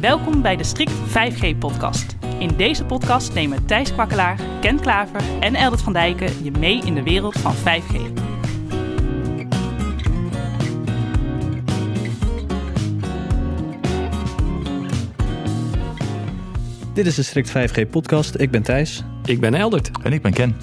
Welkom 0.00 0.42
bij 0.42 0.56
de 0.56 0.64
Strict 0.64 0.92
5G-podcast. 0.92 2.16
In 2.38 2.56
deze 2.56 2.84
podcast 2.84 3.34
nemen 3.34 3.66
Thijs 3.66 3.92
Kwakkelaar, 3.92 4.40
Ken 4.60 4.80
Klaver 4.80 5.20
en 5.40 5.54
Eldert 5.54 5.82
van 5.82 5.92
Dijken 5.92 6.44
je 6.44 6.50
mee 6.50 6.80
in 6.84 6.94
de 6.94 7.02
wereld 7.02 7.38
van 7.38 7.54
5G. 7.54 8.12
Dit 16.94 17.06
is 17.06 17.14
de 17.14 17.22
Strict 17.22 17.50
5G 17.50 17.90
podcast. 17.90 18.40
Ik 18.40 18.50
ben 18.50 18.62
Thijs. 18.62 19.04
Ik 19.24 19.40
ben 19.40 19.54
Eldert. 19.54 19.90
En 20.02 20.12
ik 20.12 20.22
ben 20.22 20.32
Ken. 20.32 20.56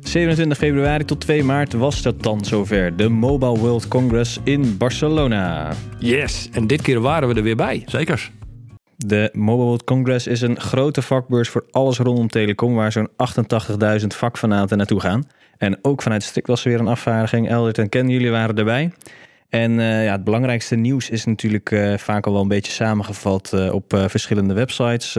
27 0.00 0.58
februari 0.58 1.04
tot 1.04 1.20
2 1.20 1.44
maart 1.44 1.72
was 1.72 2.02
dat 2.02 2.22
dan 2.22 2.44
zover. 2.44 2.96
De 2.96 3.08
Mobile 3.08 3.58
World 3.58 3.88
Congress 3.88 4.40
in 4.44 4.76
Barcelona. 4.76 5.72
Yes, 5.98 6.48
en 6.52 6.66
dit 6.66 6.82
keer 6.82 7.00
waren 7.00 7.28
we 7.28 7.34
er 7.34 7.42
weer 7.42 7.56
bij. 7.56 7.82
Zekers. 7.86 8.30
De 9.06 9.30
Mobile 9.32 9.64
World 9.64 9.84
Congress 9.84 10.26
is 10.26 10.40
een 10.40 10.60
grote 10.60 11.02
vakbeurs 11.02 11.48
voor 11.48 11.64
alles 11.70 11.98
rondom 11.98 12.28
telecom... 12.28 12.74
waar 12.74 12.92
zo'n 12.92 13.08
88.000 14.00 14.06
vakfanaten 14.06 14.76
naartoe 14.76 15.00
gaan. 15.00 15.26
En 15.58 15.78
ook 15.82 16.02
vanuit 16.02 16.22
Strict 16.22 16.46
was 16.46 16.64
er 16.64 16.70
weer 16.70 16.80
een 16.80 16.88
afvaardiging. 16.88 17.48
Eldert 17.48 17.78
en 17.78 17.88
Ken, 17.88 18.08
jullie 18.08 18.30
waren 18.30 18.56
erbij. 18.56 18.92
En 19.48 19.72
uh, 19.72 20.04
ja, 20.04 20.12
het 20.12 20.24
belangrijkste 20.24 20.76
nieuws 20.76 21.10
is 21.10 21.24
natuurlijk 21.24 21.70
uh, 21.70 21.96
vaak 21.96 22.26
al 22.26 22.32
wel 22.32 22.42
een 22.42 22.48
beetje 22.48 22.72
samengevat 22.72 23.52
uh, 23.54 23.74
op 23.74 23.84
verschillende 24.06 24.54
websites. 24.54 25.16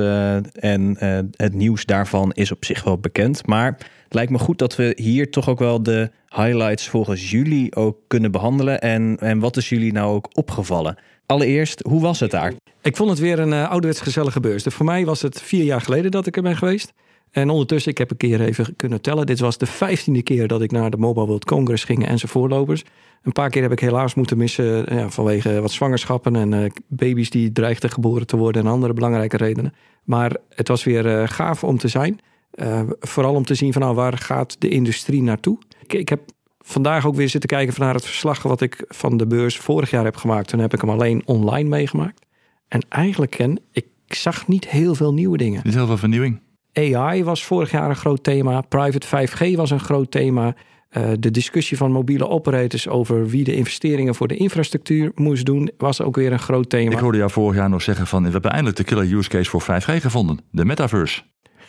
en 0.53 0.95
het 1.35 1.53
nieuws 1.53 1.85
daarvan 1.85 2.31
is 2.31 2.51
op 2.51 2.65
zich 2.65 2.83
wel 2.83 2.97
bekend. 2.97 3.47
Maar 3.47 3.65
het 4.03 4.13
lijkt 4.13 4.31
me 4.31 4.37
goed 4.37 4.57
dat 4.57 4.75
we 4.75 4.93
hier 4.95 5.31
toch 5.31 5.49
ook 5.49 5.59
wel 5.59 5.83
de 5.83 6.11
highlights 6.29 6.87
volgens 6.87 7.31
jullie 7.31 7.75
ook 7.75 7.97
kunnen 8.07 8.31
behandelen. 8.31 8.81
En, 8.81 9.17
en 9.19 9.39
wat 9.39 9.57
is 9.57 9.69
jullie 9.69 9.91
nou 9.91 10.13
ook 10.13 10.29
opgevallen? 10.33 10.97
Allereerst, 11.31 11.81
hoe 11.87 12.01
was 12.01 12.19
het 12.19 12.31
daar? 12.31 12.53
Ik 12.81 12.95
vond 12.95 13.09
het 13.09 13.19
weer 13.19 13.39
een 13.39 13.53
ouderwets 13.53 14.01
gezellige 14.01 14.39
beurs. 14.39 14.63
Dus 14.63 14.73
voor 14.73 14.85
mij 14.85 15.05
was 15.05 15.21
het 15.21 15.41
vier 15.41 15.63
jaar 15.63 15.81
geleden 15.81 16.11
dat 16.11 16.25
ik 16.25 16.35
er 16.35 16.41
ben 16.41 16.57
geweest. 16.57 16.93
En 17.31 17.49
ondertussen, 17.49 17.91
ik 17.91 17.97
heb 17.97 18.11
een 18.11 18.17
keer 18.17 18.41
even 18.41 18.75
kunnen 18.75 19.01
tellen. 19.01 19.25
Dit 19.25 19.39
was 19.39 19.57
de 19.57 19.65
vijftiende 19.65 20.21
keer 20.21 20.47
dat 20.47 20.61
ik 20.61 20.71
naar 20.71 20.89
de 20.89 20.97
Mobile 20.97 21.25
World 21.25 21.45
Congress 21.45 21.83
ging 21.83 22.07
en 22.07 22.17
zijn 22.17 22.31
voorlopers. 22.31 22.83
Een 23.23 23.31
paar 23.31 23.49
keer 23.49 23.61
heb 23.61 23.71
ik 23.71 23.79
helaas 23.79 24.13
moeten 24.13 24.37
missen 24.37 24.95
ja, 24.95 25.09
vanwege 25.09 25.61
wat 25.61 25.71
zwangerschappen 25.71 26.35
en 26.35 26.51
uh, 26.51 26.69
baby's 26.87 27.29
die 27.29 27.51
dreigden 27.51 27.89
geboren 27.89 28.27
te 28.27 28.37
worden 28.37 28.65
en 28.65 28.71
andere 28.71 28.93
belangrijke 28.93 29.37
redenen. 29.37 29.73
Maar 30.03 30.37
het 30.49 30.67
was 30.67 30.83
weer 30.83 31.05
uh, 31.05 31.27
gaaf 31.27 31.63
om 31.63 31.77
te 31.77 31.87
zijn. 31.87 32.19
Uh, 32.55 32.81
vooral 32.99 33.35
om 33.35 33.45
te 33.45 33.55
zien 33.55 33.73
van 33.73 33.81
nou, 33.81 33.95
waar 33.95 34.17
gaat 34.17 34.55
de 34.61 34.69
industrie 34.69 35.21
naartoe. 35.21 35.57
Ik 35.87 36.09
heb 36.09 36.21
vandaag 36.69 37.05
ook 37.05 37.15
weer 37.15 37.29
zitten 37.29 37.49
kijken 37.49 37.73
naar 37.77 37.93
het 37.93 38.05
verslag 38.05 38.43
wat 38.43 38.61
ik 38.61 38.83
van 38.87 39.17
de 39.17 39.27
beurs 39.27 39.57
vorig 39.57 39.89
jaar 39.89 40.03
heb 40.03 40.15
gemaakt. 40.15 40.47
Toen 40.47 40.59
heb 40.59 40.73
ik 40.73 40.81
hem 40.81 40.89
alleen 40.89 41.21
online 41.25 41.69
meegemaakt. 41.69 42.25
En 42.67 42.85
eigenlijk 42.89 43.31
ken 43.31 43.59
ik 43.71 43.85
zag 44.07 44.47
niet 44.47 44.69
heel 44.69 44.95
veel 44.95 45.13
nieuwe 45.13 45.37
dingen. 45.37 45.61
Niet 45.63 45.73
heel 45.73 45.85
veel 45.85 45.97
vernieuwing. 45.97 46.41
AI 46.73 47.23
was 47.23 47.43
vorig 47.43 47.71
jaar 47.71 47.89
een 47.89 47.95
groot 47.95 48.23
thema. 48.23 48.61
Private 48.61 49.07
5G 49.07 49.55
was 49.55 49.71
een 49.71 49.79
groot 49.79 50.11
thema. 50.11 50.55
Uh, 50.97 51.11
de 51.19 51.31
discussie 51.31 51.77
van 51.77 51.91
mobiele 51.91 52.27
operators 52.27 52.87
over 52.87 53.27
wie 53.27 53.43
de 53.43 53.55
investeringen 53.55 54.15
voor 54.15 54.27
de 54.27 54.35
infrastructuur 54.35 55.11
moest 55.15 55.45
doen, 55.45 55.71
was 55.77 56.01
ook 56.01 56.15
weer 56.15 56.31
een 56.31 56.39
groot 56.39 56.69
thema. 56.69 56.91
Ik 56.91 56.97
hoorde 56.97 57.17
jou 57.17 57.31
vorig 57.31 57.55
jaar 57.55 57.69
nog 57.69 57.81
zeggen 57.81 58.07
van 58.07 58.23
we 58.23 58.31
hebben 58.31 58.51
eindelijk 58.51 58.77
de 58.77 58.83
killer 58.83 59.13
use 59.13 59.29
case 59.29 59.49
voor 59.49 59.61
5G 59.61 60.01
gevonden. 60.01 60.39
De 60.51 60.65
metaverse. 60.65 61.21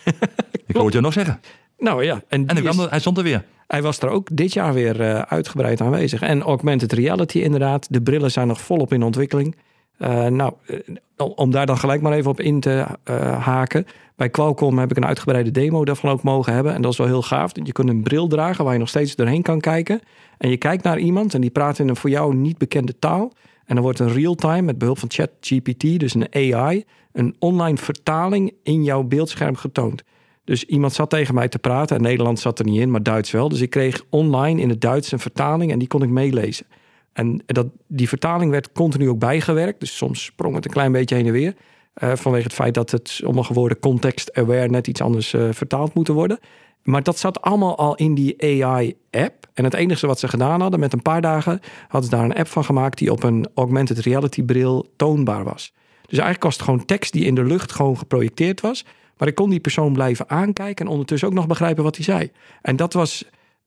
ik 0.66 0.76
hoorde 0.76 0.96
je 0.96 1.02
nog 1.02 1.12
zeggen. 1.12 1.40
Nou 1.80 2.04
ja. 2.04 2.22
En, 2.28 2.46
en 2.46 2.64
is, 2.64 2.76
hij 2.76 3.00
stond 3.00 3.18
er 3.18 3.22
weer. 3.22 3.44
Hij 3.66 3.82
was 3.82 3.98
er 3.98 4.08
ook 4.08 4.28
dit 4.32 4.52
jaar 4.52 4.72
weer 4.72 5.00
uh, 5.00 5.18
uitgebreid 5.18 5.80
aanwezig. 5.80 6.22
En 6.22 6.42
augmented 6.42 6.92
reality 6.92 7.38
inderdaad. 7.38 7.86
De 7.90 8.02
brillen 8.02 8.30
zijn 8.30 8.46
nog 8.46 8.60
volop 8.60 8.92
in 8.92 9.02
ontwikkeling. 9.02 9.56
Uh, 9.98 10.26
nou, 10.26 10.52
om 11.16 11.50
daar 11.50 11.66
dan 11.66 11.78
gelijk 11.78 12.00
maar 12.00 12.12
even 12.12 12.30
op 12.30 12.40
in 12.40 12.60
te 12.60 12.86
uh, 13.10 13.44
haken. 13.44 13.86
Bij 14.16 14.30
Qualcomm 14.30 14.78
heb 14.78 14.90
ik 14.90 14.96
een 14.96 15.06
uitgebreide 15.06 15.50
demo 15.50 15.84
daarvan 15.84 16.10
ook 16.10 16.22
mogen 16.22 16.52
hebben. 16.52 16.74
En 16.74 16.82
dat 16.82 16.92
is 16.92 16.98
wel 16.98 17.06
heel 17.06 17.22
gaaf. 17.22 17.50
Je 17.62 17.72
kunt 17.72 17.88
een 17.88 18.02
bril 18.02 18.26
dragen 18.26 18.64
waar 18.64 18.72
je 18.72 18.78
nog 18.78 18.88
steeds 18.88 19.16
doorheen 19.16 19.42
kan 19.42 19.60
kijken. 19.60 20.00
En 20.38 20.50
je 20.50 20.56
kijkt 20.56 20.84
naar 20.84 20.98
iemand 20.98 21.34
en 21.34 21.40
die 21.40 21.50
praat 21.50 21.78
in 21.78 21.88
een 21.88 21.96
voor 21.96 22.10
jou 22.10 22.34
niet 22.34 22.58
bekende 22.58 22.98
taal. 22.98 23.32
En 23.64 23.74
dan 23.74 23.84
wordt 23.84 23.98
een 23.98 24.12
real-time 24.12 24.62
met 24.62 24.78
behulp 24.78 24.98
van 24.98 25.10
ChatGPT, 25.10 25.98
dus 25.98 26.14
een 26.14 26.54
AI, 26.54 26.84
een 27.12 27.36
online 27.38 27.76
vertaling 27.76 28.52
in 28.62 28.84
jouw 28.84 29.02
beeldscherm 29.02 29.56
getoond. 29.56 30.02
Dus 30.50 30.64
iemand 30.64 30.92
zat 30.92 31.10
tegen 31.10 31.34
mij 31.34 31.48
te 31.48 31.58
praten. 31.58 31.96
En 31.96 32.02
Nederland 32.02 32.38
zat 32.38 32.58
er 32.58 32.64
niet 32.64 32.80
in, 32.80 32.90
maar 32.90 33.02
Duits 33.02 33.30
wel. 33.30 33.48
Dus 33.48 33.60
ik 33.60 33.70
kreeg 33.70 34.04
online 34.08 34.60
in 34.60 34.68
het 34.68 34.80
Duits 34.80 35.12
een 35.12 35.18
vertaling 35.18 35.72
en 35.72 35.78
die 35.78 35.88
kon 35.88 36.02
ik 36.02 36.08
meelezen. 36.08 36.66
En 37.12 37.42
dat, 37.46 37.66
die 37.86 38.08
vertaling 38.08 38.50
werd 38.50 38.72
continu 38.72 39.08
ook 39.08 39.18
bijgewerkt. 39.18 39.80
Dus 39.80 39.96
soms 39.96 40.24
sprong 40.24 40.54
het 40.54 40.64
een 40.64 40.70
klein 40.70 40.92
beetje 40.92 41.14
heen 41.14 41.26
en 41.26 41.32
weer. 41.32 41.54
Uh, 42.02 42.12
vanwege 42.14 42.44
het 42.44 42.52
feit 42.52 42.74
dat 42.74 42.90
het 42.90 43.08
sommige 43.08 43.52
woorden 43.52 43.78
context-aware 43.78 44.68
net 44.68 44.86
iets 44.86 45.00
anders 45.00 45.32
uh, 45.32 45.48
vertaald 45.50 45.94
moeten 45.94 46.14
worden. 46.14 46.38
Maar 46.82 47.02
dat 47.02 47.18
zat 47.18 47.40
allemaal 47.40 47.78
al 47.78 47.94
in 47.94 48.14
die 48.14 48.62
AI-app. 48.62 49.46
En 49.54 49.64
het 49.64 49.74
enige 49.74 50.06
wat 50.06 50.18
ze 50.18 50.28
gedaan 50.28 50.60
hadden, 50.60 50.80
met 50.80 50.92
een 50.92 51.02
paar 51.02 51.20
dagen, 51.20 51.60
hadden 51.88 52.10
ze 52.10 52.16
daar 52.16 52.24
een 52.24 52.36
app 52.36 52.48
van 52.48 52.64
gemaakt 52.64 52.98
die 52.98 53.12
op 53.12 53.22
een 53.22 53.48
augmented 53.54 53.98
reality 53.98 54.42
bril 54.42 54.92
toonbaar 54.96 55.44
was. 55.44 55.72
Dus 56.00 56.18
eigenlijk 56.18 56.42
was 56.42 56.54
het 56.54 56.62
gewoon 56.62 56.84
tekst 56.84 57.12
die 57.12 57.24
in 57.24 57.34
de 57.34 57.44
lucht 57.44 57.72
gewoon 57.72 57.98
geprojecteerd 57.98 58.60
was. 58.60 58.84
Maar 59.20 59.28
ik 59.28 59.34
kon 59.34 59.50
die 59.50 59.60
persoon 59.60 59.92
blijven 59.92 60.28
aankijken 60.28 60.84
en 60.84 60.90
ondertussen 60.90 61.28
ook 61.28 61.34
nog 61.34 61.46
begrijpen 61.46 61.84
wat 61.84 61.96
hij 61.96 62.04
zei. 62.04 62.30
En 62.62 62.76
dat 62.76 62.92
was 62.92 63.24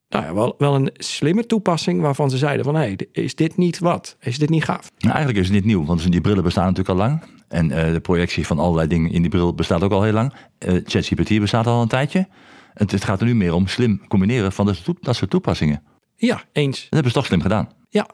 nou 0.10 0.26
ja, 0.26 0.34
wel, 0.34 0.56
wel 0.58 0.76
een 0.76 0.90
slimme 0.94 1.46
toepassing 1.46 2.02
waarvan 2.02 2.30
ze 2.30 2.38
zeiden 2.38 2.66
van... 2.66 2.76
hé, 2.76 2.82
hey, 2.82 3.08
is 3.12 3.36
dit 3.36 3.58
niet 3.58 3.80
wat? 3.80 4.18
Is 4.20 4.38
dit 4.38 4.50
niet 4.50 4.64
gaaf? 4.64 4.92
Nou, 4.98 5.14
eigenlijk 5.14 5.38
is 5.38 5.46
het 5.46 5.56
niet 5.56 5.66
nieuw, 5.66 5.86
want 5.86 6.12
die 6.12 6.22
brillen 6.22 6.44
bestaan 6.44 6.64
natuurlijk 6.66 7.00
al 7.00 7.06
lang. 7.06 7.24
En 7.48 7.70
uh, 7.70 7.94
de 7.94 8.00
projectie 8.00 8.48
van 8.48 8.60
allerlei 8.60 8.88
dingen 8.88 9.12
in 9.12 9.22
die 9.22 9.30
bril 9.30 9.54
bestaat 9.54 9.84
ook 9.84 9.92
al 9.92 10.04
heel 10.04 10.14
lang. 10.14 10.34
Uh, 10.68 10.82
ChatGPT 10.84 11.40
bestaat 11.40 11.68
al 11.68 11.82
een 11.82 11.88
tijdje. 11.88 12.28
Het, 12.74 12.92
het, 12.92 13.04
gaat 13.04 13.20
er 13.20 13.26
nu 13.26 13.36
meer 13.36 13.54
om 13.54 13.68
slim 13.68 14.08
combineren 14.08 14.52
van 14.52 14.66
dat, 14.66 14.82
dat 15.00 15.16
soort 15.16 15.30
toepassingen. 15.30 15.84
Ja, 16.16 16.44
eens. 16.52 16.82
Dat 16.82 16.90
hebben 16.90 17.12
ze 17.12 17.18
toch 17.18 17.26
slim 17.26 17.42
gedaan. 17.42 17.70
Ja, 17.90 18.08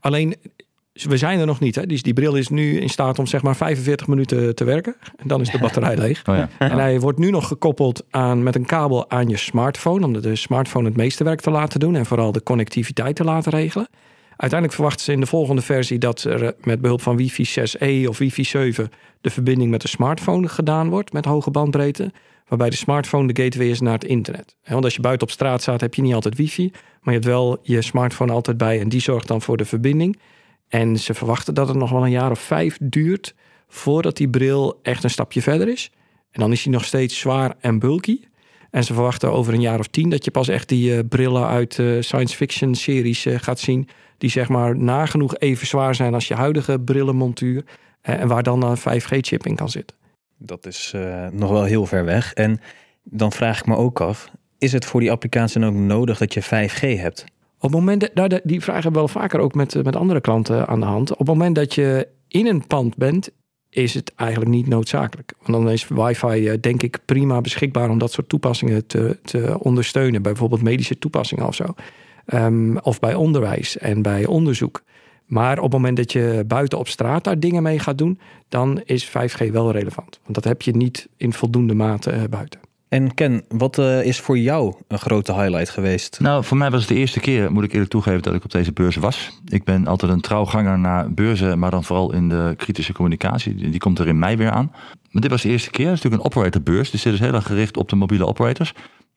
alleen 0.00 0.36
we 1.04 1.16
zijn 1.16 1.40
er 1.40 1.46
nog 1.46 1.60
niet. 1.60 1.74
Hè? 1.74 1.86
Die, 1.86 2.02
die 2.02 2.12
bril 2.12 2.34
is 2.34 2.48
nu 2.48 2.80
in 2.80 2.88
staat 2.88 3.18
om 3.18 3.26
zeg 3.26 3.42
maar 3.42 3.56
45 3.56 4.06
minuten 4.06 4.54
te 4.54 4.64
werken. 4.64 4.96
En 5.16 5.28
dan 5.28 5.40
is 5.40 5.50
de 5.50 5.58
batterij 5.58 5.96
leeg. 6.06 6.22
Oh 6.28 6.36
ja. 6.36 6.48
En 6.58 6.78
hij 6.78 7.00
wordt 7.00 7.18
nu 7.18 7.30
nog 7.30 7.48
gekoppeld 7.48 8.04
aan, 8.10 8.42
met 8.42 8.54
een 8.54 8.66
kabel 8.66 9.10
aan 9.10 9.28
je 9.28 9.36
smartphone. 9.36 10.06
Om 10.06 10.20
de 10.20 10.36
smartphone 10.36 10.88
het 10.88 10.96
meeste 10.96 11.24
werk 11.24 11.40
te 11.40 11.50
laten 11.50 11.80
doen. 11.80 11.96
En 11.96 12.06
vooral 12.06 12.32
de 12.32 12.42
connectiviteit 12.42 13.16
te 13.16 13.24
laten 13.24 13.52
regelen. 13.52 13.88
Uiteindelijk 14.36 14.72
verwachten 14.72 15.04
ze 15.04 15.12
in 15.12 15.20
de 15.20 15.26
volgende 15.26 15.62
versie 15.62 15.98
dat 15.98 16.22
er 16.24 16.54
met 16.60 16.80
behulp 16.80 17.02
van 17.02 17.16
wifi 17.16 17.46
6E 17.60 18.08
of 18.08 18.18
wifi 18.18 18.44
7 18.44 18.90
de 19.20 19.30
verbinding 19.30 19.70
met 19.70 19.82
de 19.82 19.88
smartphone 19.88 20.48
gedaan 20.48 20.88
wordt 20.88 21.12
met 21.12 21.24
hoge 21.24 21.50
bandbreedte. 21.50 22.12
Waarbij 22.48 22.70
de 22.70 22.76
smartphone 22.76 23.32
de 23.32 23.42
gateway 23.42 23.68
is 23.68 23.80
naar 23.80 23.92
het 23.92 24.04
internet. 24.04 24.56
Want 24.64 24.84
als 24.84 24.94
je 24.94 25.00
buiten 25.00 25.26
op 25.26 25.32
straat 25.32 25.62
staat 25.62 25.80
heb 25.80 25.94
je 25.94 26.02
niet 26.02 26.14
altijd 26.14 26.36
wifi. 26.36 26.70
Maar 26.72 27.14
je 27.14 27.20
hebt 27.20 27.24
wel 27.24 27.58
je 27.62 27.82
smartphone 27.82 28.32
altijd 28.32 28.56
bij 28.56 28.80
en 28.80 28.88
die 28.88 29.00
zorgt 29.00 29.28
dan 29.28 29.42
voor 29.42 29.56
de 29.56 29.64
verbinding. 29.64 30.18
En 30.68 30.98
ze 30.98 31.14
verwachten 31.14 31.54
dat 31.54 31.68
het 31.68 31.76
nog 31.76 31.90
wel 31.90 32.04
een 32.04 32.10
jaar 32.10 32.30
of 32.30 32.40
vijf 32.40 32.78
duurt 32.80 33.34
voordat 33.68 34.16
die 34.16 34.28
bril 34.28 34.78
echt 34.82 35.04
een 35.04 35.10
stapje 35.10 35.42
verder 35.42 35.68
is. 35.68 35.90
En 36.30 36.40
dan 36.40 36.52
is 36.52 36.64
hij 36.64 36.72
nog 36.72 36.84
steeds 36.84 37.18
zwaar 37.18 37.54
en 37.60 37.78
bulky. 37.78 38.20
En 38.70 38.84
ze 38.84 38.94
verwachten 38.94 39.32
over 39.32 39.54
een 39.54 39.60
jaar 39.60 39.78
of 39.78 39.86
tien 39.86 40.08
dat 40.08 40.24
je 40.24 40.30
pas 40.30 40.48
echt 40.48 40.68
die 40.68 40.94
uh, 40.94 40.98
brillen 41.08 41.46
uit 41.46 41.78
uh, 41.78 42.02
science 42.02 42.36
fiction 42.36 42.74
series 42.74 43.26
uh, 43.26 43.38
gaat 43.38 43.58
zien. 43.58 43.88
Die 44.18 44.30
zeg 44.30 44.48
maar 44.48 44.76
nagenoeg 44.76 45.38
even 45.38 45.66
zwaar 45.66 45.94
zijn 45.94 46.14
als 46.14 46.28
je 46.28 46.34
huidige 46.34 46.80
brillenmontuur. 46.80 47.64
en 48.02 48.28
waar 48.28 48.42
dan 48.42 48.62
een 48.62 48.78
5G-chip 48.78 49.46
in 49.46 49.56
kan 49.56 49.68
zitten. 49.68 49.96
Dat 50.38 50.66
is 50.66 50.94
nog 51.32 51.50
wel 51.50 51.64
heel 51.64 51.86
ver 51.86 52.04
weg. 52.04 52.32
En 52.32 52.60
dan 53.02 53.32
vraag 53.32 53.58
ik 53.58 53.66
me 53.66 53.76
ook 53.76 54.00
af, 54.00 54.30
is 54.58 54.72
het 54.72 54.84
voor 54.84 55.00
die 55.00 55.10
applicatie 55.10 55.60
dan 55.60 55.68
ook 55.68 55.76
nodig 55.76 56.18
dat 56.18 56.34
je 56.34 56.42
5G 56.42 57.00
hebt? 57.00 57.24
Op 57.56 57.62
het 57.62 57.70
moment, 57.70 58.10
nou, 58.14 58.40
die 58.42 58.60
vraag 58.60 58.82
hebben 58.82 58.92
we 58.92 58.98
wel 59.12 59.22
vaker 59.22 59.40
ook 59.40 59.54
met, 59.54 59.84
met 59.84 59.96
andere 59.96 60.20
klanten 60.20 60.66
aan 60.66 60.80
de 60.80 60.86
hand. 60.86 61.12
Op 61.12 61.18
het 61.18 61.26
moment 61.26 61.54
dat 61.54 61.74
je 61.74 62.08
in 62.28 62.46
een 62.46 62.66
pand 62.66 62.96
bent, 62.96 63.30
is 63.70 63.94
het 63.94 64.12
eigenlijk 64.14 64.50
niet 64.50 64.66
noodzakelijk. 64.66 65.32
Want 65.38 65.52
dan 65.52 65.70
is 65.70 65.88
wifi 65.88 66.60
denk 66.60 66.82
ik 66.82 66.98
prima 67.04 67.40
beschikbaar 67.40 67.90
om 67.90 67.98
dat 67.98 68.12
soort 68.12 68.28
toepassingen 68.28 68.86
te, 68.86 69.18
te 69.22 69.56
ondersteunen. 69.58 70.22
Bijvoorbeeld 70.22 70.62
medische 70.62 70.98
toepassingen 70.98 71.46
of 71.46 71.54
zo. 71.54 71.74
Um, 72.34 72.78
of 72.78 73.00
bij 73.00 73.14
onderwijs 73.14 73.78
en 73.78 74.02
bij 74.02 74.26
onderzoek. 74.26 74.82
Maar 75.26 75.56
op 75.56 75.62
het 75.62 75.72
moment 75.72 75.96
dat 75.96 76.12
je 76.12 76.44
buiten 76.46 76.78
op 76.78 76.88
straat 76.88 77.24
daar 77.24 77.40
dingen 77.40 77.62
mee 77.62 77.78
gaat 77.78 77.98
doen, 77.98 78.18
dan 78.48 78.80
is 78.84 79.08
5G 79.08 79.50
wel 79.50 79.72
relevant. 79.72 80.18
Want 80.22 80.34
dat 80.34 80.44
heb 80.44 80.62
je 80.62 80.76
niet 80.76 81.08
in 81.16 81.32
voldoende 81.32 81.74
mate 81.74 82.12
uh, 82.12 82.22
buiten. 82.30 82.60
En 82.88 83.14
Ken, 83.14 83.44
wat 83.48 83.78
uh, 83.78 84.04
is 84.04 84.20
voor 84.20 84.38
jou 84.38 84.74
een 84.88 84.98
grote 84.98 85.34
highlight 85.34 85.70
geweest? 85.70 86.20
Nou, 86.20 86.44
voor 86.44 86.56
mij 86.56 86.70
was 86.70 86.80
het 86.80 86.88
de 86.88 86.94
eerste 86.94 87.20
keer, 87.20 87.52
moet 87.52 87.64
ik 87.64 87.72
eerlijk 87.72 87.90
toegeven, 87.90 88.22
dat 88.22 88.34
ik 88.34 88.44
op 88.44 88.50
deze 88.50 88.72
beurs 88.72 88.96
was. 88.96 89.40
Ik 89.44 89.64
ben 89.64 89.86
altijd 89.86 90.12
een 90.12 90.20
trouwganger 90.20 90.78
naar 90.78 91.12
beurzen, 91.12 91.58
maar 91.58 91.70
dan 91.70 91.84
vooral 91.84 92.12
in 92.12 92.28
de 92.28 92.54
kritische 92.56 92.92
communicatie. 92.92 93.54
Die 93.54 93.80
komt 93.80 93.98
er 93.98 94.08
in 94.08 94.18
mei 94.18 94.36
weer 94.36 94.50
aan. 94.50 94.70
Maar 95.10 95.22
dit 95.22 95.30
was 95.30 95.42
de 95.42 95.48
eerste 95.48 95.70
keer. 95.70 95.86
Het 95.86 95.96
is 95.96 96.02
natuurlijk 96.02 96.34
een 96.34 96.38
operatorbeurs, 96.38 96.90
dus 96.90 97.02
dit 97.02 97.12
is 97.12 97.20
heel 97.20 97.34
erg 97.34 97.46
gericht 97.46 97.76
op 97.76 97.88
de 97.88 97.96
mobiele 97.96 98.26
operators. 98.26 98.72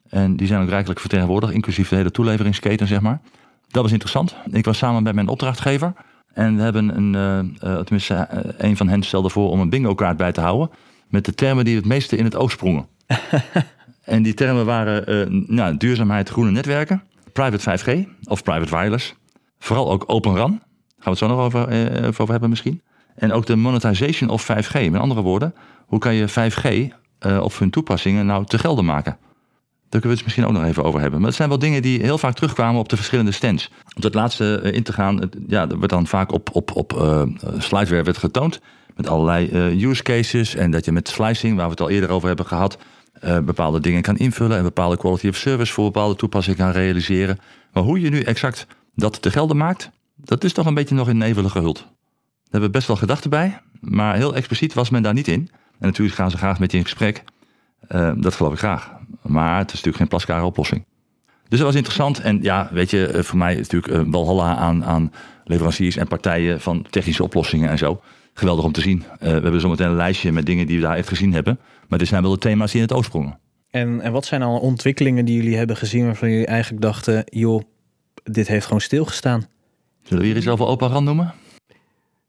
En 0.09 0.35
die 0.35 0.47
zijn 0.47 0.61
ook 0.61 0.69
rijkelijk 0.69 0.99
vertegenwoordigd, 0.99 1.53
inclusief 1.53 1.89
de 1.89 1.95
hele 1.95 2.11
toeleveringsketen, 2.11 2.87
zeg 2.87 3.01
maar. 3.01 3.21
Dat 3.67 3.83
was 3.83 3.91
interessant. 3.91 4.35
Ik 4.51 4.65
was 4.65 4.77
samen 4.77 5.03
met 5.03 5.15
mijn 5.15 5.27
opdrachtgever. 5.27 5.93
En 6.33 6.55
we 6.55 6.61
hebben 6.61 6.97
een, 6.97 7.13
uh, 7.63 7.79
tenminste, 7.79 8.27
een 8.57 8.77
van 8.77 8.87
hen 8.87 9.03
stelde 9.03 9.29
voor 9.29 9.49
om 9.49 9.59
een 9.59 9.69
bingo 9.69 9.95
kaart 9.95 10.17
bij 10.17 10.31
te 10.31 10.41
houden. 10.41 10.69
Met 11.07 11.25
de 11.25 11.33
termen 11.33 11.65
die 11.65 11.75
het 11.75 11.85
meeste 11.85 12.17
in 12.17 12.23
het 12.23 12.35
oog 12.35 12.51
sprongen. 12.51 12.87
En 14.03 14.23
die 14.23 14.33
termen 14.33 14.65
waren 14.65 15.45
nou, 15.47 15.77
duurzaamheid, 15.77 16.29
groene 16.29 16.51
netwerken, 16.51 17.03
private 17.33 17.79
5G 17.79 18.07
of 18.23 18.43
private 18.43 18.77
wireless. 18.77 19.15
Vooral 19.59 19.91
ook 19.91 20.03
Open 20.07 20.35
RAN. 20.35 20.49
Gaan 20.49 20.61
we 21.03 21.09
het 21.09 21.17
zo 21.17 21.27
nog 21.27 21.39
over, 21.39 21.67
over 22.07 22.29
hebben 22.29 22.49
misschien. 22.49 22.81
En 23.15 23.31
ook 23.31 23.45
de 23.45 23.55
monetization 23.55 24.29
of 24.29 24.43
5G. 24.51 24.71
Met 24.71 25.01
andere 25.01 25.21
woorden, 25.21 25.53
hoe 25.85 25.99
kan 25.99 26.13
je 26.13 26.29
5G 26.29 26.93
of 27.41 27.59
hun 27.59 27.69
toepassingen 27.69 28.25
nou 28.25 28.45
te 28.45 28.57
gelden 28.57 28.85
maken? 28.85 29.17
Daar 29.89 30.01
kunnen 30.01 30.17
we 30.17 30.23
het 30.23 30.23
misschien 30.23 30.45
ook 30.45 30.61
nog 30.61 30.71
even 30.71 30.83
over 30.83 30.99
hebben. 30.99 31.19
Maar 31.19 31.27
het 31.27 31.37
zijn 31.37 31.49
wel 31.49 31.59
dingen 31.59 31.81
die 31.81 32.01
heel 32.01 32.17
vaak 32.17 32.35
terugkwamen 32.35 32.79
op 32.79 32.89
de 32.89 32.95
verschillende 32.95 33.31
stands. 33.31 33.69
Om 33.95 34.01
dat 34.01 34.13
laatste 34.13 34.59
eh, 34.63 34.73
in 34.73 34.83
te 34.83 34.93
gaan, 34.93 35.29
ja, 35.47 35.65
dat 35.65 35.77
werd 35.77 35.89
dan 35.89 36.07
vaak 36.07 36.31
op, 36.31 36.49
op, 36.53 36.75
op 36.75 36.93
uh, 36.93 37.21
slideware 37.57 38.03
werd 38.03 38.17
getoond. 38.17 38.59
Met 38.95 39.07
allerlei 39.07 39.49
use 39.85 40.03
cases. 40.03 40.55
En 40.55 40.71
dat 40.71 40.85
je 40.85 40.91
met 40.91 41.07
slicing, 41.07 41.55
waar 41.55 41.65
we 41.65 41.71
het 41.71 41.81
al 41.81 41.89
eerder 41.89 42.09
over 42.09 42.27
hebben 42.27 42.45
gehad, 42.45 42.77
uh, 43.23 43.39
bepaalde 43.39 43.79
dingen 43.79 44.01
kan 44.01 44.17
invullen. 44.17 44.57
En 44.57 44.63
bepaalde 44.63 44.97
quality 44.97 45.27
of 45.27 45.35
service 45.35 45.73
voor 45.73 45.83
bepaalde 45.83 46.15
toepassingen 46.15 46.59
kan 46.59 46.71
realiseren. 46.71 47.39
Maar 47.73 47.83
hoe 47.83 48.01
je 48.01 48.09
nu 48.09 48.21
exact 48.21 48.67
dat 48.95 49.21
te 49.21 49.31
gelden 49.31 49.57
maakt, 49.57 49.89
dat 50.15 50.43
is 50.43 50.53
toch 50.53 50.65
een 50.65 50.73
beetje 50.73 50.95
nog 50.95 51.09
in 51.09 51.17
nevelen 51.17 51.51
gehuld. 51.51 51.77
Daar 51.77 51.87
hebben 52.41 52.69
we 52.69 52.75
best 52.75 52.87
wel 52.87 52.95
gedachten 52.95 53.29
bij. 53.29 53.61
Maar 53.79 54.15
heel 54.15 54.35
expliciet 54.35 54.73
was 54.73 54.89
men 54.89 55.03
daar 55.03 55.13
niet 55.13 55.27
in. 55.27 55.49
En 55.79 55.87
natuurlijk 55.87 56.17
gaan 56.17 56.31
ze 56.31 56.37
graag 56.37 56.59
met 56.59 56.71
je 56.71 56.77
in 56.77 56.83
gesprek. 56.83 57.23
dat 58.15 58.35
geloof 58.35 58.53
ik 58.53 58.59
graag. 58.59 58.91
Maar 59.21 59.57
het 59.57 59.67
is 59.67 59.73
natuurlijk 59.73 59.97
geen 59.97 60.07
plaskare 60.07 60.45
oplossing. 60.45 60.85
Dus 61.49 61.57
dat 61.57 61.67
was 61.67 61.75
interessant. 61.75 62.19
En 62.19 62.41
ja, 62.41 62.69
weet 62.71 62.89
je, 62.89 63.07
eh, 63.07 63.23
voor 63.23 63.37
mij 63.37 63.55
is 63.55 63.69
natuurlijk 63.69 63.93
eh, 63.93 64.11
walhalla 64.11 64.55
aan, 64.55 64.85
aan 64.85 65.11
leveranciers 65.43 65.95
en 65.95 66.07
partijen 66.07 66.61
van 66.61 66.85
technische 66.89 67.23
oplossingen 67.23 67.69
en 67.69 67.77
zo. 67.77 68.01
Geweldig 68.39 68.65
om 68.65 68.71
te 68.71 68.81
zien. 68.81 68.97
Uh, 68.97 69.19
we 69.19 69.27
hebben 69.27 69.61
zometeen 69.61 69.87
een 69.87 69.95
lijstje 69.95 70.31
met 70.31 70.45
dingen 70.45 70.67
die 70.67 70.75
we 70.75 70.83
daar 70.83 70.95
echt 70.95 71.07
gezien 71.07 71.33
hebben. 71.33 71.59
Maar 71.87 71.99
dit 71.99 72.07
zijn 72.07 72.21
wel 72.21 72.31
de 72.31 72.37
thema's 72.37 72.71
die 72.71 72.81
in 72.81 72.87
het 72.87 72.95
oog 72.95 73.05
sprongen. 73.05 73.39
En, 73.69 74.01
en 74.01 74.11
wat 74.11 74.25
zijn 74.25 74.41
al 74.41 74.59
ontwikkelingen 74.59 75.25
die 75.25 75.35
jullie 75.35 75.57
hebben 75.57 75.77
gezien 75.77 76.05
waarvan 76.05 76.29
jullie 76.29 76.45
eigenlijk 76.45 76.81
dachten, 76.81 77.23
joh, 77.25 77.61
dit 78.23 78.47
heeft 78.47 78.65
gewoon 78.65 78.81
stilgestaan? 78.81 79.47
Zullen 80.01 80.23
we 80.23 80.29
hier 80.29 80.37
iets 80.37 80.47
over 80.47 80.65
Open 80.65 80.89
RAN 80.89 81.03
noemen? 81.03 81.33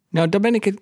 Nou, 0.09 0.29
daar 0.29 0.41
ben 0.41 0.55
ik 0.55 0.65
het 0.65 0.81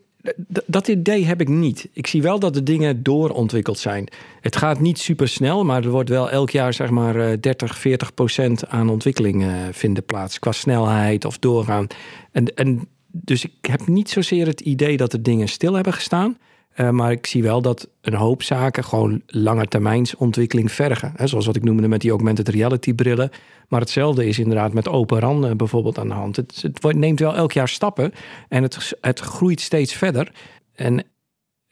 dat 0.67 0.89
idee 0.89 1.25
heb 1.25 1.41
ik 1.41 1.49
niet. 1.49 1.89
Ik 1.93 2.07
zie 2.07 2.23
wel 2.23 2.39
dat 2.39 2.55
de 2.55 2.63
dingen 2.63 3.03
doorontwikkeld 3.03 3.79
zijn. 3.79 4.09
Het 4.41 4.57
gaat 4.57 4.81
niet 4.81 4.99
super 4.99 5.29
snel, 5.29 5.65
maar 5.65 5.85
er 5.85 5.91
wordt 5.91 6.09
wel 6.09 6.31
elk 6.31 6.51
jaar 6.51 6.73
zeg 6.73 6.91
maar 6.91 7.41
30, 7.41 7.71
eh, 7.71 7.77
40 7.77 8.15
procent 8.15 8.69
aan 8.69 8.89
ontwikkeling 8.89 9.43
uh, 9.43 9.53
vinden 9.71 10.05
plaats. 10.05 10.39
Qua 10.39 10.53
snelheid 10.53 11.25
of 11.25 11.39
doorgaan. 11.39 11.87
En, 12.33 12.55
en 12.55 12.89
dus 13.25 13.45
ik 13.45 13.53
heb 13.61 13.87
niet 13.87 14.11
zozeer 14.11 14.47
het 14.47 14.61
idee 14.61 14.97
dat 14.97 15.11
de 15.11 15.23
dingen 15.23 15.49
stil 15.49 15.75
hebben 15.75 15.93
gestaan. 15.93 16.37
Uh, 16.77 16.91
maar 16.91 17.11
ik 17.11 17.27
zie 17.27 17.43
wel 17.43 17.63
dat 17.63 17.89
een 18.01 18.15
hoop 18.15 18.43
zaken 18.43 18.85
gewoon 18.85 19.23
langetermijnsontwikkeling 19.27 20.73
vergen. 20.73 21.13
Hè, 21.17 21.27
zoals 21.27 21.47
wat 21.47 21.57
ik 21.57 21.65
noemde 21.65 21.89
met 21.89 22.01
die 22.01 22.11
augmented 22.11 22.49
reality 22.49 22.95
brillen. 22.95 23.31
Maar 23.69 23.81
hetzelfde 23.81 24.27
is 24.27 24.39
inderdaad 24.39 24.73
met 24.73 24.89
Open 24.89 25.19
RAN 25.19 25.47
uh, 25.47 25.53
bijvoorbeeld 25.53 25.99
aan 25.99 26.09
de 26.09 26.15
hand. 26.15 26.37
Het, 26.37 26.83
neemt 26.95 27.21
wel 27.21 27.35
elk 27.35 27.53
jaar 27.53 27.69
stappen 27.69 28.13
en 28.49 28.63
het, 28.63 28.97
het 29.01 29.21
groeit 29.21 29.61
steeds 29.61 29.95
verder. 29.95 30.33
En 30.75 31.05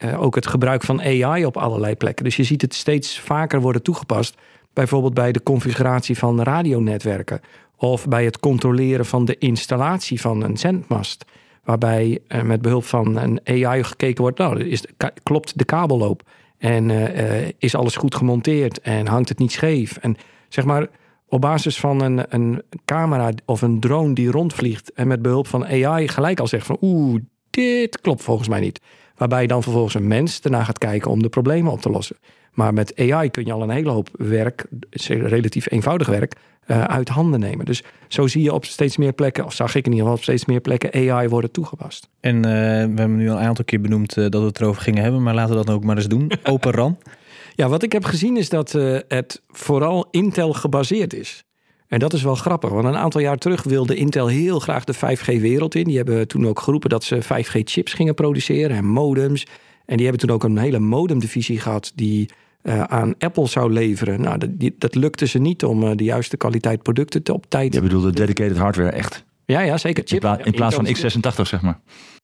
uh, 0.03 0.21
ook 0.21 0.35
het 0.35 0.47
gebruik 0.47 0.83
van 0.83 1.01
AI 1.01 1.45
op 1.45 1.57
allerlei 1.57 1.95
plekken. 1.95 2.23
Dus 2.23 2.35
je 2.35 2.43
ziet 2.43 2.61
het 2.61 2.73
steeds 2.73 3.19
vaker 3.19 3.61
worden 3.61 3.81
toegepast. 3.81 4.37
Bijvoorbeeld 4.73 5.13
bij 5.13 5.31
de 5.31 5.43
configuratie 5.43 6.17
van 6.17 6.41
radionetwerken. 6.41 7.41
Of 7.77 8.07
bij 8.07 8.25
het 8.25 8.39
controleren 8.39 9.05
van 9.05 9.25
de 9.25 9.37
installatie 9.37 10.21
van 10.21 10.43
een 10.43 10.57
zendmast 10.57 11.25
waarbij 11.63 12.19
uh, 12.27 12.41
met 12.41 12.61
behulp 12.61 12.83
van 12.83 13.17
een 13.17 13.39
AI 13.43 13.83
gekeken 13.83 14.21
wordt, 14.21 14.37
nou, 14.37 14.63
is, 14.63 14.85
klopt 15.23 15.57
de 15.57 15.65
kabelloop 15.65 16.21
en 16.57 16.89
uh, 16.89 17.47
is 17.57 17.75
alles 17.75 17.95
goed 17.95 18.15
gemonteerd 18.15 18.81
en 18.81 19.07
hangt 19.07 19.29
het 19.29 19.39
niet 19.39 19.51
scheef. 19.51 19.97
En 19.97 20.17
zeg 20.49 20.65
maar, 20.65 20.87
op 21.27 21.41
basis 21.41 21.79
van 21.79 22.01
een, 22.01 22.25
een 22.29 22.61
camera 22.85 23.31
of 23.45 23.61
een 23.61 23.79
drone 23.79 24.13
die 24.13 24.31
rondvliegt 24.31 24.91
en 24.93 25.07
met 25.07 25.21
behulp 25.21 25.47
van 25.47 25.65
AI 25.65 26.07
gelijk 26.07 26.39
al 26.39 26.47
zegt 26.47 26.65
van 26.65 26.77
oeh, 26.81 27.21
dit 27.49 28.01
klopt 28.01 28.23
volgens 28.23 28.47
mij 28.47 28.59
niet. 28.59 28.81
Waarbij 29.15 29.47
dan 29.47 29.63
vervolgens 29.63 29.93
een 29.93 30.07
mens 30.07 30.41
daarna 30.41 30.63
gaat 30.63 30.77
kijken 30.77 31.11
om 31.11 31.21
de 31.21 31.29
problemen 31.29 31.71
op 31.71 31.81
te 31.81 31.89
lossen. 31.89 32.17
Maar 32.57 32.73
met 32.73 32.99
AI 32.99 33.29
kun 33.29 33.45
je 33.45 33.51
al 33.51 33.61
een 33.61 33.69
hele 33.69 33.89
hoop 33.89 34.09
werk, 34.11 34.65
relatief 35.07 35.71
eenvoudig 35.71 36.07
werk, 36.07 36.35
uh, 36.67 36.83
uit 36.83 37.09
handen 37.09 37.39
nemen. 37.39 37.65
Dus 37.65 37.83
zo 38.07 38.27
zie 38.27 38.43
je 38.43 38.53
op 38.53 38.65
steeds 38.65 38.97
meer 38.97 39.13
plekken, 39.13 39.45
of 39.45 39.53
zag 39.53 39.75
ik 39.75 39.85
in 39.85 39.91
ieder 39.91 39.99
geval 39.99 40.13
op 40.13 40.23
steeds 40.23 40.45
meer 40.45 40.61
plekken, 40.61 41.11
AI 41.11 41.27
worden 41.27 41.51
toegepast. 41.51 42.09
En 42.19 42.35
uh, 42.35 42.41
we 42.41 42.47
hebben 42.49 43.15
nu 43.15 43.29
al 43.29 43.37
een 43.37 43.43
aantal 43.43 43.65
keer 43.65 43.81
benoemd 43.81 44.17
uh, 44.17 44.29
dat 44.29 44.41
we 44.41 44.47
het 44.47 44.59
erover 44.61 44.81
gingen 44.81 45.03
hebben, 45.03 45.23
maar 45.23 45.33
laten 45.33 45.57
we 45.57 45.65
dat 45.65 45.75
ook 45.75 45.83
maar 45.83 45.95
eens 45.95 46.07
doen. 46.07 46.31
Open 46.43 46.71
RAN. 46.71 46.97
Ja, 47.55 47.67
wat 47.67 47.83
ik 47.83 47.91
heb 47.91 48.03
gezien 48.03 48.37
is 48.37 48.49
dat 48.49 48.71
het 49.07 49.41
vooral 49.47 50.07
Intel 50.11 50.53
gebaseerd 50.53 51.13
is. 51.13 51.43
En 51.87 51.99
dat 51.99 52.13
is 52.13 52.23
wel 52.23 52.35
grappig, 52.35 52.69
want 52.69 52.85
een 52.85 52.97
aantal 52.97 53.21
jaar 53.21 53.37
terug 53.37 53.63
wilde 53.63 53.95
Intel 53.95 54.27
heel 54.27 54.59
graag 54.59 54.83
de 54.83 54.95
5G-wereld 54.95 55.75
in. 55.75 55.83
Die 55.83 55.97
hebben 55.97 56.27
toen 56.27 56.47
ook 56.47 56.59
geroepen 56.59 56.89
dat 56.89 57.03
ze 57.03 57.23
5G-chips 57.23 57.93
gingen 57.93 58.13
produceren 58.13 58.75
en 58.75 58.85
modems. 58.85 59.45
En 59.85 59.97
die 59.97 60.05
hebben 60.05 60.27
toen 60.27 60.35
ook 60.35 60.43
een 60.43 60.57
hele 60.57 60.79
modemdivisie 60.79 61.59
gehad 61.59 61.91
die 61.95 62.29
uh, 62.67 62.83
aan 62.83 63.13
Apple 63.17 63.47
zou 63.47 63.71
leveren. 63.71 64.21
Nou, 64.21 64.37
dat, 64.37 64.49
die, 64.53 64.75
dat 64.77 64.95
lukte 64.95 65.27
ze 65.27 65.39
niet 65.39 65.63
om 65.63 65.83
uh, 65.83 65.91
de 65.95 66.03
juiste 66.03 66.37
kwaliteit 66.37 66.83
producten 66.83 67.23
te 67.23 67.33
op 67.33 67.45
tijd. 67.47 67.73
Je 67.73 67.81
bedoelt 67.81 68.03
de 68.03 68.11
dedicated 68.11 68.57
hardware 68.57 68.89
echt? 68.89 69.25
Ja, 69.45 69.59
ja 69.59 69.77
zeker. 69.77 70.03
Chip. 70.03 70.13
In, 70.13 70.19
pla 70.19 70.45
in 70.45 70.51
plaats 70.51 70.75
van 70.75 70.87
x86, 70.87 71.41
zeg 71.41 71.61
maar. 71.61 71.79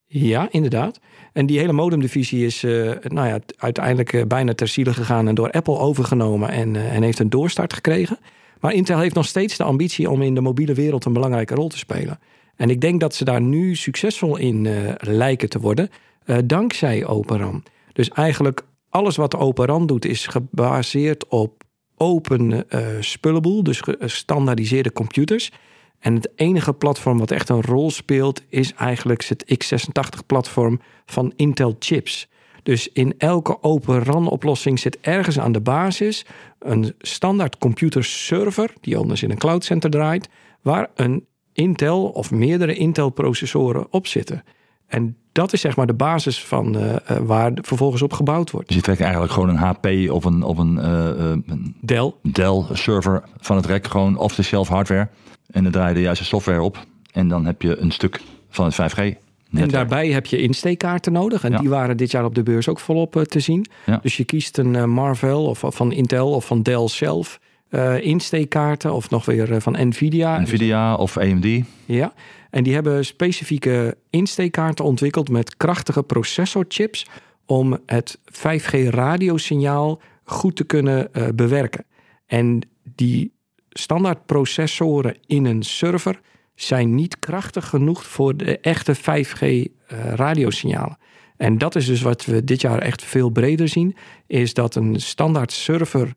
Ja, 0.08 0.48
inderdaad. 0.52 1.00
En 1.34 1.46
die 1.46 1.60
hele 1.60 1.72
modemdivisie 1.72 2.46
is 2.46 2.64
uh, 2.64 2.92
nou 3.04 3.28
ja, 3.28 3.40
uiteindelijk 3.58 4.28
bijna 4.28 4.54
ter 4.54 4.68
ziele 4.68 4.94
gegaan 4.94 5.28
en 5.28 5.36
door 5.36 5.52
Apple 5.52 5.78
overgenomen 5.78 6.50
en, 6.50 6.76
en 6.76 7.04
heeft 7.04 7.20
een 7.20 7.30
doorstart 7.30 7.74
gekregen. 7.74 8.18
Maar 8.60 8.74
Intel 8.74 9.00
heeft 9.00 9.16
nog 9.16 9.26
steeds 9.26 9.58
de 9.58 9.64
ambitie 9.64 10.10
om 10.10 10.22
in 10.22 10.36
de 10.36 10.42
mobiele 10.42 10.74
wereld 10.74 11.06
een 11.06 11.14
belangrijke 11.14 11.56
rol 11.56 11.68
te 11.68 11.78
spelen. 11.78 12.20
En 12.56 12.70
ik 12.70 12.82
denk 12.82 13.00
dat 13.00 13.16
ze 13.16 13.24
daar 13.24 13.42
nu 13.42 13.76
succesvol 13.76 14.38
in 14.38 14.68
lijken 15.00 15.50
te 15.50 15.60
worden, 15.60 15.90
dankzij 16.46 17.06
Open 17.06 17.38
RAM. 17.38 17.64
Dus 17.94 18.10
eigenlijk 18.10 18.64
alles 18.94 19.16
wat 19.16 19.36
Open 19.36 19.66
RAN 19.66 19.86
doet 19.86 20.06
is 20.06 20.28
gebaseerd 20.28 21.28
op 21.28 21.64
open 21.98 22.52
uh, 22.52 22.88
spullenboel, 23.00 23.64
dus 23.64 23.82
gestandaardiseerde 23.82 24.92
computers. 24.92 25.52
En 26.00 26.16
het 26.16 26.32
enige 26.36 26.74
platform 26.74 27.18
wat 27.18 27.32
echt 27.32 27.50
een 27.50 27.62
rol 27.62 27.92
speelt 27.92 28.42
is 28.50 28.74
eigenlijk 28.74 29.26
het 29.28 29.46
x86-platform 29.46 30.80
van 31.06 31.34
Intel 31.36 31.76
chips. 31.80 32.30
Dus 32.64 32.90
in 32.92 33.14
elke 33.18 33.64
Open 33.64 34.04
RAN-oplossing 34.04 34.80
zit 34.80 35.00
ergens 35.02 35.40
aan 35.40 35.52
de 35.52 35.62
basis 35.62 36.26
een 36.60 36.94
standaard 37.00 37.58
computerserver, 37.58 38.74
die 38.82 38.98
anders 38.98 39.24
in 39.24 39.32
een 39.32 39.38
cloudcenter 39.38 39.90
draait, 39.90 40.30
waar 40.62 40.90
een 40.96 41.26
Intel 41.54 42.06
of 42.06 42.32
meerdere 42.32 42.76
Intel-processoren 42.76 43.88
op 43.90 44.08
zitten. 44.08 44.44
En 44.94 45.16
dat 45.32 45.54
is 45.54 45.62
zeg 45.62 45.76
maar 45.76 45.86
de 45.86 45.94
basis 45.94 46.44
van 46.46 46.78
uh, 46.78 46.96
waar 47.22 47.52
vervolgens 47.62 48.02
op 48.02 48.14
gebouwd 48.14 48.52
wordt. 48.52 48.68
Dus 48.68 48.76
je 48.76 48.82
trekt 48.82 49.02
eigenlijk 49.02 49.32
gewoon 49.32 49.50
een 49.50 49.56
HP 49.56 50.12
of 50.12 50.26
een, 50.26 50.44
of 50.44 50.58
een, 50.58 50.76
uh, 50.76 51.32
een 51.46 51.76
Dell. 51.82 52.14
Dell 52.22 52.64
server 52.72 53.24
van 53.40 53.56
het 53.56 53.66
rek, 53.66 53.88
gewoon 53.88 54.18
off-the-shelf 54.18 54.68
hardware. 54.68 55.10
En 55.52 55.64
dan 55.64 55.72
draai 55.72 55.88
je 55.88 55.94
de 55.94 56.02
juiste 56.02 56.26
software 56.26 56.62
op. 56.62 56.86
En 57.12 57.28
dan 57.28 57.46
heb 57.46 57.62
je 57.62 57.78
een 57.78 57.92
stuk 57.92 58.22
van 58.50 58.66
het 58.66 58.74
5G. 58.74 58.96
Netwerk. 58.96 59.22
En 59.50 59.68
daarbij 59.68 60.08
heb 60.08 60.26
je 60.26 60.42
insteekkaarten 60.42 61.14
nodig. 61.14 61.44
En 61.44 61.58
die 61.58 61.70
waren 61.70 61.98
dit 61.98 62.12
jaar 62.12 62.26
op 62.26 62.36
de 62.36 62.44
beurs 62.44 62.68
ook 62.68 62.80
volop 62.80 63.14
te 63.14 63.40
zien. 63.40 63.66
Ja. 63.86 64.00
Dus 64.02 64.18
je 64.18 64.24
kiest 64.24 64.58
een 64.58 64.90
Marvel 64.90 65.46
of 65.46 65.64
van 65.66 65.92
Intel 65.92 66.32
of 66.32 66.46
van 66.46 66.62
Dell 66.62 66.88
zelf. 66.88 67.40
Uh, 67.76 68.06
insteekkaarten 68.06 68.94
of 68.94 69.10
nog 69.10 69.26
weer 69.26 69.62
van 69.62 69.88
Nvidia. 69.88 70.40
Nvidia 70.40 70.96
of 70.96 71.18
AMD. 71.18 71.64
Ja, 71.86 72.14
en 72.50 72.64
die 72.64 72.74
hebben 72.74 73.06
specifieke 73.06 73.98
insteekkaarten 74.10 74.86
ontwikkeld 74.86 75.30
met 75.30 75.58
krachtige 75.58 76.04
processorchips 76.04 77.06
om 77.46 77.78
het 77.86 78.20
5G 78.32 78.90
radiosignaal 78.90 80.02
goed 80.24 80.56
te 80.56 80.64
kunnen 80.64 81.10
uh, 81.14 81.28
bewerken. 81.36 81.86
En 82.26 82.60
die 82.96 83.34
standaard 83.70 84.26
processoren 84.26 85.18
in 85.26 85.46
een 85.46 85.64
server 85.64 86.20
zijn 86.56 86.96
niet 86.96 87.20
krachtig 87.20 87.68
genoeg 87.68 88.06
voor 88.06 88.38
de 88.38 88.60
echte 88.60 88.96
5G 88.96 89.42
uh, 89.42 89.70
radiosignalen. 90.14 90.98
En 91.38 91.58
dat 91.58 91.76
is 91.76 91.86
dus 91.86 92.02
wat 92.02 92.26
we 92.26 92.44
dit 92.44 92.62
jaar 92.62 92.80
echt 92.80 93.04
veel 93.04 93.30
breder 93.30 93.68
zien, 93.68 93.96
is 94.28 94.54
dat 94.54 94.76
een 94.76 95.02
standaard 95.02 95.52
server 95.52 96.14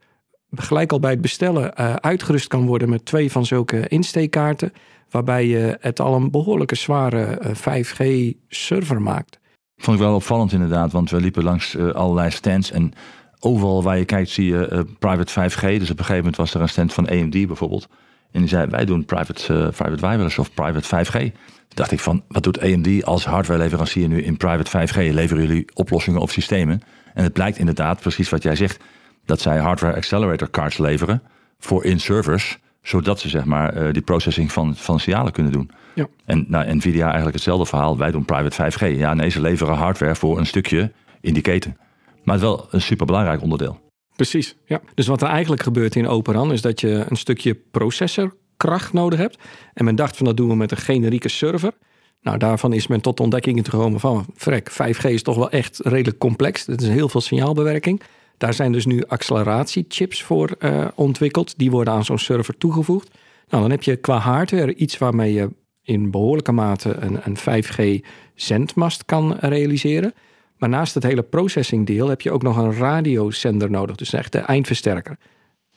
gelijk 0.51 0.93
al 0.93 1.01
bij 1.01 1.11
het 1.11 1.21
bestellen 1.21 1.73
uh, 1.81 1.95
uitgerust 1.95 2.49
kan 2.49 2.67
worden 2.67 2.89
met 2.89 3.05
twee 3.05 3.31
van 3.31 3.47
zulke 3.47 3.89
insteekkaarten 3.89 4.73
waarbij 5.11 5.47
je 5.47 5.77
het 5.81 6.01
al 6.01 6.15
een 6.15 6.31
behoorlijke 6.31 6.75
zware 6.75 7.39
5G-server 7.55 8.97
eh, 8.97 9.03
maakt. 9.03 9.39
Vond 9.77 9.97
ik 9.97 10.03
wel 10.03 10.15
opvallend 10.15 10.53
inderdaad, 10.53 10.93
want 10.93 11.11
we 11.11 11.21
liepen 11.21 11.43
langs 11.43 11.75
uh, 11.75 11.91
allerlei 11.91 12.31
stands 12.31 12.71
en 12.71 12.93
overal 13.41 13.83
waar 13.83 13.99
je 13.99 14.05
kijkt 14.05 14.31
zie 14.31 14.47
je 14.47 14.87
private 14.99 15.51
5G. 15.51 15.61
Dus 15.61 15.91
op 15.91 15.99
een 15.99 16.05
gegeven 16.05 16.17
moment 16.17 16.37
was 16.37 16.55
er 16.55 16.61
een 16.61 16.69
stand 16.69 16.93
van 16.93 17.09
AMD 17.09 17.47
bijvoorbeeld. 17.47 17.89
En 18.31 18.41
die 18.41 18.49
zei, 18.49 18.67
wij 18.67 18.85
doen 18.85 19.05
private, 19.05 19.73
private 19.77 20.09
wireless 20.09 20.39
of 20.39 20.55
private 20.55 21.05
5G. 21.05 21.13
Toen 21.13 21.33
dacht 21.69 21.91
ik 21.91 22.01
van, 22.01 22.23
wat 22.29 22.43
doet 22.43 22.61
AMD 22.61 23.05
als 23.05 23.25
hardwareleverancier 23.25 24.09
nu 24.09 24.23
in 24.23 24.37
private 24.37 24.89
5G? 24.89 24.97
Leveren 24.97 25.47
jullie 25.47 25.69
oplossingen 25.75 26.21
of 26.21 26.31
systemen? 26.31 26.81
En 27.15 27.23
het 27.23 27.33
blijkt 27.33 27.59
inderdaad, 27.59 28.01
precies 28.01 28.29
wat 28.29 28.43
jij 28.43 28.57
zegt, 28.57 28.83
dat 29.27 29.41
zij 29.41 29.59
hardware 29.59 29.97
accelerator 29.97 30.51
cards 30.51 30.79
leveren 30.79 31.23
voor 31.59 31.85
in-servers, 31.85 32.59
zodat 32.83 33.21
ze 33.21 33.29
zeg 33.29 33.45
maar 33.45 33.77
uh, 33.77 33.93
die 33.93 34.03
processing 34.03 34.53
van, 34.53 34.77
van 34.77 35.01
signalen 35.01 35.33
kunnen 35.33 35.53
doen. 35.53 35.71
Ja. 35.95 36.07
En 36.25 36.45
nou, 36.49 36.75
Nvidia 36.75 37.05
eigenlijk 37.05 37.35
hetzelfde 37.35 37.67
verhaal. 37.67 37.99
Wij 37.99 38.11
doen 38.11 38.25
private 38.25 38.73
5G. 38.73 38.97
Ja, 38.97 39.15
nee, 39.15 39.29
ze 39.29 39.41
leveren 39.41 39.75
hardware 39.75 40.15
voor 40.15 40.39
een 40.39 40.47
stukje 40.47 40.93
in 41.21 41.35
die 41.35 41.43
keten. 41.43 41.77
Maar 42.25 42.35
het 42.35 42.45
is 42.45 42.51
wel 42.51 42.67
een 42.71 42.81
superbelangrijk 42.81 43.43
onderdeel. 43.43 43.81
Precies, 44.17 44.57
ja. 44.65 44.81
Dus 44.95 45.07
wat 45.07 45.23
er 45.23 45.29
eigenlijk 45.29 45.63
gebeurt 45.63 45.97
in 45.97 46.09
Operan 46.09 46.53
is 46.53 46.63
dat 46.63 46.81
je 46.81 47.05
een 47.09 47.17
stukje 47.17 47.55
processorkracht 47.55 48.93
nodig 48.93 49.19
hebt. 49.19 49.39
En 49.75 49.85
men 49.85 49.95
dacht 49.95 50.17
van 50.17 50.27
dat 50.27 50.37
doen 50.37 50.49
we 50.49 50.57
met 50.57 50.71
een 50.71 50.77
generieke 50.77 51.29
server. 51.29 51.73
Nou, 52.21 52.39
daarvan 52.39 52.73
is 52.73 52.87
men 52.87 53.01
tot 53.01 53.21
ontdekkingen 53.21 53.65
gekomen 53.65 54.01
van, 54.01 54.27
frek, 54.35 54.71
5G 54.73 55.03
is 55.03 55.23
toch 55.23 55.37
wel 55.37 55.51
echt 55.51 55.81
redelijk 55.83 56.19
complex. 56.19 56.67
Het 56.67 56.83
is 56.83 56.89
heel 56.89 57.09
veel 57.09 57.21
signaalbewerking. 57.21 58.03
Daar 58.39 58.55
zijn 58.55 58.73
dus 58.73 58.87
nu 58.87 59.03
acceleratiechips 59.03 60.23
voor 60.23 60.57
uh, 60.59 60.87
ontwikkeld. 60.95 61.59
Die 61.59 61.71
worden 61.71 61.95
aan 61.95 62.05
zo'n 62.05 62.19
server 62.19 62.59
toegevoegd. 62.59 63.11
Nou, 63.49 63.63
dan 63.63 63.71
heb 63.71 63.83
je 63.83 63.97
qua 63.97 64.19
hardware 64.19 64.75
iets 64.75 64.99
waarmee 64.99 65.33
je 65.33 65.51
in 65.83 66.11
behoorlijke 66.11 66.53
mate 66.53 66.95
een, 66.95 67.21
een 67.23 67.65
5G 67.65 68.07
zendmast 68.35 69.05
kan 69.05 69.37
realiseren. 69.41 70.15
Maar 70.57 70.69
naast 70.69 70.95
het 70.95 71.03
hele 71.03 71.23
processing 71.23 71.87
deel 71.87 72.09
heb 72.09 72.21
je 72.21 72.31
ook 72.31 72.43
nog 72.43 72.57
een 72.57 72.75
radiozender 72.75 73.71
nodig. 73.71 73.97
Dus 73.97 74.13
echt 74.13 74.33
de 74.33 74.39
eindversterker. 74.39 75.19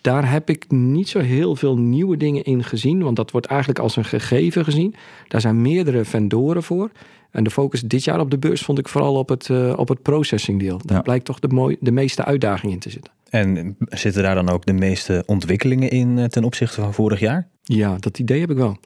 Daar 0.01 0.31
heb 0.31 0.49
ik 0.49 0.71
niet 0.71 1.09
zo 1.09 1.19
heel 1.19 1.55
veel 1.55 1.77
nieuwe 1.77 2.17
dingen 2.17 2.43
in 2.43 2.63
gezien. 2.63 3.03
Want 3.03 3.15
dat 3.15 3.31
wordt 3.31 3.47
eigenlijk 3.47 3.79
als 3.79 3.95
een 3.95 4.05
gegeven 4.05 4.63
gezien. 4.63 4.95
Daar 5.27 5.41
zijn 5.41 5.61
meerdere 5.61 6.05
vendoren 6.05 6.63
voor. 6.63 6.91
En 7.31 7.43
de 7.43 7.49
focus 7.49 7.81
dit 7.81 8.03
jaar 8.03 8.19
op 8.19 8.31
de 8.31 8.37
beurs 8.37 8.61
vond 8.61 8.79
ik 8.79 8.87
vooral 8.87 9.15
op 9.15 9.29
het, 9.29 9.47
uh, 9.47 9.73
op 9.77 9.87
het 9.87 10.01
processing 10.01 10.59
deel. 10.59 10.81
Daar 10.85 11.01
blijkt 11.01 11.25
toch 11.25 11.39
de, 11.39 11.47
mooi, 11.47 11.77
de 11.79 11.91
meeste 11.91 12.25
uitdaging 12.25 12.71
in 12.71 12.79
te 12.79 12.89
zitten. 12.89 13.13
En 13.29 13.77
zitten 13.89 14.23
daar 14.23 14.35
dan 14.35 14.49
ook 14.49 14.65
de 14.65 14.73
meeste 14.73 15.23
ontwikkelingen 15.25 15.89
in 15.89 16.17
eh, 16.17 16.25
ten 16.25 16.43
opzichte 16.43 16.81
van 16.81 16.93
vorig 16.93 17.19
jaar? 17.19 17.47
Ja, 17.63 17.97
dat 17.97 18.19
idee 18.19 18.39
heb 18.39 18.51
ik 18.51 18.57
wel. 18.57 18.77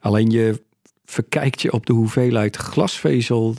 Alleen 0.00 0.30
je 0.30 0.62
verkijkt 1.04 1.62
je 1.62 1.72
op 1.72 1.86
de 1.86 1.92
hoeveelheid 1.92 2.56
glasvezel 2.56 3.54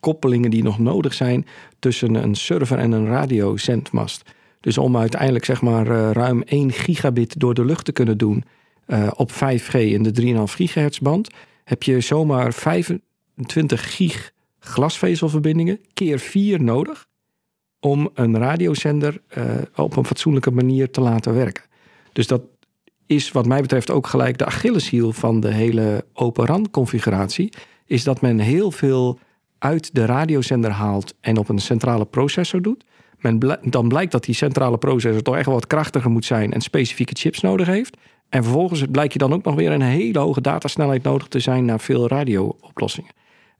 koppelingen 0.00 0.50
die 0.50 0.62
nog 0.62 0.78
nodig 0.78 1.14
zijn 1.14 1.46
tussen 1.78 2.14
een 2.14 2.34
server 2.34 2.78
en 2.78 2.92
een 2.92 3.06
radiozendmast. 3.06 4.22
Dus 4.62 4.78
om 4.78 4.96
uiteindelijk 4.96 5.44
zeg 5.44 5.62
maar 5.62 5.86
uh, 5.86 6.10
ruim 6.10 6.42
1 6.42 6.72
gigabit 6.72 7.40
door 7.40 7.54
de 7.54 7.64
lucht 7.64 7.84
te 7.84 7.92
kunnen 7.92 8.18
doen 8.18 8.44
uh, 8.86 9.10
op 9.14 9.30
5G 9.30 9.72
in 9.72 10.02
de 10.02 10.22
3,5 10.22 10.42
gigahertz 10.42 10.98
band, 10.98 11.28
heb 11.64 11.82
je 11.82 12.00
zomaar 12.00 12.52
25 12.52 13.96
gig 13.96 14.32
glasvezelverbindingen 14.58 15.80
keer 15.94 16.18
4 16.18 16.62
nodig 16.62 17.06
om 17.80 18.10
een 18.14 18.38
radiozender 18.38 19.20
uh, 19.38 19.44
op 19.76 19.96
een 19.96 20.04
fatsoenlijke 20.04 20.50
manier 20.50 20.90
te 20.90 21.00
laten 21.00 21.34
werken. 21.34 21.64
Dus 22.12 22.26
dat 22.26 22.42
is 23.06 23.32
wat 23.32 23.46
mij 23.46 23.60
betreft 23.60 23.90
ook 23.90 24.06
gelijk 24.06 24.38
de 24.38 24.44
Achilleshiel 24.44 25.12
van 25.12 25.40
de 25.40 25.52
hele 25.52 26.04
Open 26.12 26.46
RAN 26.46 26.70
configuratie, 26.70 27.52
is 27.86 28.04
dat 28.04 28.20
men 28.20 28.38
heel 28.38 28.70
veel 28.70 29.18
uit 29.58 29.94
de 29.94 30.04
radiozender 30.04 30.70
haalt 30.70 31.14
en 31.20 31.38
op 31.38 31.48
een 31.48 31.58
centrale 31.58 32.04
processor 32.04 32.62
doet. 32.62 32.84
Men 33.22 33.58
dan 33.62 33.88
blijkt 33.88 34.12
dat 34.12 34.24
die 34.24 34.34
centrale 34.34 34.78
processor 34.78 35.22
toch 35.22 35.36
echt 35.36 35.46
wat 35.46 35.66
krachtiger 35.66 36.10
moet 36.10 36.24
zijn 36.24 36.52
en 36.52 36.60
specifieke 36.60 37.14
chips 37.14 37.40
nodig 37.40 37.66
heeft. 37.66 37.96
En 38.28 38.42
vervolgens 38.42 38.84
blijkt 38.90 39.12
je 39.12 39.18
dan 39.18 39.32
ook 39.32 39.44
nog 39.44 39.54
weer 39.54 39.72
een 39.72 39.82
hele 39.82 40.18
hoge 40.18 40.40
datasnelheid 40.40 41.02
nodig 41.02 41.28
te 41.28 41.40
zijn 41.40 41.64
naar 41.64 41.80
veel 41.80 42.08
radio-oplossingen. 42.08 43.10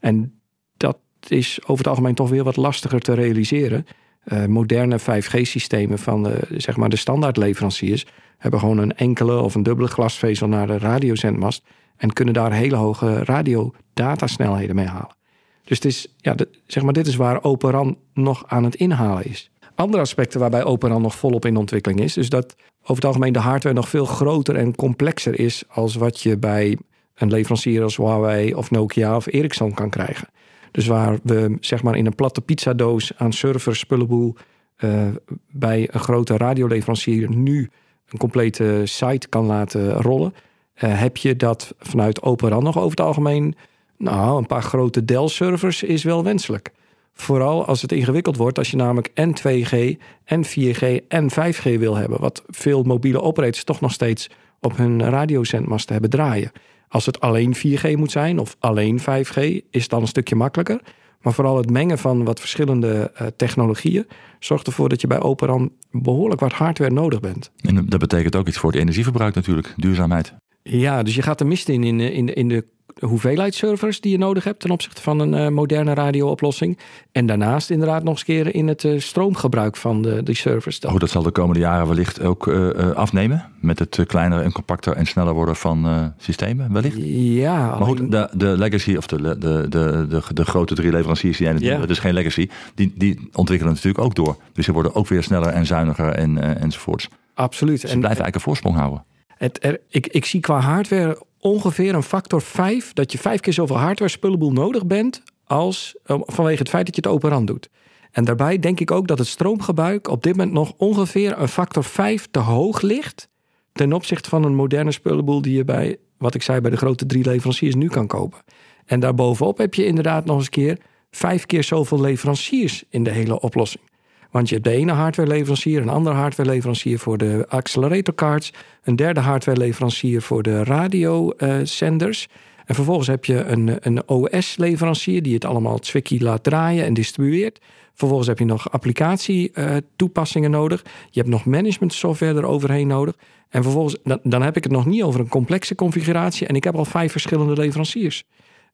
En 0.00 0.40
dat 0.76 0.98
is 1.28 1.58
over 1.62 1.76
het 1.76 1.86
algemeen 1.86 2.14
toch 2.14 2.28
weer 2.28 2.44
wat 2.44 2.56
lastiger 2.56 3.00
te 3.00 3.14
realiseren. 3.14 3.86
Uh, 4.24 4.46
moderne 4.46 5.00
5G-systemen 5.00 5.98
van 5.98 6.32
zeg 6.50 6.76
maar 6.76 6.88
de 6.88 6.96
standaardleveranciers 6.96 8.06
hebben 8.38 8.60
gewoon 8.60 8.78
een 8.78 8.96
enkele 8.96 9.40
of 9.40 9.54
een 9.54 9.62
dubbele 9.62 9.88
glasvezel 9.88 10.48
naar 10.48 10.66
de 10.66 10.78
radiozendmast 10.78 11.64
en 11.96 12.12
kunnen 12.12 12.34
daar 12.34 12.52
hele 12.52 12.76
hoge 12.76 13.24
radiodatasnelheden 13.24 14.74
mee 14.74 14.86
halen. 14.86 15.16
Dus 15.64 15.76
het 15.76 15.84
is, 15.84 16.14
ja, 16.16 16.34
zeg 16.66 16.82
maar, 16.82 16.92
dit 16.92 17.06
is 17.06 17.16
waar 17.16 17.44
Operan 17.44 17.96
nog 18.14 18.44
aan 18.46 18.64
het 18.64 18.74
inhalen 18.74 19.24
is. 19.24 19.50
Andere 19.74 20.02
aspecten 20.02 20.40
waarbij 20.40 20.64
Operan 20.64 21.02
nog 21.02 21.14
volop 21.14 21.44
in 21.44 21.56
ontwikkeling 21.56 22.00
is, 22.00 22.16
is 22.16 22.28
dat 22.28 22.54
over 22.82 22.94
het 22.94 23.04
algemeen 23.04 23.32
de 23.32 23.38
hardware 23.38 23.74
nog 23.74 23.88
veel 23.88 24.04
groter 24.04 24.56
en 24.56 24.74
complexer 24.74 25.40
is 25.40 25.62
als 25.68 25.94
wat 25.94 26.20
je 26.20 26.36
bij 26.36 26.78
een 27.14 27.30
leverancier 27.30 27.82
als 27.82 27.96
Huawei 27.96 28.54
of 28.54 28.70
Nokia 28.70 29.16
of 29.16 29.26
Ericsson 29.26 29.74
kan 29.74 29.90
krijgen. 29.90 30.28
Dus 30.70 30.86
waar 30.86 31.18
we 31.22 31.56
zeg 31.60 31.82
maar 31.82 31.96
in 31.96 32.06
een 32.06 32.14
platte 32.14 32.40
pizzadoos 32.40 33.12
aan 33.16 33.32
servers, 33.32 33.78
spullenboel 33.78 34.36
uh, 34.78 35.08
bij 35.50 35.88
een 35.92 36.00
grote 36.00 36.36
radioleverancier 36.36 37.30
nu 37.30 37.70
een 38.08 38.18
complete 38.18 38.82
site 38.84 39.28
kan 39.28 39.46
laten 39.46 39.92
rollen, 39.92 40.34
uh, 40.34 41.00
heb 41.00 41.16
je 41.16 41.36
dat 41.36 41.74
vanuit 41.78 42.22
Operan 42.22 42.62
nog 42.62 42.76
over 42.76 42.90
het 42.90 43.00
algemeen 43.00 43.54
nou, 43.96 44.38
een 44.38 44.46
paar 44.46 44.62
grote 44.62 45.04
Dell-servers 45.04 45.82
is 45.82 46.02
wel 46.02 46.24
wenselijk. 46.24 46.72
Vooral 47.12 47.66
als 47.66 47.82
het 47.82 47.92
ingewikkeld 47.92 48.36
wordt, 48.36 48.58
als 48.58 48.70
je 48.70 48.76
namelijk 48.76 49.10
en 49.14 49.34
2G, 49.38 49.96
en 50.24 50.44
4G 50.44 51.06
en 51.08 51.30
5G 51.30 51.78
wil 51.78 51.96
hebben. 51.96 52.20
Wat 52.20 52.42
veel 52.46 52.82
mobiele 52.82 53.20
operators 53.20 53.64
toch 53.64 53.80
nog 53.80 53.92
steeds 53.92 54.30
op 54.60 54.76
hun 54.76 55.02
radiozendmasten 55.02 55.92
hebben 55.92 56.10
draaien. 56.10 56.52
Als 56.88 57.06
het 57.06 57.20
alleen 57.20 57.56
4G 57.56 57.96
moet 57.96 58.10
zijn 58.10 58.38
of 58.38 58.56
alleen 58.58 59.00
5G, 59.00 59.36
is 59.70 59.82
het 59.82 59.88
dan 59.88 60.00
een 60.00 60.08
stukje 60.08 60.36
makkelijker. 60.36 60.80
Maar 61.20 61.32
vooral 61.32 61.56
het 61.56 61.70
mengen 61.70 61.98
van 61.98 62.24
wat 62.24 62.40
verschillende 62.40 63.12
uh, 63.20 63.26
technologieën 63.36 64.06
zorgt 64.38 64.66
ervoor 64.66 64.88
dat 64.88 65.00
je 65.00 65.06
bij 65.06 65.20
Operan 65.20 65.72
behoorlijk 65.90 66.40
wat 66.40 66.52
hardware 66.52 66.92
nodig 66.92 67.20
bent. 67.20 67.50
En 67.60 67.86
dat 67.86 68.00
betekent 68.00 68.36
ook 68.36 68.48
iets 68.48 68.58
voor 68.58 68.70
het 68.70 68.80
energieverbruik 68.80 69.34
natuurlijk, 69.34 69.74
duurzaamheid. 69.76 70.34
Ja, 70.62 71.02
dus 71.02 71.14
je 71.14 71.22
gaat 71.22 71.40
er 71.40 71.46
mist 71.46 71.68
in 71.68 71.84
in, 71.84 72.00
in, 72.00 72.34
in 72.34 72.48
de 72.48 72.64
hoeveelheid 72.98 73.54
servers 73.54 74.00
die 74.00 74.12
je 74.12 74.18
nodig 74.18 74.44
hebt 74.44 74.60
ten 74.60 74.70
opzichte 74.70 75.02
van 75.02 75.18
een 75.18 75.32
uh, 75.32 75.48
moderne 75.48 75.94
radiooplossing. 75.94 76.78
En 77.12 77.26
daarnaast 77.26 77.70
inderdaad 77.70 78.02
nog 78.02 78.12
eens 78.12 78.24
keren 78.24 78.52
in 78.52 78.68
het 78.68 78.84
uh, 78.84 79.00
stroomgebruik 79.00 79.76
van 79.76 80.02
de, 80.02 80.22
die 80.22 80.34
servers. 80.34 80.78
Oh, 80.78 80.98
dat 80.98 81.10
zal 81.10 81.22
de 81.22 81.30
komende 81.30 81.60
jaren 81.60 81.88
wellicht 81.88 82.22
ook 82.22 82.46
uh, 82.46 82.90
afnemen 82.90 83.44
met 83.60 83.78
het 83.78 84.04
kleiner 84.06 84.40
en 84.40 84.52
compacter 84.52 84.92
en 84.92 85.06
sneller 85.06 85.34
worden 85.34 85.56
van 85.56 86.12
systemen, 86.18 86.72
wellicht? 86.72 86.96
Ja. 87.06 87.78
Maar 87.78 87.86
goed, 87.86 88.10
de, 88.10 88.28
de 88.32 88.46
legacy 88.46 88.96
of 88.96 89.06
de, 89.06 89.22
de, 89.22 89.38
de, 89.68 90.06
de, 90.08 90.22
de 90.34 90.44
grote 90.44 90.74
drie 90.74 90.90
leveranciers 90.90 91.36
die 91.36 91.46
jij 91.46 91.54
net 91.54 91.62
yeah. 91.62 91.88
is 91.88 91.98
geen 91.98 92.14
legacy, 92.14 92.48
die, 92.74 92.92
die 92.94 93.28
ontwikkelen 93.32 93.72
natuurlijk 93.72 94.04
ook 94.04 94.14
door. 94.14 94.36
Dus 94.52 94.64
ze 94.64 94.72
worden 94.72 94.94
ook 94.94 95.08
weer 95.08 95.22
sneller 95.22 95.48
en 95.48 95.66
zuiniger 95.66 96.08
en, 96.08 96.58
enzovoorts. 96.60 97.08
Absoluut. 97.34 97.80
Dus 97.80 97.90
ze 97.90 97.94
en, 97.94 98.00
blijven 98.00 98.22
eigenlijk 98.22 98.34
een 98.34 98.40
voorsprong 98.40 98.76
houden. 98.76 99.04
Het, 99.42 99.64
er, 99.64 99.80
ik, 99.88 100.06
ik 100.06 100.24
zie 100.24 100.40
qua 100.40 100.60
hardware 100.60 101.22
ongeveer 101.38 101.94
een 101.94 102.02
factor 102.02 102.42
5 102.42 102.92
dat 102.92 103.12
je 103.12 103.18
vijf 103.18 103.40
keer 103.40 103.52
zoveel 103.52 103.78
hardware 103.78 104.10
spullenboel 104.10 104.52
nodig 104.52 104.86
bent 104.86 105.22
als 105.44 105.96
eh, 106.04 106.20
vanwege 106.22 106.58
het 106.58 106.68
feit 106.68 106.86
dat 106.86 106.94
je 106.94 107.02
het 107.02 107.10
open 107.10 107.30
rand 107.30 107.46
doet. 107.46 107.68
En 108.10 108.24
daarbij 108.24 108.58
denk 108.58 108.80
ik 108.80 108.90
ook 108.90 109.06
dat 109.06 109.18
het 109.18 109.26
stroomgebruik 109.26 110.08
op 110.08 110.22
dit 110.22 110.36
moment 110.36 110.52
nog 110.54 110.72
ongeveer 110.76 111.38
een 111.38 111.48
factor 111.48 111.84
5 111.84 112.28
te 112.30 112.38
hoog 112.38 112.80
ligt 112.80 113.28
ten 113.72 113.92
opzichte 113.92 114.28
van 114.28 114.44
een 114.44 114.54
moderne 114.54 114.92
spullenboel 114.92 115.42
die 115.42 115.56
je 115.56 115.64
bij, 115.64 115.96
wat 116.18 116.34
ik 116.34 116.42
zei, 116.42 116.60
bij 116.60 116.70
de 116.70 116.76
grote 116.76 117.06
drie 117.06 117.24
leveranciers 117.24 117.74
nu 117.74 117.88
kan 117.88 118.06
kopen. 118.06 118.38
En 118.84 119.00
daarbovenop 119.00 119.58
heb 119.58 119.74
je 119.74 119.86
inderdaad 119.86 120.24
nog 120.24 120.38
eens 120.38 120.48
keer 120.48 120.78
vijf 121.10 121.46
keer 121.46 121.64
zoveel 121.64 122.00
leveranciers 122.00 122.84
in 122.88 123.04
de 123.04 123.10
hele 123.10 123.40
oplossing. 123.40 123.84
Want 124.32 124.48
je 124.48 124.54
hebt 124.54 124.66
de 124.66 124.74
ene 124.74 124.92
hardwareleverancier, 124.92 125.80
een 125.80 125.88
andere 125.88 126.16
hardwareleverancier 126.16 126.98
voor 126.98 127.18
de 127.18 127.44
acceleratorcards, 127.48 128.52
een 128.82 128.96
derde 128.96 129.20
hardwareleverancier 129.20 130.22
voor 130.22 130.42
de 130.42 130.64
radiozenders. 130.64 132.28
En 132.64 132.74
vervolgens 132.74 133.08
heb 133.08 133.24
je 133.24 133.44
een, 133.44 133.76
een 133.80 134.08
OS-leverancier 134.08 135.22
die 135.22 135.34
het 135.34 135.44
allemaal 135.44 135.78
Zwicky 135.80 136.18
laat 136.18 136.42
draaien 136.42 136.84
en 136.84 136.94
distribueert. 136.94 137.60
Vervolgens 137.94 138.28
heb 138.28 138.38
je 138.38 138.44
nog 138.44 138.70
applicatie-toepassingen 138.70 140.50
nodig. 140.50 140.82
Je 141.10 141.20
hebt 141.20 141.32
nog 141.32 141.44
management 141.44 141.92
software 141.92 142.34
eroverheen 142.34 142.86
nodig. 142.86 143.16
En 143.48 143.62
vervolgens, 143.62 143.96
dan, 144.04 144.18
dan 144.22 144.42
heb 144.42 144.56
ik 144.56 144.62
het 144.62 144.72
nog 144.72 144.86
niet 144.86 145.02
over 145.02 145.20
een 145.20 145.28
complexe 145.28 145.74
configuratie. 145.74 146.46
En 146.46 146.54
ik 146.54 146.64
heb 146.64 146.74
al 146.74 146.84
vijf 146.84 147.12
verschillende 147.12 147.52
leveranciers. 147.52 148.24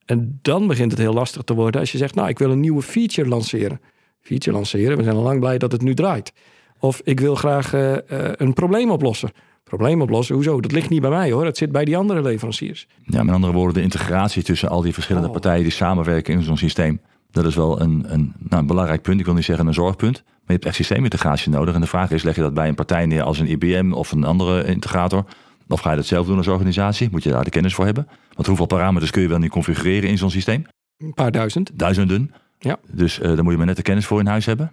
En 0.05 0.39
dan 0.43 0.67
begint 0.67 0.91
het 0.91 1.01
heel 1.01 1.13
lastig 1.13 1.43
te 1.43 1.55
worden 1.55 1.81
als 1.81 1.93
je 1.93 1.99
zegt, 1.99 2.15
nou, 2.15 2.29
ik 2.29 2.39
wil 2.39 2.51
een 2.51 2.61
nieuwe 2.61 2.83
feature 2.83 3.29
lanceren 3.29 3.81
feature 4.21 4.57
lanceren. 4.57 4.97
We 4.97 5.03
zijn 5.03 5.17
al 5.17 5.23
lang 5.23 5.41
blij 5.41 5.59
dat 5.59 5.73
het 5.73 5.83
nu 5.83 5.95
draait. 5.95 6.33
Of 6.79 7.01
ik 7.05 7.21
wil 7.21 7.35
graag 7.35 7.75
uh, 7.75 7.91
uh, 7.91 7.99
een 8.11 8.53
probleem 8.53 8.91
oplossen. 8.91 9.31
Probleem 9.65 10.03
oplossen, 10.03 10.35
hoezo? 10.35 10.61
Dat 10.61 10.73
ligt 10.73 10.89
niet 10.89 11.01
bij 11.01 11.11
mij 11.11 11.31
hoor. 11.33 11.45
Dat 11.45 11.57
zit 11.57 11.73
bij 11.73 11.85
die 11.85 11.97
andere 11.97 12.23
leveranciers. 12.23 12.87
Ja, 13.05 13.23
met 13.23 13.35
andere 13.35 13.53
woorden, 13.53 13.75
de 13.75 13.83
integratie 13.83 14.43
tussen 14.43 14.69
al 14.69 14.83
die 14.83 14.93
verschillende 14.93 15.27
oh. 15.27 15.33
partijen 15.33 15.63
die 15.63 15.73
samenwerken 15.73 16.35
in 16.35 16.43
zo'n 16.43 16.57
systeem. 16.57 17.01
Dat 17.31 17.45
is 17.45 17.55
wel 17.55 17.81
een, 17.81 18.05
een, 18.13 18.33
nou, 18.39 18.61
een 18.61 18.67
belangrijk 18.67 19.03
punt. 19.03 19.21
Ik 19.21 19.25
wil 19.25 19.35
niet 19.35 19.45
zeggen 19.45 19.67
een 19.67 19.75
zorgpunt. 19.75 20.23
Maar 20.25 20.47
je 20.47 20.53
hebt 20.53 20.65
echt 20.65 20.75
systeemintegratie 20.75 21.51
nodig. 21.51 21.75
En 21.75 21.81
de 21.81 21.87
vraag 21.87 22.11
is, 22.11 22.23
leg 22.23 22.35
je 22.35 22.41
dat 22.41 22.55
bij 22.55 22.69
een 22.69 22.75
partij 22.75 23.07
neer 23.07 23.23
als 23.23 23.39
een 23.39 23.51
IBM 23.51 23.93
of 23.93 24.13
een 24.13 24.25
andere 24.25 24.65
integrator? 24.65 25.25
Of 25.69 25.81
ga 25.81 25.91
je 25.91 25.97
dat 25.97 26.07
zelf 26.07 26.27
doen 26.27 26.37
als 26.37 26.47
organisatie? 26.47 27.09
Moet 27.11 27.23
je 27.23 27.31
daar 27.31 27.45
de 27.45 27.51
kennis 27.51 27.75
voor 27.75 27.85
hebben? 27.85 28.09
Want 28.35 28.47
hoeveel 28.47 28.67
parameters 28.67 29.11
kun 29.11 29.23
je 29.23 29.29
wel 29.29 29.39
niet 29.39 29.51
configureren 29.51 30.09
in 30.09 30.19
zo'n 30.19 30.31
systeem? 30.31 30.67
Een 30.97 31.15
paar 31.15 31.31
duizend. 31.31 31.71
Duizenden. 31.75 32.31
Ja. 32.59 32.79
Dus 32.87 33.19
uh, 33.19 33.25
daar 33.25 33.43
moet 33.43 33.53
je 33.53 33.59
maar 33.59 33.67
net 33.67 33.77
de 33.77 33.83
kennis 33.83 34.07
voor 34.07 34.21
in 34.21 34.27
huis 34.27 34.47
hebben. 34.47 34.73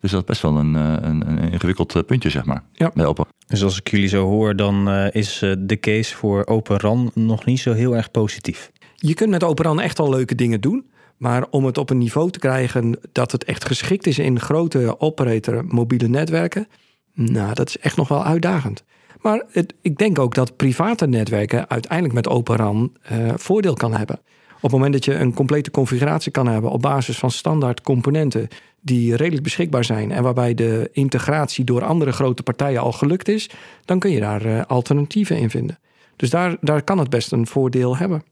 Dus 0.00 0.10
dat 0.10 0.20
is 0.20 0.26
best 0.26 0.42
wel 0.42 0.56
een, 0.56 0.74
een, 0.74 1.28
een 1.28 1.52
ingewikkeld 1.52 2.06
puntje, 2.06 2.30
zeg 2.30 2.44
maar. 2.44 2.62
Ja. 2.72 2.90
Bij 2.94 3.06
Open. 3.06 3.26
Dus 3.46 3.64
als 3.64 3.78
ik 3.78 3.90
jullie 3.90 4.08
zo 4.08 4.26
hoor, 4.26 4.56
dan 4.56 4.88
uh, 4.88 5.14
is 5.14 5.38
de 5.58 5.78
case 5.80 6.16
voor 6.16 6.46
Open 6.46 6.76
RAN 6.76 7.10
nog 7.14 7.44
niet 7.44 7.60
zo 7.60 7.72
heel 7.72 7.96
erg 7.96 8.10
positief. 8.10 8.70
Je 8.96 9.14
kunt 9.14 9.30
met 9.30 9.44
Open 9.44 9.64
RAN 9.64 9.80
echt 9.80 9.98
al 9.98 10.10
leuke 10.10 10.34
dingen 10.34 10.60
doen. 10.60 10.90
Maar 11.16 11.46
om 11.50 11.64
het 11.64 11.78
op 11.78 11.90
een 11.90 11.98
niveau 11.98 12.30
te 12.30 12.38
krijgen 12.38 12.98
dat 13.12 13.32
het 13.32 13.44
echt 13.44 13.64
geschikt 13.64 14.06
is 14.06 14.18
in 14.18 14.40
grote 14.40 15.00
operator 15.00 15.64
mobiele 15.64 16.08
netwerken, 16.08 16.68
nou, 17.14 17.54
dat 17.54 17.68
is 17.68 17.78
echt 17.78 17.96
nog 17.96 18.08
wel 18.08 18.24
uitdagend. 18.24 18.84
Maar 19.20 19.44
het, 19.50 19.74
ik 19.82 19.98
denk 19.98 20.18
ook 20.18 20.34
dat 20.34 20.56
private 20.56 21.06
netwerken 21.06 21.68
uiteindelijk 21.70 22.14
met 22.14 22.28
Open 22.28 22.56
RAN 22.56 22.92
uh, 23.12 23.32
voordeel 23.36 23.74
kan 23.74 23.94
hebben. 23.94 24.20
Op 24.62 24.70
het 24.70 24.80
moment 24.80 24.92
dat 24.92 25.04
je 25.04 25.14
een 25.14 25.34
complete 25.34 25.70
configuratie 25.70 26.32
kan 26.32 26.46
hebben 26.46 26.70
op 26.70 26.82
basis 26.82 27.18
van 27.18 27.30
standaard 27.30 27.80
componenten 27.80 28.48
die 28.80 29.16
redelijk 29.16 29.42
beschikbaar 29.42 29.84
zijn 29.84 30.10
en 30.10 30.22
waarbij 30.22 30.54
de 30.54 30.88
integratie 30.92 31.64
door 31.64 31.84
andere 31.84 32.12
grote 32.12 32.42
partijen 32.42 32.80
al 32.80 32.92
gelukt 32.92 33.28
is, 33.28 33.50
dan 33.84 33.98
kun 33.98 34.10
je 34.10 34.20
daar 34.20 34.46
uh, 34.46 34.62
alternatieven 34.66 35.38
in 35.38 35.50
vinden. 35.50 35.78
Dus 36.16 36.30
daar, 36.30 36.56
daar 36.60 36.82
kan 36.82 36.98
het 36.98 37.10
best 37.10 37.32
een 37.32 37.46
voordeel 37.46 37.96
hebben. 37.96 38.22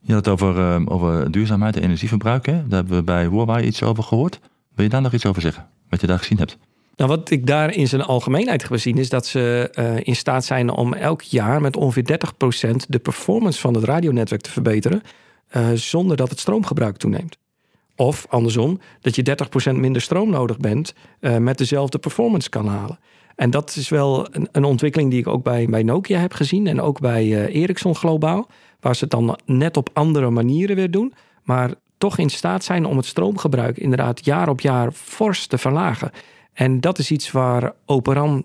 Je 0.00 0.12
had 0.12 0.24
het 0.24 0.34
over, 0.34 0.56
uh, 0.56 0.82
over 0.84 1.30
duurzaamheid 1.30 1.76
en 1.76 1.82
energieverbruik. 1.82 2.46
Hè? 2.46 2.52
Daar 2.52 2.78
hebben 2.78 2.96
we 2.96 3.02
bij 3.02 3.26
Huawei 3.26 3.66
iets 3.66 3.82
over 3.82 4.02
gehoord. 4.02 4.40
Wil 4.74 4.84
je 4.84 4.90
daar 4.90 5.02
nog 5.02 5.12
iets 5.12 5.26
over 5.26 5.42
zeggen? 5.42 5.68
Wat 5.88 6.00
je 6.00 6.06
daar 6.06 6.18
gezien 6.18 6.38
hebt? 6.38 6.58
Nou, 6.96 7.10
wat 7.10 7.30
ik 7.30 7.46
daar 7.46 7.74
in 7.74 7.88
zijn 7.88 8.02
algemeenheid 8.02 8.62
heb 8.62 8.70
gezien 8.70 8.98
is 8.98 9.08
dat 9.08 9.26
ze 9.26 9.72
uh, 9.78 9.96
in 10.02 10.16
staat 10.16 10.44
zijn 10.44 10.70
om 10.70 10.92
elk 10.92 11.22
jaar 11.22 11.60
met 11.60 11.76
ongeveer 11.76 12.18
30% 12.66 12.70
de 12.88 12.98
performance 12.98 13.60
van 13.60 13.74
het 13.74 13.84
radionetwerk 13.84 14.40
te 14.40 14.50
verbeteren. 14.50 15.02
Uh, 15.56 15.68
zonder 15.74 16.16
dat 16.16 16.30
het 16.30 16.40
stroomgebruik 16.40 16.96
toeneemt. 16.96 17.38
Of 17.96 18.26
andersom, 18.28 18.80
dat 19.00 19.16
je 19.16 19.36
30% 19.72 19.74
minder 19.74 20.02
stroom 20.02 20.30
nodig 20.30 20.56
bent 20.56 20.94
uh, 21.20 21.36
met 21.36 21.58
dezelfde 21.58 21.98
performance 21.98 22.48
kan 22.48 22.66
halen. 22.66 22.98
En 23.36 23.50
dat 23.50 23.76
is 23.76 23.88
wel 23.88 24.26
een, 24.30 24.48
een, 24.52 24.64
ontwikkeling 24.64 25.10
die 25.10 25.20
ik 25.20 25.26
ook 25.26 25.42
bij, 25.42 25.66
bij 25.66 25.82
Nokia 25.82 26.18
heb 26.18 26.32
gezien 26.32 26.66
en 26.66 26.80
ook 26.80 27.00
bij 27.00 27.26
uh, 27.26 27.54
Ericsson 27.54 27.94
globaal. 27.94 28.48
Waar 28.80 28.94
ze 28.96 29.00
het 29.00 29.10
dan 29.10 29.38
net 29.44 29.76
op 29.76 29.90
andere 29.92 30.30
manieren 30.30 30.76
weer 30.76 30.90
doen. 30.90 31.14
Maar 31.42 31.74
toch 31.98 32.18
in 32.18 32.30
staat 32.30 32.64
zijn 32.64 32.84
om 32.84 32.96
het 32.96 33.06
stroomgebruik 33.06 33.78
inderdaad 33.78 34.24
jaar 34.24 34.48
op 34.48 34.60
jaar 34.60 34.92
fors 34.92 35.46
te 35.46 35.58
verlagen. 35.58 36.10
En 36.52 36.80
dat 36.80 36.98
is 36.98 37.10
iets 37.10 37.30
waar 37.30 37.72
Operan 37.86 38.44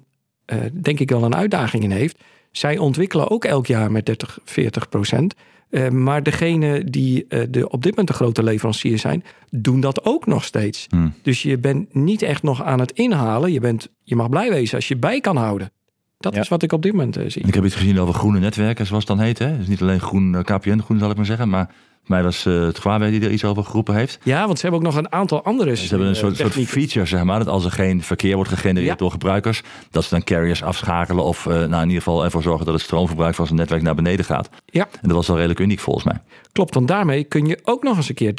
denk 0.74 1.00
ik 1.00 1.10
wel 1.10 1.24
een 1.24 1.36
uitdaging 1.36 1.83
in 1.83 1.91
heeft. 1.91 2.24
Zij 2.51 2.77
ontwikkelen 2.77 3.29
ook 3.29 3.45
elk 3.45 3.67
jaar 3.67 3.91
met 3.91 4.05
30, 4.05 4.39
40 4.43 4.89
procent. 4.89 5.36
Uh, 5.74 5.89
maar 5.89 6.24
degene 6.24 6.84
die 6.84 7.25
uh, 7.30 7.44
de, 7.50 7.70
op 7.70 7.82
dit 7.82 7.89
moment 7.89 8.08
de 8.08 8.13
grote 8.13 8.44
leverancier 8.44 9.00
zijn, 9.00 9.24
doen 9.50 9.80
dat 9.80 10.06
ook 10.06 10.25
nog 10.25 10.44
steeds. 10.44 10.86
Hmm. 10.89 11.13
Dus 11.22 11.42
je 11.42 11.58
bent 11.58 11.94
niet 11.96 12.22
echt 12.22 12.44
nog 12.44 12.63
aan 12.63 12.80
het 12.80 12.92
inhalen. 12.92 13.51
Je, 13.51 13.60
bent, 13.60 13.89
je 14.03 14.15
mag 14.15 14.30
blij 14.30 14.50
wezen 14.50 14.75
als 14.75 14.88
je 14.88 14.98
bij 14.98 15.20
kan 15.20 15.38
houden. 15.38 15.72
Dat 16.18 16.36
Ja. 16.36 16.42
is 16.42 16.48
wat 16.48 16.63
ik 16.63 16.72
op 16.72 16.82
dit 16.82 16.92
moment 16.92 17.18
uh, 17.18 17.24
zie. 17.30 17.44
Ik 17.46 17.53
heb 17.53 17.65
iets 17.65 17.75
gezien 17.75 18.00
over 18.00 18.13
groene 18.13 18.39
netwerken, 18.39 18.86
zoals 18.86 19.08
het 19.08 19.18
dan 19.18 19.25
heet. 19.25 19.39
Hè? 19.39 19.58
Dus 19.58 19.68
niet 19.68 19.82
alleen 19.82 20.00
groen 20.00 20.36
eh, 20.36 20.44
KPN, 20.44 20.80
groen 20.80 21.00
zal 21.00 21.10
ik 21.10 21.15
maar 21.15 21.25
zeggen. 21.25 21.50
Maar 21.50 21.70
mij 22.05 22.24
was 22.24 22.45
eh, 22.45 22.62
het 22.62 22.83
Huawei 22.83 23.12
die 23.12 23.22
er 23.22 23.31
iets 23.31 23.43
over 23.43 23.63
geroepen 23.63 23.95
heeft. 23.95 24.19
Ja, 24.24 24.45
want 24.45 24.60
ze 24.60 24.67
hebben 24.67 24.79
ook 24.88 24.93
nog 24.93 25.03
een 25.03 25.12
aantal 25.12 25.43
andere 25.43 25.75
Ze 25.75 25.88
hebben 25.89 26.07
een 26.07 26.15
soort, 26.15 26.38
soort 26.38 26.53
feature, 26.53 27.05
zeg 27.05 27.24
maar, 27.24 27.38
dat 27.39 27.48
als 27.48 27.65
er 27.65 27.72
geen 27.72 28.03
verkeer 28.03 28.36
wordt 28.36 28.50
gegenereerd 28.50 28.91
Ja. 28.91 28.95
door 28.95 29.12
gebruikers, 29.12 29.62
dat 29.91 30.03
ze 30.03 30.10
dan 30.10 30.24
carriers 30.24 30.63
afschakelen 30.63 31.24
of 31.24 31.45
eh, 31.45 31.53
nou, 31.53 31.65
in 31.81 31.88
ieder 31.88 32.03
geval 32.03 32.24
ervoor 32.24 32.41
zorgen 32.41 32.65
dat 32.65 32.74
het 32.74 32.83
stroomverbruik 32.83 33.36
van 33.36 33.45
zijn 33.45 33.57
netwerk 33.57 33.81
naar 33.81 33.95
beneden 33.95 34.25
gaat. 34.25 34.50
Ja. 34.65 34.88
En 34.91 35.07
dat 35.07 35.12
was 35.12 35.27
wel 35.27 35.36
redelijk 35.36 35.60
uniek 35.60 35.79
volgens 35.79 36.05
mij. 36.05 36.22
Klopt, 36.51 36.74
want 36.74 36.88
daarmee 36.88 37.24
kun 37.24 37.45
je 37.45 37.60
ook 37.63 37.83
nog 37.83 37.98
eens 37.98 38.10
een 38.10 38.15
keer 38.15 38.33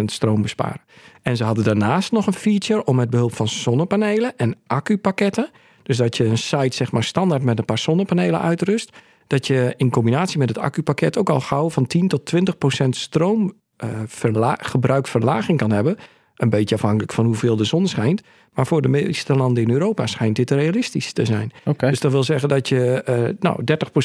30% 0.00 0.04
stroom 0.04 0.42
besparen. 0.42 0.80
En 1.22 1.36
ze 1.36 1.44
hadden 1.44 1.64
daarnaast 1.64 2.12
nog 2.12 2.26
een 2.26 2.32
feature 2.32 2.84
om 2.84 2.96
met 2.96 3.10
behulp 3.10 3.34
van 3.34 3.48
zonnepanelen 3.48 4.32
en 4.36 4.56
accupakketten, 4.66 5.50
dus 5.82 5.96
dat 5.96 6.16
je 6.16 6.24
een 6.24 6.38
site 6.38 6.76
zeg 6.76 6.92
maar 6.92 7.04
standaard 7.04 7.42
met 7.42 7.58
een 7.58 7.64
paar 7.64 7.78
zonnepanelen 7.78 8.40
uitrust, 8.40 8.90
dat 9.26 9.46
je 9.46 9.74
in 9.76 9.90
combinatie 9.90 10.38
met 10.38 10.48
het 10.48 10.58
accupakket 10.58 11.18
ook 11.18 11.30
al 11.30 11.40
gauw 11.40 11.70
van 11.70 11.86
10 11.86 12.08
tot 12.08 12.32
20% 12.84 12.88
stroomgebruikverlaging 12.88 15.58
kan 15.58 15.70
hebben. 15.70 15.96
Een 16.36 16.50
beetje 16.50 16.74
afhankelijk 16.74 17.12
van 17.12 17.24
hoeveel 17.24 17.56
de 17.56 17.64
zon 17.64 17.86
schijnt. 17.86 18.22
Maar 18.52 18.66
voor 18.66 18.82
de 18.82 18.88
meeste 18.88 19.34
landen 19.34 19.62
in 19.62 19.70
Europa 19.70 20.06
schijnt 20.06 20.36
dit 20.36 20.50
realistisch 20.50 21.12
te 21.12 21.24
zijn. 21.24 21.52
Dus 21.76 22.00
dat 22.00 22.12
wil 22.12 22.24
zeggen 22.24 22.48
dat 22.48 22.68
je 22.68 23.02
eh, 23.02 23.28
nou, 23.38 23.64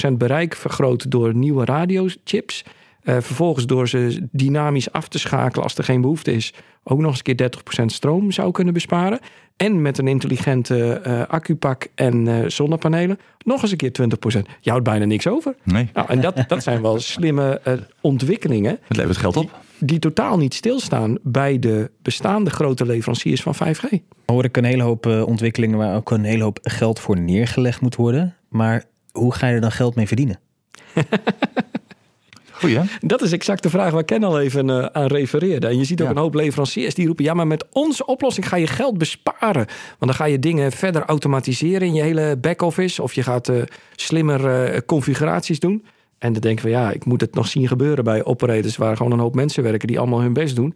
30% 0.09 0.13
bereik 0.13 0.55
vergroot 0.55 1.11
door 1.11 1.35
nieuwe 1.35 1.65
radiochips. 1.65 2.63
Eh, 3.07 3.15
vervolgens 3.19 3.65
door 3.65 3.87
ze 3.87 4.27
dynamisch 4.31 4.91
af 4.91 5.07
te 5.07 5.19
schakelen 5.19 5.63
als 5.63 5.75
er 5.75 5.83
geen 5.83 6.01
behoefte 6.01 6.31
is, 6.33 6.53
ook 6.83 6.99
nog 6.99 7.09
eens 7.09 7.21
een 7.23 7.35
keer 7.35 7.51
30% 7.81 7.85
stroom 7.85 8.31
zou 8.31 8.51
kunnen 8.51 8.73
besparen. 8.73 9.19
En 9.57 9.81
met 9.81 9.97
een 9.97 10.07
intelligente 10.07 10.93
eh, 10.93 11.21
accupak 11.27 11.87
en 11.95 12.27
eh, 12.27 12.49
zonnepanelen 12.49 13.19
nog 13.45 13.61
eens 13.61 13.71
een 13.71 13.77
keer 13.77 13.91
20%. 14.35 14.39
Je 14.59 14.69
houdt 14.69 14.85
bijna 14.85 15.05
niks 15.05 15.27
over. 15.27 15.55
Nee, 15.63 15.89
Nou, 15.93 16.07
en 16.09 16.21
dat, 16.21 16.43
dat 16.47 16.63
zijn 16.63 16.81
wel 16.81 16.99
slimme 17.13 17.59
eh, 17.63 17.73
ontwikkelingen 18.01 18.79
het 18.87 18.97
levert 18.97 19.17
geld 19.17 19.37
op. 19.37 19.51
die 19.79 19.99
totaal 19.99 20.37
niet 20.37 20.53
stilstaan 20.53 21.17
bij 21.23 21.59
de 21.59 21.91
bestaande 22.01 22.49
grote 22.49 22.85
leveranciers 22.85 23.41
van 23.41 23.55
5G. 23.55 23.97
Hoor 24.25 24.43
ik 24.43 24.57
een 24.57 24.63
hele 24.63 24.83
hoop 24.83 25.05
eh, 25.05 25.27
ontwikkelingen 25.27 25.77
waar 25.77 25.95
ook 25.95 26.11
een 26.11 26.23
hele 26.23 26.43
hoop 26.43 26.59
geld 26.61 26.99
voor 26.99 27.19
neergelegd 27.19 27.81
moet 27.81 27.95
worden. 27.95 28.35
Maar 28.49 28.83
hoe 29.11 29.33
ga 29.33 29.47
je 29.47 29.53
er 29.53 29.61
dan 29.61 29.71
geld 29.71 29.95
mee 29.95 30.07
verdienen? 30.07 30.39
Goeie 32.59 32.77
hè? 32.77 32.83
Dat 32.99 33.21
is 33.21 33.31
exact 33.31 33.63
de 33.63 33.69
vraag 33.69 33.91
waar 33.91 34.03
Ken 34.03 34.23
al 34.23 34.39
even 34.39 34.69
eh, 34.69 34.85
aan 34.85 35.07
refereerde. 35.07 35.67
En 35.67 35.77
je 35.77 35.83
ziet 35.83 36.01
ook 36.01 36.07
Ja. 36.07 36.13
een 36.13 36.19
hoop 36.21 36.33
leveranciers 36.33 36.93
die 36.95 37.05
roepen... 37.05 37.23
ja, 37.23 37.33
maar 37.33 37.47
met 37.47 37.65
onze 37.71 38.05
oplossing 38.05 38.47
ga 38.47 38.55
je 38.55 38.67
geld 38.67 38.97
besparen. 38.97 39.65
Want 39.65 39.97
dan 39.99 40.13
ga 40.13 40.25
je 40.25 40.39
dingen 40.39 40.71
verder 40.71 41.05
automatiseren 41.05 41.87
in 41.87 41.93
je 41.93 42.01
hele 42.01 42.37
back-office... 42.41 43.01
of 43.01 43.13
je 43.13 43.23
gaat 43.23 43.49
eh, 43.49 43.61
slimmer 43.95 44.47
eh, 44.63 44.79
configuraties 44.85 45.59
doen. 45.59 45.85
En 46.17 46.33
dan 46.33 46.41
denken 46.41 46.65
we, 46.65 46.71
ja, 46.71 46.91
ik 46.91 47.05
moet 47.05 47.21
het 47.21 47.33
nog 47.35 47.47
zien 47.47 47.67
gebeuren 47.67 48.03
bij 48.03 48.23
operators... 48.23 48.77
waar 48.77 48.97
gewoon 48.97 49.11
een 49.11 49.19
hoop 49.19 49.35
mensen 49.35 49.63
werken 49.63 49.87
die 49.87 49.99
allemaal 49.99 50.21
hun 50.21 50.33
best 50.33 50.55
doen. 50.55 50.75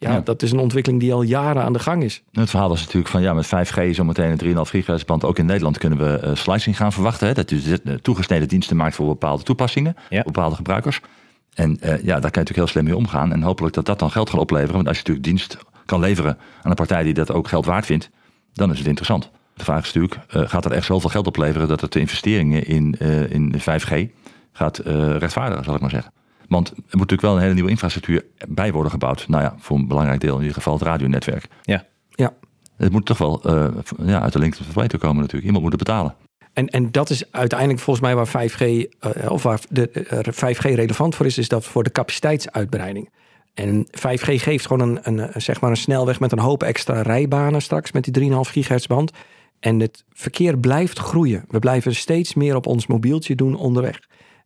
Ja, 0.00 0.10
Ja. 0.12 0.20
dat 0.20 0.42
is 0.42 0.52
een 0.52 0.58
ontwikkeling 0.58 1.00
die 1.00 1.12
al 1.12 1.22
jaren 1.22 1.62
aan 1.62 1.72
de 1.72 1.78
gang 1.78 2.02
is. 2.02 2.22
Het 2.32 2.50
verhaal 2.50 2.68
was 2.68 2.80
natuurlijk 2.80 3.08
van 3.10 3.22
ja, 3.22 3.34
met 3.34 3.46
5G 3.46 3.94
zometeen 3.94 4.30
een 4.30 4.38
3,5 4.38 4.70
gigahertz 4.70 5.04
band. 5.04 5.24
Ook 5.24 5.38
in 5.38 5.46
Nederland 5.46 5.78
kunnen 5.78 5.98
we 5.98 6.18
eh, 6.18 6.34
slicing 6.34 6.76
gaan 6.76 6.92
verwachten. 6.92 7.26
Hè? 7.26 7.34
Dat 7.34 7.50
eh, 7.50 7.94
toegesneden 7.94 8.48
diensten 8.48 8.76
maakt 8.76 8.94
voor 8.94 9.06
bepaalde 9.06 9.42
toepassingen, 9.42 9.94
Ja. 10.08 10.22
voor 10.22 10.32
bepaalde 10.32 10.56
gebruikers. 10.56 11.00
En 11.54 11.80
eh, 11.80 11.88
ja, 11.88 11.96
daar 11.96 12.04
kan 12.04 12.12
je 12.14 12.20
natuurlijk 12.20 12.56
heel 12.56 12.66
slim 12.66 12.84
mee 12.84 12.96
omgaan. 12.96 13.32
En 13.32 13.42
hopelijk 13.42 13.74
dat 13.74 13.86
dat 13.86 13.98
dan 13.98 14.10
geld 14.10 14.30
gaat 14.30 14.40
opleveren. 14.40 14.74
Want 14.74 14.86
als 14.88 14.96
je 14.96 15.02
natuurlijk 15.02 15.26
dienst 15.26 15.58
kan 15.86 16.00
leveren 16.00 16.38
aan 16.62 16.70
een 16.70 16.76
partij 16.76 17.02
die 17.02 17.14
dat 17.14 17.30
ook 17.32 17.48
geld 17.48 17.64
waard 17.66 17.86
vindt, 17.86 18.10
dan 18.52 18.70
is 18.72 18.78
het 18.78 18.86
interessant. 18.86 19.30
De 19.54 19.64
vraag 19.64 19.84
is 19.86 19.92
natuurlijk, 19.92 20.20
eh, 20.28 20.42
gaat 20.48 20.62
dat 20.62 20.72
echt 20.72 20.86
zoveel 20.86 21.10
geld 21.10 21.26
opleveren 21.26 21.68
dat 21.68 21.80
het 21.80 21.92
de 21.92 22.00
investeringen 22.00 22.66
in, 22.66 22.92
in 23.30 23.54
5G 23.58 24.06
gaat 24.52 24.78
rechtvaardigen, 25.18 25.64
zal 25.64 25.74
ik 25.74 25.80
maar 25.80 25.90
zeggen. 25.90 26.12
Want 26.50 26.68
er 26.68 26.74
moet 26.76 26.92
natuurlijk 26.92 27.22
wel 27.22 27.34
een 27.34 27.40
hele 27.40 27.54
nieuwe 27.54 27.70
infrastructuur 27.70 28.24
bij 28.48 28.72
worden 28.72 28.92
gebouwd. 28.92 29.28
Nou 29.28 29.42
ja, 29.42 29.54
voor 29.58 29.76
een 29.76 29.88
belangrijk 29.88 30.20
deel 30.20 30.34
in 30.34 30.40
ieder 30.40 30.56
geval 30.56 30.72
het 30.72 30.82
radionetwerk. 30.82 31.48
Ja. 31.62 31.86
Ja. 32.08 32.32
Het 32.76 32.92
moet 32.92 33.06
toch 33.06 33.18
wel 33.18 33.42
eh, 33.42 33.66
ja, 34.02 34.20
uit 34.20 34.32
de 34.32 34.38
de 34.38 34.56
breedte 34.72 34.98
komen 34.98 35.16
natuurlijk. 35.16 35.44
Iemand 35.44 35.62
moet 35.62 35.72
het 35.72 35.82
betalen. 35.84 36.14
En, 36.52 36.66
en 36.66 36.92
dat 36.92 37.10
is 37.10 37.32
uiteindelijk 37.32 37.80
volgens 37.80 38.06
mij 38.06 38.14
waar 38.14 38.28
5G, 38.28 38.60
eh, 38.60 39.30
of 39.30 39.42
waar 39.42 39.60
de, 39.68 39.90
eh, 39.90 40.32
5G 40.32 40.62
relevant 40.74 41.14
voor 41.14 41.26
is, 41.26 41.38
is 41.38 41.48
dat 41.48 41.64
voor 41.64 41.82
de 41.82 41.92
capaciteitsuitbreiding. 41.92 43.10
En 43.54 43.86
5G 43.90 44.42
geeft 44.42 44.66
gewoon 44.66 44.88
een, 44.88 44.98
een, 45.02 45.18
een, 45.34 45.42
zeg 45.42 45.60
maar 45.60 45.70
een 45.70 45.76
snelweg 45.76 46.20
met 46.20 46.32
een 46.32 46.38
hoop 46.38 46.62
extra 46.62 47.02
rijbanen 47.02 47.62
straks 47.62 47.92
met 47.92 48.04
die 48.04 48.30
3,5 48.30 48.38
gigahertz 48.40 48.86
band. 48.86 49.12
En 49.60 49.80
het 49.80 50.04
verkeer 50.12 50.58
blijft 50.58 50.98
groeien. 50.98 51.44
We 51.48 51.58
blijven 51.58 51.94
steeds 51.94 52.34
meer 52.34 52.56
op 52.56 52.66
ons 52.66 52.86
mobieltje 52.86 53.34
doen 53.34 53.54
onderweg. 53.54 54.00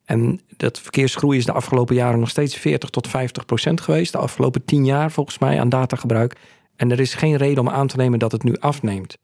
En 0.04 0.40
dat 0.56 0.80
verkeersgroei 0.80 1.38
is 1.38 1.44
de 1.44 1.52
afgelopen 1.52 1.94
jaren 1.94 2.18
nog 2.18 2.28
steeds 2.28 2.56
40 2.56 2.90
tot 2.90 3.08
50 3.08 3.44
procent 3.44 3.80
geweest. 3.80 4.12
De 4.12 4.18
afgelopen 4.18 4.64
10 4.64 4.84
jaar 4.84 5.10
volgens 5.10 5.38
mij 5.38 5.60
aan 5.60 5.68
datagebruik. 5.68 6.36
En 6.76 6.90
er 6.90 7.00
is 7.00 7.14
geen 7.14 7.36
reden 7.36 7.58
om 7.58 7.68
aan 7.68 7.86
te 7.86 7.96
nemen 7.96 8.18
dat 8.18 8.32
het 8.32 8.42
nu 8.42 8.56
afneemt. 8.56 9.18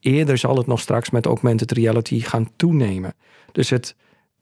Eerder 0.00 0.38
zal 0.38 0.56
het 0.56 0.66
nog 0.66 0.80
straks 0.80 1.10
met 1.10 1.26
augmented 1.26 1.72
reality 1.72 2.20
gaan 2.20 2.50
toenemen. 2.56 3.14
Dus 3.52 3.70
het 3.70 3.96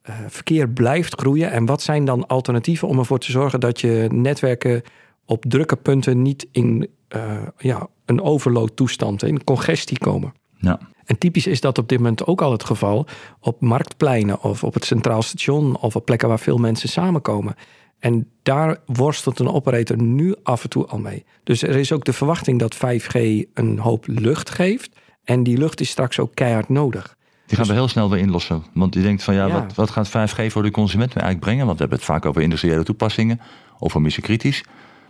uh, 0.09 0.15
verkeer 0.29 0.69
blijft 0.69 1.21
groeien. 1.21 1.51
En 1.51 1.67
wat 1.67 1.83
zijn 1.83 2.05
dan 2.05 2.27
alternatieven 2.27 2.89
om 2.89 2.99
ervoor 2.99 3.19
te 3.19 3.31
zorgen 3.31 3.61
dat 3.61 3.81
je 3.81 4.09
netwerken 4.13 4.83
op 5.25 5.45
drukke 5.49 5.77
punten 5.77 6.23
niet 6.23 6.47
in 6.53 6.89
uh, 7.17 7.43
ja, 7.59 7.89
een 8.05 8.23
overload 8.23 8.77
toestand, 8.77 9.23
in 9.23 9.45
congestie 9.45 9.99
komen? 9.99 10.33
Ja. 10.59 10.79
En 11.05 11.19
typisch 11.19 11.47
is 11.47 11.61
dat 11.61 11.79
op 11.79 11.89
dit 11.89 11.99
moment 11.99 12.27
ook 12.27 12.43
al 12.43 12.53
het 12.53 12.65
geval 12.65 13.07
op 13.41 13.61
marktpleinen 13.61 14.43
of 14.43 14.65
op 14.65 14.75
het 14.75 14.85
centraal 14.85 15.23
station 15.23 15.77
of 15.77 15.97
op 15.97 16.05
plekken 16.05 16.29
waar 16.29 16.39
veel 16.39 16.59
mensen 16.59 16.89
samenkomen. 16.89 17.55
En 17.99 18.29
daar 18.43 18.79
worstelt 18.87 19.39
een 19.39 19.49
operator 19.49 20.03
nu 20.03 20.35
af 20.43 20.63
en 20.63 20.69
toe 20.69 20.87
al 20.87 20.99
mee. 20.99 21.25
Dus 21.45 21.63
er 21.63 21.77
is 21.77 21.93
ook 21.93 22.05
de 22.05 22.13
verwachting 22.13 22.59
dat 22.59 22.77
5G 22.77 23.15
een 23.55 23.79
hoop 23.79 24.05
lucht 24.07 24.51
geeft. 24.51 24.97
En 25.25 25.43
die 25.43 25.59
lucht 25.59 25.81
is 25.81 25.91
straks 25.91 26.19
ook 26.19 26.35
keihard 26.35 26.69
nodig. 26.69 27.17
Die 27.47 27.57
gaan 27.57 27.67
we 27.67 27.73
heel 27.73 27.89
snel 27.89 28.11
weer 28.11 28.19
inlossen. 28.19 28.65
Want 28.75 28.93
die 28.93 29.03
denkt 29.03 29.23
van 29.23 29.35
ja, 29.35 29.47
Ja. 29.47 29.53
Wat, 29.53 29.75
wat 29.75 29.91
gaat 29.91 30.09
5G 30.09 30.47
voor 30.47 30.63
de 30.63 30.71
consument 30.71 31.11
eigenlijk 31.11 31.41
brengen? 31.45 31.67
Want 31.67 31.79
we 31.79 31.81
hebben 31.81 31.99
het 31.99 32.07
vaak 32.07 32.27
over 32.27 32.43
industriële 32.43 32.83
toepassingen 32.83 33.41
of 33.79 33.93
voor 33.93 34.03
missie-kritisch. 34.03 34.65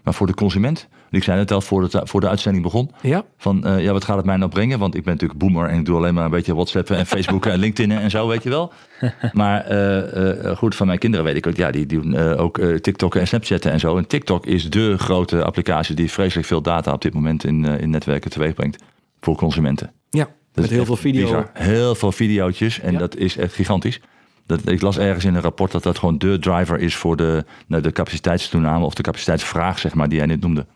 Maar 0.07 0.15
voor 0.15 0.27
de 0.27 0.35
consument, 0.35 0.89
ik 1.11 1.23
zei 1.23 1.39
net 1.39 1.51
al 1.53 1.61
voor 1.61 1.89
de, 1.91 2.01
voor 2.05 2.21
de 2.21 2.29
uitzending 2.29 2.65
begon, 2.65 2.91
Ja, 3.03 3.25
van 3.37 3.65
eh, 3.65 3.83
ja, 3.83 3.93
wat 3.93 4.05
gaat 4.05 4.17
het 4.17 4.27
mij 4.27 4.37
nou 4.37 4.51
brengen? 4.51 4.79
Want 4.79 4.95
ik 4.95 5.05
ben 5.05 5.13
natuurlijk 5.13 5.39
boomer 5.41 5.69
en 5.69 5.79
ik 5.79 5.85
doe 5.85 5.97
alleen 5.97 6.15
maar 6.15 6.25
een 6.25 6.31
beetje 6.31 6.55
WhatsAppen 6.55 6.97
en 6.97 7.07
Facebook 7.07 7.47
en 7.47 7.59
LinkedIn 7.59 7.99
en 7.99 8.11
zo, 8.11 8.29
weet 8.29 8.43
je 8.43 8.49
wel. 8.49 8.73
Maar 9.33 9.65
eh, 9.65 10.51
eh, 10.51 10.57
goed, 10.57 10.75
van 10.75 10.87
mijn 10.87 10.99
kinderen 10.99 11.27
weet 11.27 11.37
ik 11.37 11.47
ook, 11.47 11.57
ja, 11.57 11.71
die 11.71 11.87
doen 11.87 12.17
ook 12.17 12.61
TikTok 12.81 13.15
en 13.15 13.27
Snapchatten 13.27 13.71
en 13.73 13.81
zo. 13.81 13.97
En 13.97 14.07
TikTok 14.07 14.47
is 14.47 14.71
de 14.71 14.99
grote 14.99 15.45
applicatie 15.45 15.95
die 15.95 16.11
vreselijk 16.11 16.47
veel 16.47 16.63
data 16.63 16.93
op 16.93 17.03
dit 17.03 17.15
moment 17.15 17.45
in, 17.45 17.65
in 17.65 17.91
netwerken 17.91 18.31
teweeg 18.31 18.55
brengt 18.55 18.83
voor 19.21 19.37
consumenten. 19.37 19.93
ja. 20.11 20.29
Dat 20.53 20.65
met 20.65 20.75
heel 20.75 20.85
veel 20.85 20.97
video. 20.97 21.23
bizar. 21.23 21.51
Heel 21.53 21.95
veel 21.95 22.13
videootjes 22.13 22.81
en 22.81 22.93
Ja. 22.93 22.99
dat 22.99 23.17
is 23.17 23.37
echt 23.37 23.55
gigantisch. 23.55 24.01
Dat, 24.47 24.69
ik 24.69 24.81
las 24.81 24.99
ergens 24.99 25.25
in 25.25 25.35
een 25.35 25.41
rapport 25.41 25.73
dat 25.73 25.83
dat 25.83 25.99
gewoon 25.99 26.19
de 26.19 26.39
driver 26.39 26.79
is 26.79 26.97
voor 26.97 27.17
de, 27.17 27.45
nou, 27.67 27.83
de 27.83 27.93
capaciteitstoename 27.93 28.85
of 28.85 28.95
de 28.95 29.03
capaciteitsvraag, 29.03 29.79
zeg 29.79 29.95
maar, 29.95 30.09
die 30.09 30.19
jij 30.19 30.27
net 30.27 30.41
noemde. 30.41 30.67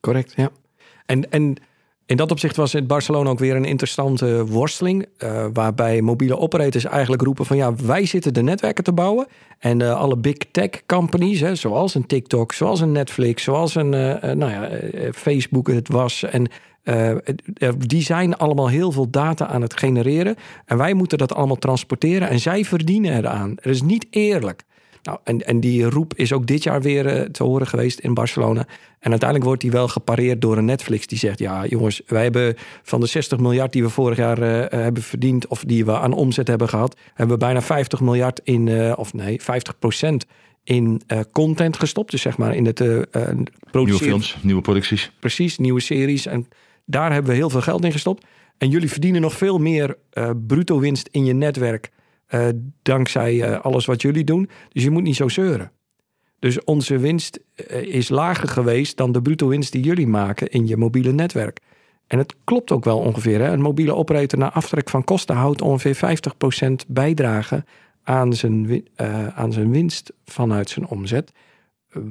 Correct, 0.00 0.32
ja. 0.36 0.50
En, 1.06 1.30
en 1.30 1.56
in 2.06 2.16
dat 2.16 2.30
opzicht 2.30 2.56
was 2.56 2.74
in 2.74 2.86
Barcelona 2.86 3.30
ook 3.30 3.38
weer 3.38 3.56
een 3.56 3.64
interessante 3.64 4.46
worsteling. 4.46 5.06
eh, 5.18 5.46
waarbij 5.52 6.00
mobiele 6.00 6.38
operators 6.38 6.84
eigenlijk 6.84 7.22
roepen 7.22 7.46
van 7.46 7.56
ja, 7.56 7.74
wij 7.74 8.06
zitten 8.06 8.34
de 8.34 8.42
netwerken 8.42 8.84
te 8.84 8.92
bouwen. 8.92 9.26
En 9.58 9.82
eh, 9.82 9.94
alle 9.94 10.16
big 10.16 10.36
tech 10.50 10.70
companies, 10.86 11.40
hè, 11.40 11.54
zoals 11.54 11.94
een 11.94 12.06
TikTok, 12.06 12.52
zoals 12.52 12.80
een 12.80 12.92
Netflix, 12.92 13.42
zoals 13.42 13.74
een 13.74 13.94
eh, 13.94 14.32
nou 14.32 14.50
ja, 14.52 14.68
Facebook 15.12 15.66
het 15.66 15.88
was. 15.88 16.22
En 16.22 16.48
die 17.78 18.02
zijn 18.02 18.36
allemaal 18.36 18.68
heel 18.68 18.92
veel 18.92 19.10
data 19.10 19.46
aan 19.46 19.62
het 19.62 19.78
genereren. 19.78 20.36
En 20.64 20.76
wij 20.76 20.94
moeten 20.94 21.18
dat 21.18 21.34
allemaal 21.34 21.56
transporteren. 21.56 22.28
En 22.28 22.40
zij 22.40 22.64
verdienen 22.64 23.16
eraan. 23.16 23.50
Het 23.50 23.66
is 23.66 23.82
niet 23.82 24.06
eerlijk. 24.10 24.64
Nou, 25.02 25.18
en, 25.24 25.46
en 25.46 25.60
die 25.60 25.84
roep 25.84 26.14
is 26.14 26.32
ook 26.32 26.46
dit 26.46 26.62
jaar 26.62 26.82
weer 26.82 27.06
eh, 27.06 27.20
te 27.22 27.42
horen 27.42 27.66
geweest 27.66 27.98
in 27.98 28.14
Barcelona. 28.14 28.66
En 28.98 29.10
uiteindelijk 29.10 29.44
wordt 29.44 29.62
die 29.62 29.70
wel 29.70 29.88
gepareerd 29.88 30.40
door 30.40 30.56
een 30.56 30.64
Netflix 30.64 31.06
die 31.06 31.18
zegt: 31.18 31.38
Ja, 31.38 31.66
jongens, 31.66 32.02
wij 32.06 32.22
hebben 32.22 32.54
van 32.82 33.00
de 33.00 33.06
60 33.06 33.38
miljard 33.38 33.72
die 33.72 33.82
we 33.82 33.88
vorig 33.88 34.16
jaar 34.16 34.42
eh, 34.42 34.80
hebben 34.82 35.02
verdiend, 35.02 35.46
of 35.46 35.64
die 35.64 35.84
we 35.84 35.98
aan 35.98 36.12
omzet 36.12 36.48
hebben 36.48 36.68
gehad, 36.68 36.96
hebben 37.14 37.38
we 37.38 37.44
bijna 37.44 37.62
50 37.62 38.00
miljard 38.00 38.40
in, 38.44 38.68
eh, 38.68 38.92
of 38.96 39.14
nee, 39.14 39.42
50 39.42 39.78
procent 39.78 40.26
in 40.66 41.02
eh, 41.06 41.20
content 41.32 41.76
gestopt. 41.78 42.10
Dus 42.10 42.20
zeg 42.20 42.38
maar 42.38 42.54
in 42.54 42.66
het 42.66 42.80
eh, 42.80 42.98
eh, 42.98 43.04
Nieuwe 43.12 43.44
produceren 43.70 44.06
films, 44.06 44.36
nieuwe 44.40 44.62
producties. 44.62 45.10
precies, 45.18 45.58
nieuwe 45.58 45.80
series. 45.80 46.26
En 46.26 46.48
daar 46.86 47.12
hebben 47.12 47.30
we 47.30 47.36
heel 47.36 47.50
veel 47.50 47.60
geld 47.60 47.84
in 47.84 47.92
gestopt. 47.92 48.24
En 48.58 48.68
jullie 48.68 48.90
verdienen 48.90 49.20
nog 49.20 49.32
veel 49.32 49.58
meer 49.58 49.96
eh, 50.10 50.30
bruto 50.46 50.78
winst 50.78 51.08
in 51.10 51.24
je 51.24 51.32
netwerk. 51.32 51.90
eh, 52.26 52.48
dankzij 52.82 53.42
eh, 53.42 53.60
alles 53.60 53.86
wat 53.86 54.02
jullie 54.02 54.24
doen. 54.24 54.48
Dus 54.72 54.82
je 54.82 54.90
moet 54.90 55.02
niet 55.02 55.16
zo 55.16 55.28
zeuren. 55.28 55.72
Dus 56.38 56.64
onze 56.64 56.98
winst 56.98 57.40
is 57.82 58.08
lager 58.08 58.48
geweest 58.48 58.96
dan 58.96 59.12
de 59.12 59.22
bruto 59.22 59.48
winst 59.48 59.72
die 59.72 59.82
jullie 59.82 60.06
maken 60.06 60.48
in 60.48 60.66
je 60.66 60.76
mobiele 60.76 61.12
netwerk. 61.12 61.60
En 62.06 62.18
het 62.18 62.34
klopt 62.44 62.72
ook 62.72 62.84
wel 62.84 62.98
ongeveer. 62.98 63.40
Hè? 63.40 63.52
Een 63.52 63.60
mobiele 63.60 63.94
operator 63.94 64.38
na 64.38 64.52
aftrek 64.52 64.90
van 64.90 65.04
kosten 65.04 65.36
houdt 65.36 65.62
ongeveer 65.62 65.96
50% 65.96 66.72
bijdrage 66.88 67.64
aan 68.02 68.32
zijn, 68.32 68.86
aan 69.34 69.52
zijn 69.52 69.70
winst 69.70 70.12
vanuit 70.24 70.70
zijn 70.70 70.86
omzet. 70.86 71.32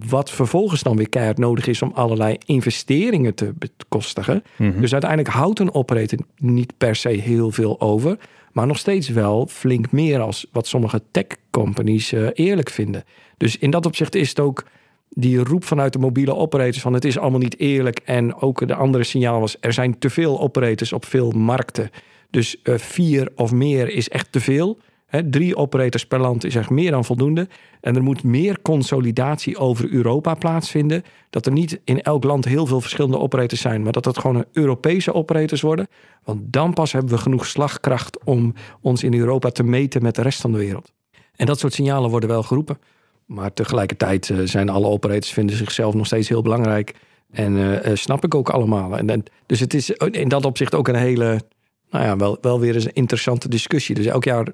Wat 0.08 0.32
vervolgens 0.32 0.84
dan 0.84 0.98
weer 0.98 1.10
keihard 1.10 1.38
nodig 1.38 1.68
is 1.68 1.82
om 1.82 1.92
allerlei 1.94 2.38
investeringen 2.46 3.36
te 3.36 3.54
bekostigen. 3.58 4.44
Mhm. 4.58 4.82
Dus 4.82 4.92
uiteindelijk 4.92 5.34
houdt 5.34 5.60
een 5.60 5.74
operator 5.74 6.20
niet 6.38 6.78
per 6.78 6.96
se 6.96 7.10
heel 7.10 7.52
veel 7.52 7.82
over. 7.82 8.18
Maar 8.52 8.68
nog 8.68 8.78
steeds 8.78 9.10
wel 9.10 9.48
flink 9.50 9.92
meer 9.92 10.20
als 10.20 10.46
wat 10.52 10.68
sommige 10.68 11.02
tech 11.12 11.26
companies 11.50 12.12
eh, 12.12 12.28
eerlijk 12.34 12.70
vinden. 12.70 13.04
Dus 13.38 13.58
in 13.58 13.70
dat 13.70 13.86
opzicht 13.86 14.16
is 14.16 14.30
het 14.30 14.40
ook 14.40 14.66
die 15.10 15.44
roep 15.44 15.64
vanuit 15.64 15.94
de 15.94 16.00
mobiele 16.00 16.36
operators 16.36 16.82
van 16.82 16.94
het 16.94 17.06
is 17.06 17.18
allemaal 17.18 17.40
niet 17.40 17.60
eerlijk. 17.60 18.00
En 18.00 18.42
ook 18.42 18.68
de 18.68 18.76
andere 18.76 19.04
signaal 19.04 19.40
was 19.40 19.58
er 19.60 19.74
zijn 19.74 20.00
te 20.00 20.10
veel 20.10 20.40
operators 20.40 20.94
op 20.94 21.06
veel 21.06 21.32
markten. 21.32 21.90
Dus 22.30 22.62
eh, 22.62 22.78
vier 22.78 23.32
of 23.36 23.52
meer 23.52 23.90
is 23.90 24.10
echt 24.10 24.32
te 24.32 24.40
veel. 24.40 24.78
Drie 25.30 25.56
operators 25.56 26.06
per 26.06 26.20
land 26.20 26.44
is 26.44 26.56
echt 26.56 26.70
meer 26.70 26.92
dan 26.92 27.06
voldoende. 27.06 27.48
En 27.82 27.96
er 27.96 28.04
moet 28.04 28.24
meer 28.24 28.62
consolidatie 28.62 29.58
over 29.58 29.92
Europa 29.92 30.34
plaatsvinden. 30.34 31.04
Dat 31.30 31.46
er 31.46 31.52
niet 31.52 31.82
in 31.84 32.02
elk 32.02 32.24
land 32.24 32.46
heel 32.46 32.66
veel 32.66 32.82
verschillende 32.82 33.20
operators 33.20 33.62
zijn, 33.62 33.84
maar 33.84 33.92
dat 33.92 34.04
dat 34.04 34.18
gewoon 34.18 34.46
Europese 34.52 35.14
operators 35.14 35.62
worden. 35.62 35.88
Want 36.24 36.42
dan 36.44 36.74
pas 36.74 36.92
hebben 36.92 37.12
we 37.12 37.18
genoeg 37.18 37.46
slagkracht 37.46 38.24
om 38.24 38.54
ons 38.82 39.04
in 39.04 39.14
Europa 39.14 39.50
te 39.50 39.64
meten 39.64 40.02
met 40.02 40.16
de 40.16 40.22
rest 40.22 40.42
van 40.42 40.52
de 40.52 40.58
wereld. 40.58 40.94
En 41.36 41.46
dat 41.46 41.60
soort 41.60 41.74
signalen 41.74 42.10
worden 42.10 42.30
wel 42.30 42.44
geroepen. 42.44 42.78
Maar 43.26 43.54
tegelijkertijd 43.54 44.30
eh, 44.30 44.38
zijn 44.44 44.70
alle 44.70 44.88
operators 44.88 45.34
vinden 45.34 45.56
zichzelf 45.56 45.94
nog 45.94 46.06
steeds 46.06 46.30
heel 46.30 46.42
belangrijk. 46.42 46.94
En 47.32 47.56
eh, 47.56 47.92
eh, 47.92 47.98
snap 47.98 48.24
ik 48.24 48.36
ook 48.36 48.50
allemaal. 48.50 48.98
En, 48.98 49.10
en, 49.10 49.24
dus 49.46 49.60
het 49.60 49.74
is 49.74 49.90
in 49.92 50.28
dat 50.28 50.46
opzicht 50.46 50.76
ook 50.76 50.88
een 50.88 50.96
hele, 50.96 51.42
nou 51.90 52.06
ja, 52.06 52.18
wel, 52.18 52.38
wel 52.42 52.60
weer 52.60 52.76
eens 52.76 52.86
een 52.86 52.94
interessante 52.94 53.50
discussie. 53.50 53.96
Dus 53.96 54.06
elk 54.06 54.24
jaar 54.24 54.48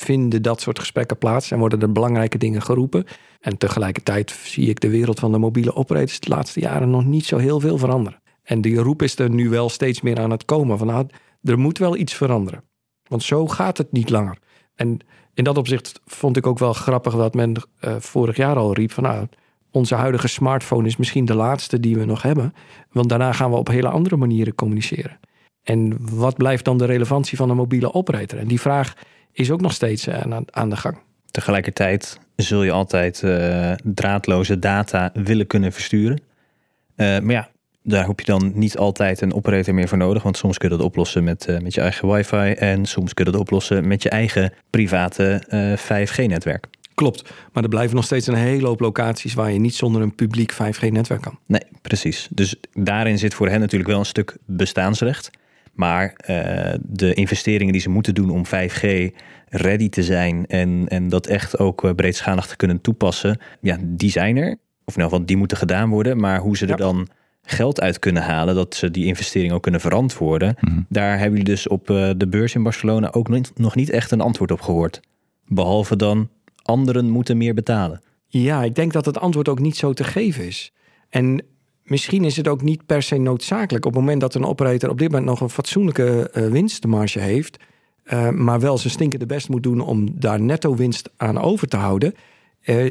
vinden 0.00 0.42
dat 0.42 0.60
soort 0.60 0.78
gesprekken 0.78 1.18
plaats 1.18 1.50
en 1.50 1.58
worden 1.58 1.80
er 1.80 1.92
belangrijke 1.92 2.38
dingen 2.38 2.62
geroepen. 2.62 3.04
En 3.40 3.58
tegelijkertijd 3.58 4.30
zie 4.30 4.68
ik 4.68 4.80
de 4.80 4.90
wereld 4.90 5.20
van 5.20 5.32
de 5.32 5.38
mobiele 5.38 5.74
operators 5.74 6.20
de 6.20 6.28
laatste 6.28 6.60
jaren 6.60 6.90
nog 6.90 7.04
niet 7.04 7.26
zo 7.26 7.36
heel 7.36 7.60
veel 7.60 7.78
veranderen. 7.78 8.22
En 8.42 8.60
die 8.60 8.76
roep 8.76 9.02
is 9.02 9.18
er 9.18 9.30
nu 9.30 9.48
wel 9.48 9.68
steeds 9.68 10.00
meer 10.00 10.20
aan 10.20 10.30
het 10.30 10.44
komen 10.44 10.78
van 10.78 10.86
nou, 10.86 11.06
er 11.42 11.58
moet 11.58 11.78
wel 11.78 11.96
iets 11.96 12.14
veranderen. 12.14 12.64
Want 13.08 13.22
zo 13.22 13.46
gaat 13.46 13.78
het 13.78 13.92
niet 13.92 14.10
langer. 14.10 14.38
En 14.74 14.98
in 15.34 15.44
dat 15.44 15.58
opzicht 15.58 16.00
vond 16.04 16.36
ik 16.36 16.46
ook 16.46 16.58
wel 16.58 16.72
grappig 16.72 17.14
wat 17.14 17.34
men 17.34 17.54
eh, 17.80 17.96
vorig 17.98 18.36
jaar 18.36 18.56
al 18.56 18.74
riep 18.74 18.92
van 18.92 19.02
nou, 19.02 19.26
onze 19.70 19.94
huidige 19.94 20.28
smartphone 20.28 20.86
is 20.86 20.96
misschien 20.96 21.24
de 21.24 21.34
laatste 21.34 21.80
die 21.80 21.96
we 21.96 22.04
nog 22.04 22.22
hebben. 22.22 22.54
Want 22.90 23.08
daarna 23.08 23.32
gaan 23.32 23.50
we 23.50 23.56
op 23.56 23.68
hele 23.68 23.88
andere 23.88 24.16
manieren 24.16 24.54
communiceren. 24.54 25.20
En 25.62 25.96
wat 26.16 26.36
blijft 26.36 26.64
dan 26.64 26.78
de 26.78 26.84
relevantie 26.84 27.36
van 27.36 27.50
een 27.50 27.56
mobiele 27.56 27.94
operator? 27.94 28.38
En 28.38 28.48
die 28.48 28.60
vraag 28.60 28.94
is 29.32 29.50
ook 29.50 29.60
nog 29.60 29.72
steeds 29.72 30.06
eh, 30.06 30.38
aan, 30.50 30.68
de 30.68 30.76
gang. 30.76 30.98
Tegelijkertijd 31.30 32.18
zul 32.36 32.62
je 32.62 32.70
altijd 32.70 33.22
eh, 33.22 33.72
draadloze 33.82 34.58
data 34.58 35.10
willen 35.14 35.46
kunnen 35.46 35.72
versturen. 35.72 36.20
Eh, 36.96 37.18
maar 37.18 37.32
ja, 37.32 37.48
daar 37.82 38.06
heb 38.06 38.20
je 38.20 38.26
dan 38.26 38.52
niet 38.54 38.76
altijd 38.76 39.20
een 39.20 39.34
operator 39.34 39.74
meer 39.74 39.88
voor 39.88 39.98
nodig. 39.98 40.22
Want 40.22 40.36
soms 40.36 40.58
kun 40.58 40.70
je 40.70 40.76
dat 40.76 40.84
oplossen 40.84 41.24
met, 41.24 41.46
met 41.62 41.74
je 41.74 41.80
eigen 41.80 42.08
wifi. 42.08 42.52
En 42.52 42.86
soms 42.86 43.14
kun 43.14 43.24
je 43.24 43.30
dat 43.30 43.40
oplossen 43.40 43.88
met 43.88 44.02
je 44.02 44.08
eigen 44.08 44.52
private 44.70 45.42
eh, 45.48 46.06
5G-netwerk. 46.06 46.66
Klopt, 46.94 47.30
maar 47.52 47.62
er 47.62 47.68
blijven 47.68 47.96
nog 47.96 48.04
steeds 48.04 48.26
een 48.26 48.34
hele 48.34 48.66
hoop 48.66 48.80
locaties 48.80 49.34
waar 49.34 49.52
je 49.52 49.58
niet 49.58 49.74
zonder 49.74 50.02
een 50.02 50.14
publiek 50.14 50.52
5G-netwerk 50.52 51.20
kan. 51.20 51.38
Nee, 51.46 51.62
precies. 51.82 52.28
Dus 52.30 52.54
daarin 52.72 53.18
zit 53.18 53.34
voor 53.34 53.48
hen 53.48 53.60
natuurlijk 53.60 53.90
wel 53.90 53.98
een 53.98 54.04
stuk 54.04 54.36
bestaansrecht. 54.46 55.30
Maar 55.80 56.12
eh, 56.16 56.74
de 56.82 57.14
investeringen 57.14 57.72
die 57.72 57.82
ze 57.82 57.90
moeten 57.90 58.14
doen 58.14 58.30
om 58.30 58.44
5G 58.46 59.10
ready 59.48 59.88
te 59.88 60.02
zijn 60.02 60.46
en, 60.46 60.84
en 60.88 61.08
dat 61.08 61.26
echt 61.26 61.58
ook 61.58 61.84
eh, 61.84 61.90
breedschalig 61.94 62.46
te 62.46 62.56
kunnen 62.56 62.80
toepassen, 62.80 63.38
ja, 63.60 63.76
die 63.82 64.10
zijn 64.10 64.36
er. 64.36 64.56
Of 64.84 64.94
ieder 64.96 65.10
geval, 65.10 65.26
die 65.26 65.36
moeten 65.36 65.56
gedaan 65.56 65.88
worden. 65.90 66.20
Maar 66.20 66.38
hoe 66.40 66.56
ze 66.56 66.64
er 66.64 66.70
Ja. 66.70 66.76
dan 66.76 67.08
geld 67.42 67.80
uit 67.80 67.98
kunnen 67.98 68.22
halen, 68.22 68.54
dat 68.54 68.74
ze 68.74 68.90
die 68.90 69.04
investering 69.06 69.52
ook 69.52 69.62
kunnen 69.62 69.80
verantwoorden, 69.80 70.56
Mhm. 70.60 70.80
daar 70.88 71.10
hebben 71.18 71.38
jullie 71.38 71.54
dus 71.54 71.68
op 71.68 71.90
eh, 71.90 72.10
de 72.16 72.28
beurs 72.28 72.54
in 72.54 72.62
Barcelona 72.62 73.12
ook 73.12 73.28
nog 73.54 73.74
niet 73.74 73.90
echt 73.90 74.10
een 74.10 74.20
antwoord 74.20 74.50
op 74.50 74.60
gehoord. 74.60 75.00
Behalve 75.46 75.96
dan, 75.96 76.28
anderen 76.62 77.08
moeten 77.10 77.36
meer 77.36 77.54
betalen. 77.54 78.00
Ja, 78.26 78.62
ik 78.64 78.74
denk 78.74 78.92
dat 78.92 79.04
het 79.06 79.18
antwoord 79.18 79.48
ook 79.48 79.60
niet 79.60 79.76
zo 79.76 79.92
te 79.92 80.04
geven 80.04 80.46
is. 80.46 80.72
En 81.08 81.42
misschien 81.90 82.24
is 82.24 82.36
het 82.36 82.48
ook 82.48 82.62
niet 82.62 82.86
per 82.86 83.02
se 83.02 83.16
noodzakelijk 83.16 83.84
op 83.86 83.92
het 83.92 84.00
moment 84.00 84.20
dat 84.20 84.34
een 84.34 84.44
operator 84.44 84.90
op 84.90 84.98
dit 84.98 85.08
moment 85.10 85.28
nog 85.28 85.40
een 85.40 85.50
fatsoenlijke 85.50 86.30
eh, 86.30 86.46
winstmarge 86.46 87.18
heeft, 87.18 87.58
eh, 88.02 88.30
maar 88.30 88.60
wel 88.60 88.78
zijn 88.78 88.92
stinkende 88.92 89.26
best 89.26 89.48
moet 89.48 89.62
doen 89.62 89.80
om 89.80 90.20
daar 90.20 90.40
netto 90.40 90.74
winst 90.74 91.10
aan 91.16 91.38
over 91.38 91.68
te 91.68 91.76
houden. 91.76 92.14
eh, 92.60 92.90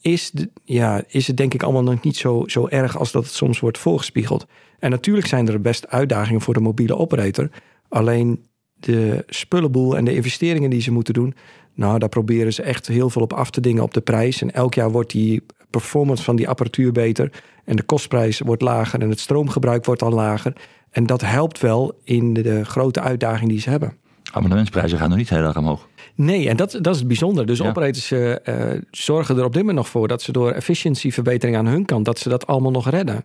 is, 0.00 0.30
de, 0.30 0.50
ja, 0.64 1.02
is 1.08 1.26
het 1.26 1.36
denk 1.36 1.54
ik 1.54 1.62
allemaal 1.62 1.82
nog 1.82 2.02
niet 2.02 2.16
zo, 2.16 2.42
zo 2.46 2.66
erg 2.68 2.98
als 2.98 3.12
dat 3.12 3.24
het 3.24 3.32
soms 3.32 3.60
wordt 3.60 3.78
voorgespiegeld. 3.78 4.46
En 4.78 4.90
natuurlijk 4.90 5.26
zijn 5.26 5.48
er 5.48 5.60
best 5.60 5.88
uitdagingen 5.88 6.40
voor 6.40 6.54
de 6.54 6.60
mobiele 6.60 6.96
operator. 6.96 7.50
Alleen 7.88 8.46
de 8.74 9.24
spullenboel 9.26 9.96
en 9.96 10.04
de 10.04 10.14
investeringen 10.14 10.70
die 10.70 10.80
ze 10.80 10.92
moeten 10.92 11.14
doen, 11.14 11.34
nou, 11.74 11.98
daar 11.98 12.08
proberen 12.08 12.52
ze 12.52 12.62
echt 12.62 12.86
heel 12.86 13.10
veel 13.10 13.22
op 13.22 13.32
af 13.32 13.50
te 13.50 13.60
dingen 13.60 13.82
op 13.82 13.94
de 13.94 14.00
prijs. 14.00 14.42
En 14.42 14.54
elk 14.54 14.74
jaar 14.74 14.90
wordt 14.90 15.10
die 15.10 15.42
performance 15.72 16.22
van 16.22 16.36
die 16.36 16.48
apparatuur 16.48 16.92
beter. 16.92 17.32
En 17.64 17.76
de 17.76 17.82
kostprijs 17.82 18.40
wordt 18.40 18.62
lager 18.62 19.00
en 19.00 19.10
het 19.10 19.20
stroomgebruik 19.20 19.84
wordt 19.84 20.02
al 20.02 20.10
lager. 20.10 20.52
En 20.90 21.06
dat 21.06 21.20
helpt 21.20 21.60
wel 21.60 21.98
in 22.04 22.32
de, 22.34 22.42
de 22.42 22.64
grote 22.64 23.00
uitdaging 23.00 23.50
die 23.50 23.60
ze 23.60 23.70
hebben. 23.70 23.96
Abonnementsprijzen 24.32 24.98
gaan 24.98 25.08
nog 25.08 25.18
niet 25.18 25.28
heel 25.28 25.44
erg 25.44 25.56
omhoog. 25.56 25.88
Nee, 26.14 26.48
en 26.48 26.56
dat, 26.56 26.78
dat 26.80 26.92
is 26.92 26.98
het 26.98 27.08
bijzonder. 27.08 27.46
Dus 27.46 27.58
Ja. 27.58 27.68
operators 27.68 28.10
eh, 28.10 28.46
eh, 28.72 28.82
zorgen 28.90 29.38
er 29.38 29.44
op 29.44 29.52
dit 29.52 29.60
moment 29.60 29.78
nog 29.78 29.88
voor 29.88 30.08
dat 30.08 30.22
ze 30.22 30.32
door 30.32 30.50
efficiëntieverbetering 30.50 31.56
aan 31.56 31.66
hun 31.66 31.84
kant, 31.84 32.04
dat 32.04 32.18
ze 32.18 32.28
dat 32.28 32.46
allemaal 32.46 32.70
nog 32.70 32.90
redden. 32.90 33.24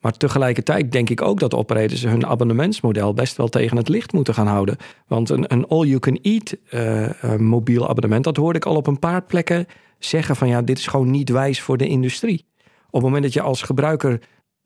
Maar 0.00 0.12
tegelijkertijd 0.16 0.92
denk 0.92 1.10
ik 1.10 1.22
ook 1.22 1.40
dat 1.40 1.54
operators 1.54 2.02
hun 2.02 2.26
abonnementsmodel 2.26 3.14
best 3.14 3.36
wel 3.36 3.48
tegen 3.48 3.76
het 3.76 3.88
licht 3.88 4.12
moeten 4.12 4.34
gaan 4.34 4.46
houden. 4.46 4.76
Want 5.06 5.28
een, 5.30 5.52
een 5.52 5.66
all-you-can-eat 5.66 6.56
uh, 6.70 7.34
mobiel 7.36 7.88
abonnement, 7.88 8.24
dat 8.24 8.36
hoorde 8.36 8.58
ik 8.58 8.64
al 8.64 8.76
op 8.76 8.86
een 8.86 8.98
paar 8.98 9.22
plekken 9.22 9.66
zeggen 9.98 10.36
van 10.36 10.48
ja, 10.48 10.62
dit 10.62 10.78
is 10.78 10.86
gewoon 10.86 11.10
niet 11.10 11.28
wijs 11.28 11.60
voor 11.60 11.76
de 11.76 11.88
industrie. 11.88 12.46
Op 12.86 12.92
het 12.92 13.02
moment 13.02 13.22
dat 13.22 13.32
je 13.32 13.40
als 13.40 13.62
gebruiker 13.62 14.20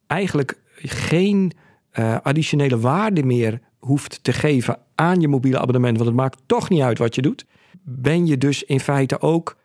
eigenlijk 0.07 0.61
geen 0.77 1.53
uh, 1.99 2.16
additionele 2.23 2.79
waarde 2.79 3.23
meer 3.23 3.61
hoeft 3.79 4.25
te 4.25 4.33
geven 4.33 4.79
aan 4.95 5.21
je 5.21 5.29
mobiele 5.29 5.59
abonnement, 5.59 5.97
want 5.97 6.09
het 6.09 6.19
maakt 6.19 6.43
toch 6.47 6.69
niet 6.69 6.83
uit 6.83 6.99
wat 6.99 7.14
je 7.14 7.23
doet, 7.23 7.47
ben 7.83 8.27
je 8.27 8.38
dus 8.38 8.62
in 8.62 8.81
feite 8.81 9.21
ook 9.21 9.57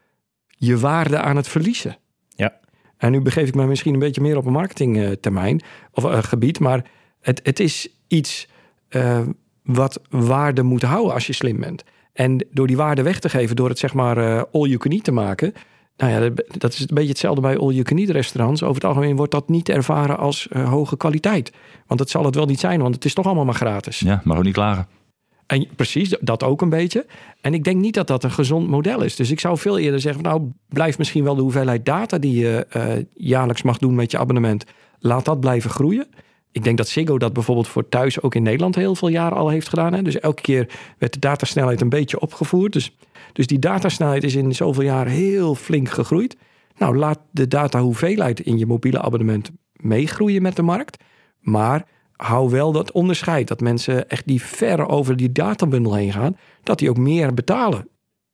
je 0.47 0.78
waarde 0.78 1.19
aan 1.19 1.36
het 1.36 1.47
verliezen. 1.47 1.97
Ja. 2.30 2.60
En 2.97 3.12
nu 3.12 3.21
begeef 3.21 3.47
ik 3.47 3.56
me 3.56 3.65
misschien 3.65 3.93
een 3.93 3.99
beetje 3.99 4.21
meer 4.21 4.38
op 4.38 4.45
een 4.45 4.51
marketingtermijn 4.51 5.62
of 5.91 6.04
uh, 6.04 6.23
gebied, 6.23 6.60
maar 6.60 6.91
het, 7.21 7.39
het 7.43 7.60
is 7.60 7.89
iets 8.08 8.47
uh, 8.89 9.21
wat 9.63 10.01
waarde 10.10 10.63
moet 10.63 10.82
houden 10.82 11.13
als 11.13 11.28
je 11.28 11.34
slim 11.34 11.60
bent. 11.60 11.84
En 12.15 12.45
door 12.51 12.67
die 12.67 12.78
waarde 12.78 13.01
weg 13.01 13.19
te 13.19 13.30
geven, 13.30 13.56
door 13.56 13.69
het 13.69 13.80
zeg 13.80 13.93
maar 13.93 14.17
uh, 14.17 14.41
all 14.51 14.67
you 14.67 14.78
can 14.78 14.91
eat 14.91 15.04
te 15.04 15.12
maken, 15.12 15.54
nou 15.97 16.12
ja, 16.12 16.30
dat 16.58 16.73
is 16.73 16.80
een 16.80 16.88
beetje 16.93 17.10
hetzelfde 17.10 17.41
bij 17.41 17.58
all 17.58 17.71
you 17.71 17.84
can 17.84 17.97
eat 17.97 18.10
restaurants. 18.10 18.63
Over 18.63 18.75
het 18.75 18.84
algemeen 18.84 19.15
wordt 19.15 19.32
dat 19.32 19.49
niet 19.49 19.69
ervaren 19.69 20.17
als 20.17 20.47
uh, 20.51 20.69
hoge 20.69 20.97
kwaliteit. 20.97 21.51
Want 21.88 21.99
dat 21.99 22.10
zal 22.10 22.25
het 22.25 22.36
wel 22.36 22.45
niet 22.45 22.60
zijn, 22.60 22.82
want 22.82 22.95
het 22.95 23.06
is 23.06 23.13
toch 23.13 23.25
allemaal 23.25 23.45
maar 23.45 23.54
gratis. 23.54 23.99
Ja, 23.99 24.21
maar 24.23 24.38
ook 24.38 24.43
niet 24.43 24.54
klagen. 24.54 24.88
En 25.45 25.67
precies, 25.75 26.15
dat 26.21 26.43
ook 26.43 26.62
een 26.62 26.69
beetje. 26.69 27.06
En 27.41 27.54
ik 27.54 27.63
denk 27.63 27.82
niet 27.82 27.93
dat 27.93 28.08
dat 28.08 28.23
een 28.23 28.32
gezond 28.32 28.67
model 28.67 29.01
is. 29.01 29.15
Dus 29.15 29.32
ik 29.32 29.39
zou 29.39 29.58
veel 29.58 29.78
eerder 29.78 29.99
zeggen, 29.99 30.23
nou 30.23 30.51
blijf 30.69 30.97
misschien 30.97 31.23
wel 31.23 31.36
de 31.36 31.41
hoeveelheid 31.41 31.86
data 31.86 32.17
die 32.17 32.39
je 32.39 32.67
uh, 32.78 32.84
jaarlijks 33.13 33.62
mag 33.62 33.78
doen 33.78 33.95
met 33.95 34.12
je 34.12 34.17
abonnement, 34.17 34.65
laat 34.99 35.25
dat 35.25 35.39
blijven 35.39 35.69
groeien. 35.69 36.08
Ik 36.56 36.63
denk 36.63 36.78
dat 36.78 36.88
Ziggo 36.88 37.18
dat 37.18 37.34
bijvoorbeeld 37.34 37.68
voor 37.68 37.89
thuis 37.89 38.22
ook 38.22 38.36
in 38.36 38.44
Nederland 38.44 38.76
heel 38.76 38.96
veel 38.96 39.08
jaren 39.08 39.38
al 39.38 39.50
heeft 39.50 39.70
gedaan. 39.70 39.94
Hè? 39.94 40.02
Dus 40.02 40.20
elke 40.20 40.41
keer 40.41 40.70
werd 40.98 41.13
de 41.13 41.20
datasnelheid 41.20 41.82
een 41.82 41.89
beetje 41.89 42.20
opgevoerd. 42.20 42.74
Dus, 42.74 42.96
dus 43.34 43.48
die 43.48 43.60
datasnelheid 43.60 44.24
is 44.24 44.36
in 44.36 44.56
zoveel 44.56 44.84
jaar 44.84 45.08
heel 45.08 45.56
flink 45.56 45.89
gegroeid. 45.89 46.38
Nou, 46.78 46.98
laat 46.98 47.20
de 47.32 47.48
datahoeveelheid 47.48 48.39
in 48.39 48.58
je 48.58 48.65
mobiele 48.65 49.02
abonnement 49.02 49.52
meegroeien 49.74 50.41
met 50.41 50.56
de 50.56 50.62
markt. 50.62 51.04
Maar 51.39 51.88
hou 52.12 52.50
wel 52.50 52.72
dat 52.72 52.91
onderscheid. 52.91 53.48
Dat 53.48 53.60
mensen 53.60 54.10
echt 54.10 54.28
die 54.28 54.41
ver 54.41 54.88
over 54.88 55.15
die 55.15 55.32
databundel 55.32 55.94
heen 55.94 56.12
gaan. 56.12 56.38
Dat 56.63 56.80
die 56.80 56.89
ook 56.89 56.98
meer 56.98 57.34
betalen. 57.34 57.88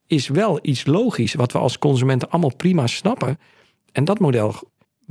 Is 0.08 0.28
wel 0.28 0.60
iets 0.62 0.86
logisch. 0.86 1.34
Wat 1.34 1.52
we 1.52 1.60
als 1.60 1.80
consumenten 1.80 2.30
allemaal 2.30 2.56
prima 2.56 2.88
snappen. 2.88 3.40
En 3.92 4.04
dat 4.04 4.20
model 4.20 4.54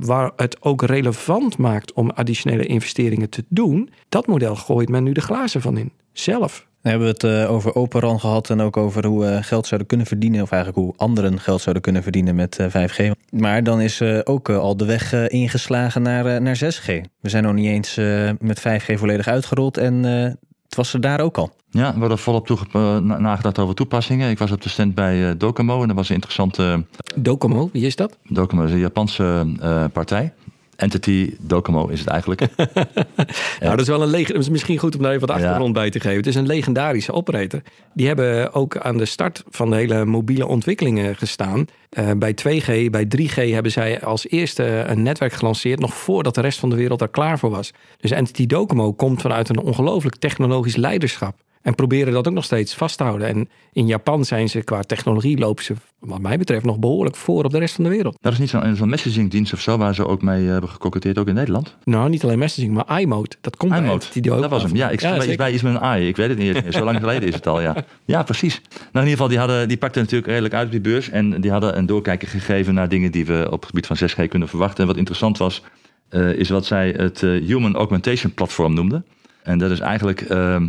waar 0.05 0.31
het 0.35 0.61
ook 0.61 0.81
relevant 0.81 1.57
maakt 1.57 1.93
om 1.93 2.09
additionele 2.09 2.65
investeringen 2.65 3.29
te 3.29 3.43
doen. 3.49 3.89
Dat 4.09 4.27
model 4.27 4.55
gooit 4.55 4.89
men 4.89 5.03
nu 5.03 5.11
de 5.11 5.21
glazen 5.21 5.61
van 5.61 5.77
in. 5.77 5.91
Zelf. 6.13 6.67
We 6.81 6.89
hebben 6.89 7.07
het 7.07 7.23
uh, 7.23 7.51
over 7.51 7.75
Operan 7.75 8.19
gehad 8.19 8.49
en 8.49 8.61
ook 8.61 8.77
over 8.77 9.05
hoe 9.05 9.25
we 9.25 9.43
geld 9.43 9.65
zouden 9.65 9.87
kunnen 9.87 10.07
verdienen. 10.07 10.41
Of 10.41 10.51
eigenlijk 10.51 10.83
hoe 10.83 10.93
anderen 10.97 11.39
geld 11.39 11.61
zouden 11.61 11.83
kunnen 11.83 12.03
verdienen 12.03 12.35
met 12.35 12.57
uh, 12.61 12.67
5G. 12.67 13.11
Maar 13.29 13.63
dan 13.63 13.81
is 13.81 14.01
ook 14.23 14.49
al 14.49 14.77
de 14.77 14.85
weg 14.85 15.27
ingeslagen 15.27 16.01
naar, 16.01 16.41
naar 16.41 16.57
6G. 16.57 16.85
We 17.19 17.29
zijn 17.29 17.43
nog 17.43 17.53
niet 17.53 17.67
eens 17.67 17.95
met 18.39 18.59
5G 18.59 18.93
volledig 18.93 19.27
uitgerold 19.27 19.77
en 19.77 20.03
het 20.03 20.75
was 20.75 20.93
er 20.93 21.01
daar 21.01 21.19
ook 21.19 21.37
al. 21.37 21.51
Ja, 21.71 21.93
we 21.93 21.99
hadden 21.99 22.17
volop 22.17 22.47
toege- 22.47 22.99
nagedacht 22.99 23.59
over 23.59 23.75
toepassingen. 23.75 24.29
Ik 24.29 24.37
was 24.37 24.51
op 24.51 24.61
de 24.61 24.69
stand 24.69 24.95
bij 24.95 25.37
Docomo 25.37 25.81
en 25.81 25.87
dat 25.87 25.97
was 25.97 26.09
een 26.09 26.15
interessante... 26.15 26.85
Docomo, 27.15 27.69
wie 27.73 27.85
is 27.85 27.95
dat? 27.95 28.17
Docomo 28.27 28.63
is 28.63 28.71
een 28.71 28.79
Japanse 28.79 29.47
partij. 29.93 30.33
Entity 30.81 31.33
Docomo 31.39 31.87
is 31.87 31.99
het 31.99 32.09
eigenlijk. 32.09 32.41
nou, 33.59 33.69
dat 33.69 33.79
is 33.79 33.87
wel 33.87 34.01
een 34.01 34.09
leg- 34.09 34.31
is 34.31 34.49
misschien 34.49 34.77
goed 34.77 34.95
om 34.95 35.01
daar 35.01 35.11
even 35.11 35.27
wat 35.27 35.35
achtergrond 35.35 35.75
ja. 35.75 35.81
bij 35.81 35.89
te 35.89 35.99
geven. 35.99 36.17
Het 36.17 36.27
is 36.27 36.35
een 36.35 36.45
legendarische 36.45 37.13
operator. 37.13 37.61
Die 37.93 38.07
hebben 38.07 38.53
ook 38.53 38.77
aan 38.77 38.97
de 38.97 39.05
start 39.05 39.43
van 39.49 39.69
de 39.69 39.75
hele 39.75 40.05
mobiele 40.05 40.47
ontwikkelingen 40.47 41.15
gestaan. 41.15 41.65
Uh, 41.99 42.11
bij 42.17 42.33
2G, 42.33 42.89
bij 42.89 43.07
3G 43.17 43.53
hebben 43.53 43.71
zij 43.71 44.01
als 44.01 44.29
eerste 44.29 44.63
een 44.63 45.01
netwerk 45.01 45.33
gelanceerd, 45.33 45.79
nog 45.79 45.93
voordat 45.93 46.35
de 46.35 46.41
rest 46.41 46.59
van 46.59 46.69
de 46.69 46.75
wereld 46.75 46.99
daar 46.99 47.07
klaar 47.07 47.39
voor 47.39 47.49
was. 47.49 47.71
Dus 47.97 48.11
Entity 48.11 48.45
Docomo 48.45 48.93
komt 48.93 49.21
vanuit 49.21 49.49
een 49.49 49.59
ongelooflijk 49.59 50.15
technologisch 50.15 50.75
leiderschap. 50.75 51.35
En 51.61 51.75
proberen 51.75 52.13
dat 52.13 52.27
ook 52.27 52.33
nog 52.33 52.43
steeds 52.43 52.73
vast 52.73 52.97
te 52.97 53.03
houden. 53.03 53.27
En 53.27 53.49
in 53.73 53.87
Japan 53.87 54.25
zijn 54.25 54.49
ze 54.49 54.61
qua 54.61 54.81
technologie 54.81 55.37
lopen 55.37 55.63
ze, 55.63 55.73
wat 55.99 56.21
mij 56.21 56.37
betreft, 56.37 56.65
nog 56.65 56.79
behoorlijk 56.79 57.15
voor 57.15 57.43
op 57.43 57.51
de 57.51 57.59
rest 57.59 57.75
van 57.75 57.83
de 57.83 57.89
wereld. 57.89 58.17
Dat 58.21 58.33
is 58.33 58.39
niet 58.39 58.49
zo'n 58.49 58.75
zo 58.75 58.85
messagingdienst 58.85 59.53
of 59.53 59.59
zo, 59.59 59.77
waar 59.77 59.95
ze 59.95 60.07
ook 60.07 60.21
mee 60.21 60.45
hebben 60.45 60.69
gekoketteerd, 60.69 61.17
ook 61.17 61.27
in 61.27 61.33
Nederland? 61.33 61.77
Nou, 61.83 62.09
niet 62.09 62.23
alleen 62.23 62.39
messaging, 62.39 62.73
maar 62.73 63.01
iMode. 63.01 63.35
Dat 63.41 63.57
komt 63.57 63.73
iMode. 63.73 64.05
Die 64.13 64.31
ook 64.31 64.41
dat 64.41 64.49
was 64.49 64.63
hem. 64.63 64.75
Ja, 64.75 64.89
ik 64.89 65.01
ja, 65.01 65.17
bij, 65.17 65.35
bij 65.35 65.53
iets 65.53 65.61
met 65.61 65.81
een 65.81 66.01
i. 66.01 66.07
Ik 66.07 66.15
weet 66.15 66.29
het 66.29 66.37
niet. 66.37 66.73
Zo 66.73 66.83
lang 66.83 66.99
geleden 67.05 67.27
is 67.27 67.35
het 67.35 67.47
al, 67.47 67.61
ja. 67.61 67.75
Ja, 68.05 68.23
precies. 68.23 68.61
Nou, 68.69 68.81
in 68.93 68.93
ieder 68.93 69.09
geval, 69.09 69.27
die, 69.27 69.37
hadden, 69.37 69.67
die 69.67 69.77
pakten 69.77 70.01
natuurlijk 70.01 70.29
redelijk 70.29 70.53
uit 70.53 70.65
op 70.65 70.71
die 70.71 70.81
beurs. 70.81 71.09
En 71.09 71.41
die 71.41 71.51
hadden 71.51 71.77
een 71.77 71.85
doorkijker 71.85 72.27
gegeven 72.27 72.73
naar 72.73 72.89
dingen 72.89 73.11
die 73.11 73.25
we 73.25 73.47
op 73.51 73.59
het 73.59 73.65
gebied 73.65 73.87
van 73.87 73.97
6G 73.97 74.27
kunnen 74.27 74.47
verwachten. 74.47 74.81
En 74.81 74.87
wat 74.87 74.97
interessant 74.97 75.37
was, 75.37 75.63
uh, 76.09 76.29
is 76.29 76.49
wat 76.49 76.65
zij 76.65 76.93
het 76.97 77.21
uh, 77.21 77.47
Human 77.47 77.75
Augmentation 77.75 78.33
Platform 78.33 78.73
noemden. 78.73 79.05
En 79.43 79.57
dat 79.57 79.71
is 79.71 79.79
eigenlijk... 79.79 80.29
Uh, 80.29 80.61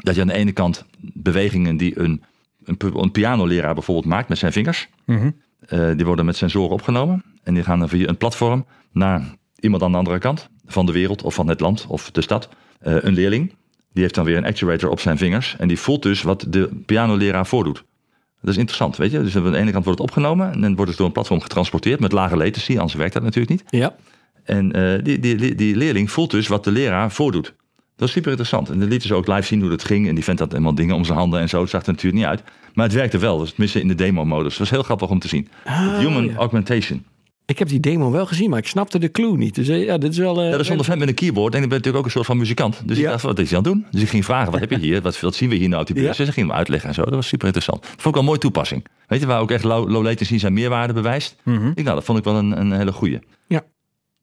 dat 0.00 0.14
je 0.14 0.20
aan 0.20 0.26
de 0.26 0.34
ene 0.34 0.52
kant 0.52 0.84
bewegingen 1.00 1.76
die 1.76 1.98
een, 1.98 2.22
een, 2.64 2.76
een 2.94 3.10
pianoleraar 3.10 3.74
bijvoorbeeld 3.74 4.06
maakt 4.06 4.28
met 4.28 4.38
zijn 4.38 4.52
vingers, 4.52 4.88
mm-hmm. 5.06 5.36
uh, 5.68 5.90
die 5.96 6.06
worden 6.06 6.24
met 6.24 6.36
sensoren 6.36 6.70
opgenomen 6.70 7.24
en 7.42 7.54
die 7.54 7.62
gaan 7.62 7.78
dan 7.78 7.88
via 7.88 8.08
een 8.08 8.16
platform 8.16 8.66
naar 8.92 9.34
iemand 9.58 9.82
aan 9.82 9.92
de 9.92 9.98
andere 9.98 10.18
kant 10.18 10.48
van 10.66 10.86
de 10.86 10.92
wereld 10.92 11.22
of 11.22 11.34
van 11.34 11.48
het 11.48 11.60
land 11.60 11.86
of 11.88 12.10
de 12.10 12.22
stad. 12.22 12.48
Uh, 12.82 12.96
een 13.00 13.14
leerling, 13.14 13.54
die 13.92 14.02
heeft 14.02 14.14
dan 14.14 14.24
weer 14.24 14.36
een 14.36 14.44
actuator 14.44 14.90
op 14.90 15.00
zijn 15.00 15.18
vingers 15.18 15.56
en 15.58 15.68
die 15.68 15.78
voelt 15.78 16.02
dus 16.02 16.22
wat 16.22 16.46
de 16.48 16.70
pianoleraar 16.86 17.46
voordoet. 17.46 17.84
Dat 18.40 18.50
is 18.50 18.56
interessant, 18.56 18.96
weet 18.96 19.10
je. 19.10 19.22
Dus 19.22 19.36
aan 19.36 19.50
de 19.50 19.58
ene 19.58 19.72
kant 19.72 19.84
wordt 19.84 20.00
het 20.00 20.08
opgenomen 20.08 20.52
en 20.52 20.60
dan 20.60 20.74
wordt 20.74 20.88
het 20.88 20.98
door 20.98 21.06
een 21.06 21.12
platform 21.12 21.40
getransporteerd 21.40 22.00
met 22.00 22.12
lage 22.12 22.36
latency, 22.36 22.72
anders 22.72 22.94
werkt 22.94 23.12
dat 23.12 23.22
natuurlijk 23.22 23.50
niet. 23.50 23.62
Ja. 23.70 23.96
En 24.44 24.78
uh, 24.78 25.04
die, 25.04 25.18
die, 25.18 25.54
die 25.54 25.76
leerling 25.76 26.10
voelt 26.10 26.30
dus 26.30 26.48
wat 26.48 26.64
de 26.64 26.70
leraar 26.70 27.10
voordoet. 27.10 27.54
Dat 28.00 28.08
is 28.08 28.14
super 28.14 28.30
interessant. 28.30 28.70
En 28.70 28.78
dan 28.78 28.88
lieten 28.88 29.08
ze 29.08 29.14
ook 29.14 29.26
live 29.26 29.42
zien 29.42 29.60
hoe 29.60 29.70
dat 29.70 29.84
ging. 29.84 30.08
En 30.08 30.14
die 30.14 30.24
vent 30.24 30.38
had 30.38 30.50
helemaal 30.50 30.74
dingen 30.74 30.94
om 30.94 31.04
zijn 31.04 31.18
handen 31.18 31.40
en 31.40 31.48
zo. 31.48 31.60
Het 31.60 31.70
zag 31.70 31.82
er 31.82 31.88
natuurlijk 31.88 32.16
niet 32.16 32.24
uit. 32.30 32.42
Maar 32.74 32.84
het 32.84 32.94
werkte 32.94 33.18
wel. 33.18 33.38
Dus 33.38 33.48
tenminste 33.50 33.80
in 33.80 33.88
de 33.88 33.94
demo-modus. 33.94 34.50
Het 34.50 34.58
was 34.58 34.70
heel 34.70 34.82
grappig 34.82 35.08
om 35.08 35.18
te 35.18 35.28
zien. 35.28 35.48
Ah, 35.64 35.98
Human 35.98 36.24
ja. 36.24 36.34
augmentation. 36.36 37.04
Ik 37.46 37.58
heb 37.58 37.68
die 37.68 37.80
demo 37.80 38.10
wel 38.10 38.26
gezien, 38.26 38.50
maar 38.50 38.58
ik 38.58 38.66
snapte 38.66 38.98
de 38.98 39.10
clue 39.10 39.36
niet. 39.36 39.54
Dus 39.54 39.66
ja, 39.66 39.98
dit 39.98 40.10
is 40.12 40.18
wel... 40.18 40.38
Uh, 40.38 40.44
ja, 40.44 40.50
dat 40.50 40.60
is 40.60 40.66
zonder 40.66 40.84
vent 40.86 40.98
met 40.98 41.08
een 41.08 41.14
keyboard. 41.14 41.54
En 41.54 41.62
ik 41.62 41.68
ben 41.68 41.76
natuurlijk 41.76 41.98
ook 41.98 42.04
een 42.04 42.10
soort 42.16 42.26
van 42.26 42.36
muzikant. 42.38 42.82
Dus 42.84 42.96
Ja. 42.96 43.02
ik 43.04 43.10
dacht, 43.10 43.22
wat 43.22 43.38
is 43.38 43.48
hij 43.50 43.58
aan 43.58 43.64
het 43.64 43.72
doen? 43.72 43.86
Dus 43.90 44.02
ik 44.02 44.08
ging 44.08 44.24
vragen, 44.24 44.50
wat 44.52 44.60
heb 44.60 44.70
je 44.70 44.78
hier? 44.78 45.02
Wat, 45.02 45.20
wat 45.20 45.34
zien 45.34 45.48
we 45.48 45.54
hier 45.54 45.68
nou 45.68 45.80
op 45.80 45.86
die 45.86 45.94
beurs? 45.96 46.08
Ja. 46.08 46.16
Dus 46.16 46.26
ze 46.26 46.32
gingen 46.32 46.48
me 46.48 46.54
uitleggen 46.54 46.88
en 46.88 46.94
zo. 46.94 47.02
Dat 47.04 47.14
was 47.14 47.26
super 47.26 47.46
interessant. 47.46 47.80
Dat 47.82 47.90
vond 47.90 48.04
ik 48.06 48.12
wel 48.12 48.20
een 48.20 48.26
mooie 48.28 48.38
toepassing. 48.38 48.86
Weet 49.06 49.20
je, 49.20 49.26
waar 49.26 49.40
ook 49.40 49.50
echt 49.50 49.64
low, 49.64 49.90
low 49.90 50.04
latency 50.04 50.38
zijn 50.38 50.52
meerwaarde 50.52 50.92
bewijst. 50.92 51.36
Mhm. 51.44 51.68
Ik, 51.74 51.84
nou, 51.84 51.94
dat 51.96 52.04
vond 52.04 52.18
ik 52.18 52.24
wel 52.24 52.36
een, 52.36 52.60
een 52.60 52.72
hele 52.72 52.92
goeie. 52.92 53.18
Ja. 53.48 53.62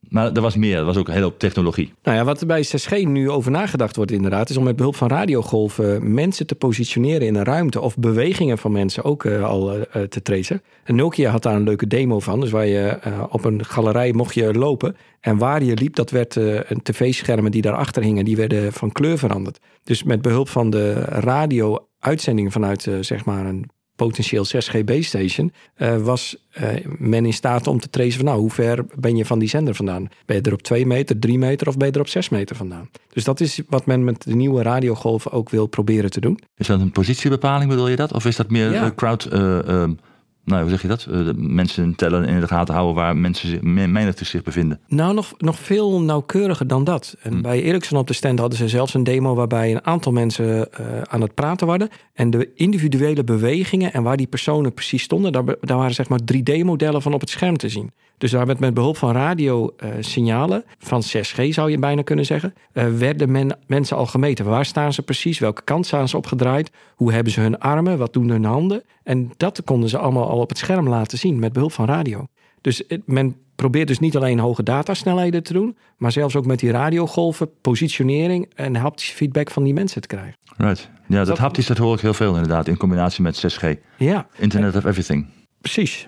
Maar 0.09 0.31
er 0.31 0.41
was 0.41 0.55
meer. 0.55 0.77
Er 0.77 0.85
was 0.85 0.97
ook 0.97 1.07
een 1.07 1.13
hele 1.13 1.25
hoop 1.25 1.39
technologie. 1.39 1.93
Nou 2.03 2.17
ja, 2.17 2.23
wat 2.23 2.41
er 2.41 2.47
bij 2.47 2.65
6G 2.65 3.07
nu 3.07 3.29
over 3.29 3.51
nagedacht 3.51 3.95
wordt 3.95 4.11
inderdaad... 4.11 4.49
is 4.49 4.57
om 4.57 4.63
met 4.63 4.75
behulp 4.75 4.95
van 4.95 5.07
radiogolven 5.07 6.13
mensen 6.13 6.47
te 6.47 6.55
positioneren 6.55 7.27
in 7.27 7.35
een 7.35 7.43
ruimte... 7.43 7.81
of 7.81 7.97
bewegingen 7.97 8.57
van 8.57 8.71
mensen 8.71 9.03
ook 9.03 9.23
uh, 9.23 9.43
al 9.43 9.75
uh, 9.77 9.83
te 9.83 10.21
tracen. 10.21 10.61
En 10.83 10.95
Nokia 10.95 11.31
had 11.31 11.43
daar 11.43 11.55
een 11.55 11.63
leuke 11.63 11.87
demo 11.87 12.19
van. 12.19 12.39
Dus 12.39 12.51
waar 12.51 12.65
je 12.65 12.99
op 13.29 13.45
een 13.45 13.65
galerij 13.65 14.13
mocht 14.13 14.33
je 14.33 14.53
lopen... 14.53 14.95
en 15.19 15.37
waar 15.37 15.63
je 15.63 15.73
liep, 15.73 15.95
dat 15.95 16.09
werd 16.09 16.35
een 16.35 16.81
tv-schermen 16.83 17.51
die 17.51 17.61
daarachter 17.61 18.03
hingen... 18.03 18.25
die 18.25 18.35
werden 18.35 18.73
van 18.73 18.91
kleur 18.91 19.17
veranderd. 19.17 19.59
Dus 19.83 20.03
met 20.03 20.21
behulp 20.21 20.49
van 20.49 20.69
de 20.69 20.93
radio-uitzendingen 21.01 22.51
vanuit 22.51 22.87
zeg 23.01 23.25
maar 23.25 23.45
een 23.45 23.69
potentieel 23.97 24.45
6G 24.45 24.83
base 24.85 25.03
station, 25.03 25.51
uh, 25.77 25.97
was 25.97 26.35
uh, 26.61 26.69
men 26.97 27.25
in 27.25 27.33
staat 27.33 27.67
om 27.67 27.79
te 27.79 27.89
tracen 27.89 28.13
van 28.15 28.25
nou, 28.25 28.39
hoe 28.39 28.51
ver 28.51 28.85
ben 28.95 29.15
je 29.15 29.25
van 29.25 29.39
die 29.39 29.49
zender 29.49 29.75
vandaan? 29.75 30.07
Ben 30.25 30.35
je 30.35 30.41
er 30.41 30.53
op 30.53 30.61
2 30.61 30.85
meter, 30.85 31.19
3 31.19 31.37
meter 31.37 31.67
of 31.67 31.77
ben 31.77 31.87
je 31.87 31.93
er 31.93 31.99
op 31.99 32.07
6 32.07 32.29
meter 32.29 32.55
vandaan? 32.55 32.89
Dus 33.09 33.23
dat 33.23 33.39
is 33.39 33.61
wat 33.69 33.85
men 33.85 34.03
met 34.03 34.23
de 34.23 34.35
nieuwe 34.35 34.61
radiogolven 34.61 35.31
ook 35.31 35.49
wil 35.49 35.67
proberen 35.67 36.09
te 36.09 36.19
doen. 36.19 36.39
Is 36.57 36.67
dat 36.67 36.79
een 36.79 36.91
positiebepaling, 36.91 37.69
bedoel 37.69 37.87
je 37.87 37.95
dat? 37.95 38.13
Of 38.13 38.25
is 38.25 38.35
dat 38.35 38.49
meer 38.49 38.71
Ja. 38.71 38.83
uh, 38.83 38.89
crowd... 38.95 39.29
uh, 39.33 39.83
nou, 40.47 40.61
hoe 40.61 40.69
zeg 40.69 40.81
je 40.81 40.87
dat? 40.87 41.07
Uh, 41.09 41.25
de 41.25 41.33
mensen 41.37 41.95
tellen 41.95 42.25
en 42.25 42.33
in 42.33 42.39
de 42.39 42.47
gaten 42.47 42.73
houden 42.73 42.95
waar 42.95 43.17
mensen 43.17 43.59
menigte 43.91 44.25
zich 44.25 44.43
bevinden. 44.43 44.79
Nou, 44.87 45.13
nog, 45.13 45.33
nog 45.37 45.59
veel 45.59 46.01
nauwkeuriger 46.01 46.67
dan 46.67 46.83
dat. 46.83 47.15
En 47.21 47.33
Hm. 47.33 47.41
bij 47.41 47.61
Ericsson 47.61 47.97
op 47.97 48.07
de 48.07 48.13
stand 48.13 48.39
hadden 48.39 48.57
ze 48.57 48.67
zelfs 48.67 48.93
een 48.93 49.03
demo 49.03 49.35
waarbij 49.35 49.71
een 49.71 49.85
aantal 49.85 50.11
mensen 50.11 50.71
eh, 50.73 51.01
aan 51.01 51.21
het 51.21 51.33
praten 51.33 51.67
waren. 51.67 51.89
En 52.13 52.29
de 52.29 52.49
individuele 52.55 53.23
bewegingen 53.23 53.93
en 53.93 54.03
waar 54.03 54.17
die 54.17 54.27
personen 54.27 54.73
precies 54.73 55.03
stonden, 55.03 55.31
daar, 55.31 55.43
daar 55.61 55.77
waren 55.77 55.93
zeg 55.93 56.09
maar 56.09 56.19
3D-modellen 56.33 57.01
van 57.01 57.13
op 57.13 57.19
het 57.19 57.29
scherm 57.29 57.57
te 57.57 57.69
zien. 57.69 57.91
Dus 58.17 58.31
daar 58.31 58.45
werd 58.45 58.59
met 58.59 58.73
behulp 58.73 58.97
van 58.97 59.11
radiosignalen, 59.11 60.63
van 60.79 61.03
6G 61.03 61.53
zou 61.53 61.71
je 61.71 61.79
bijna 61.79 62.01
kunnen 62.01 62.25
zeggen, 62.25 62.53
eh, 62.71 62.87
werden 62.97 63.31
men, 63.31 63.57
mensen 63.67 63.97
al 63.97 64.05
gemeten. 64.05 64.45
Waar 64.45 64.65
staan 64.65 64.93
ze 64.93 65.01
precies? 65.01 65.39
Welke 65.39 65.61
kant 65.63 65.85
staan 65.85 66.07
ze 66.07 66.17
opgedraaid? 66.17 66.71
Hoe 66.95 67.13
hebben 67.13 67.33
ze 67.33 67.41
hun 67.41 67.59
armen? 67.59 67.97
Wat 67.97 68.13
doen 68.13 68.29
hun 68.29 68.43
handen? 68.43 68.83
En 69.03 69.31
dat 69.37 69.61
konden 69.63 69.89
ze 69.89 69.97
allemaal 69.97 70.29
al 70.29 70.36
op 70.41 70.49
het 70.49 70.57
scherm 70.57 70.87
laten 70.89 71.17
zien 71.17 71.39
met 71.39 71.53
behulp 71.53 71.71
van 71.71 71.85
radio. 71.85 72.25
Dus 72.61 72.83
men 73.05 73.35
probeert 73.55 73.87
dus 73.87 73.99
niet 73.99 74.15
alleen 74.15 74.39
hoge 74.39 74.63
datasnelheden 74.63 75.43
te 75.43 75.53
doen, 75.53 75.77
maar 75.97 76.11
zelfs 76.11 76.35
ook 76.35 76.45
met 76.45 76.59
die 76.59 76.71
radiogolven, 76.71 77.49
positionering 77.61 78.51
en 78.55 78.75
haptische 78.75 79.15
feedback 79.15 79.51
van 79.51 79.63
die 79.63 79.73
mensen 79.73 80.01
te 80.01 80.07
krijgen. 80.07 80.33
Right. 80.57 80.89
Ja, 81.07 81.17
dat, 81.17 81.27
Dat- 81.27 81.37
haptisch, 81.37 81.65
dat 81.67 81.77
hoor 81.77 81.93
ik 81.95 82.01
heel 82.01 82.13
veel 82.13 82.33
inderdaad, 82.33 82.67
in 82.67 82.77
combinatie 82.77 83.21
met 83.23 83.35
6G. 83.45 83.75
Ja, 83.97 84.27
Internet 84.37 84.75
of 84.75 84.85
Everything. 84.85 85.25
precies. 85.61 86.07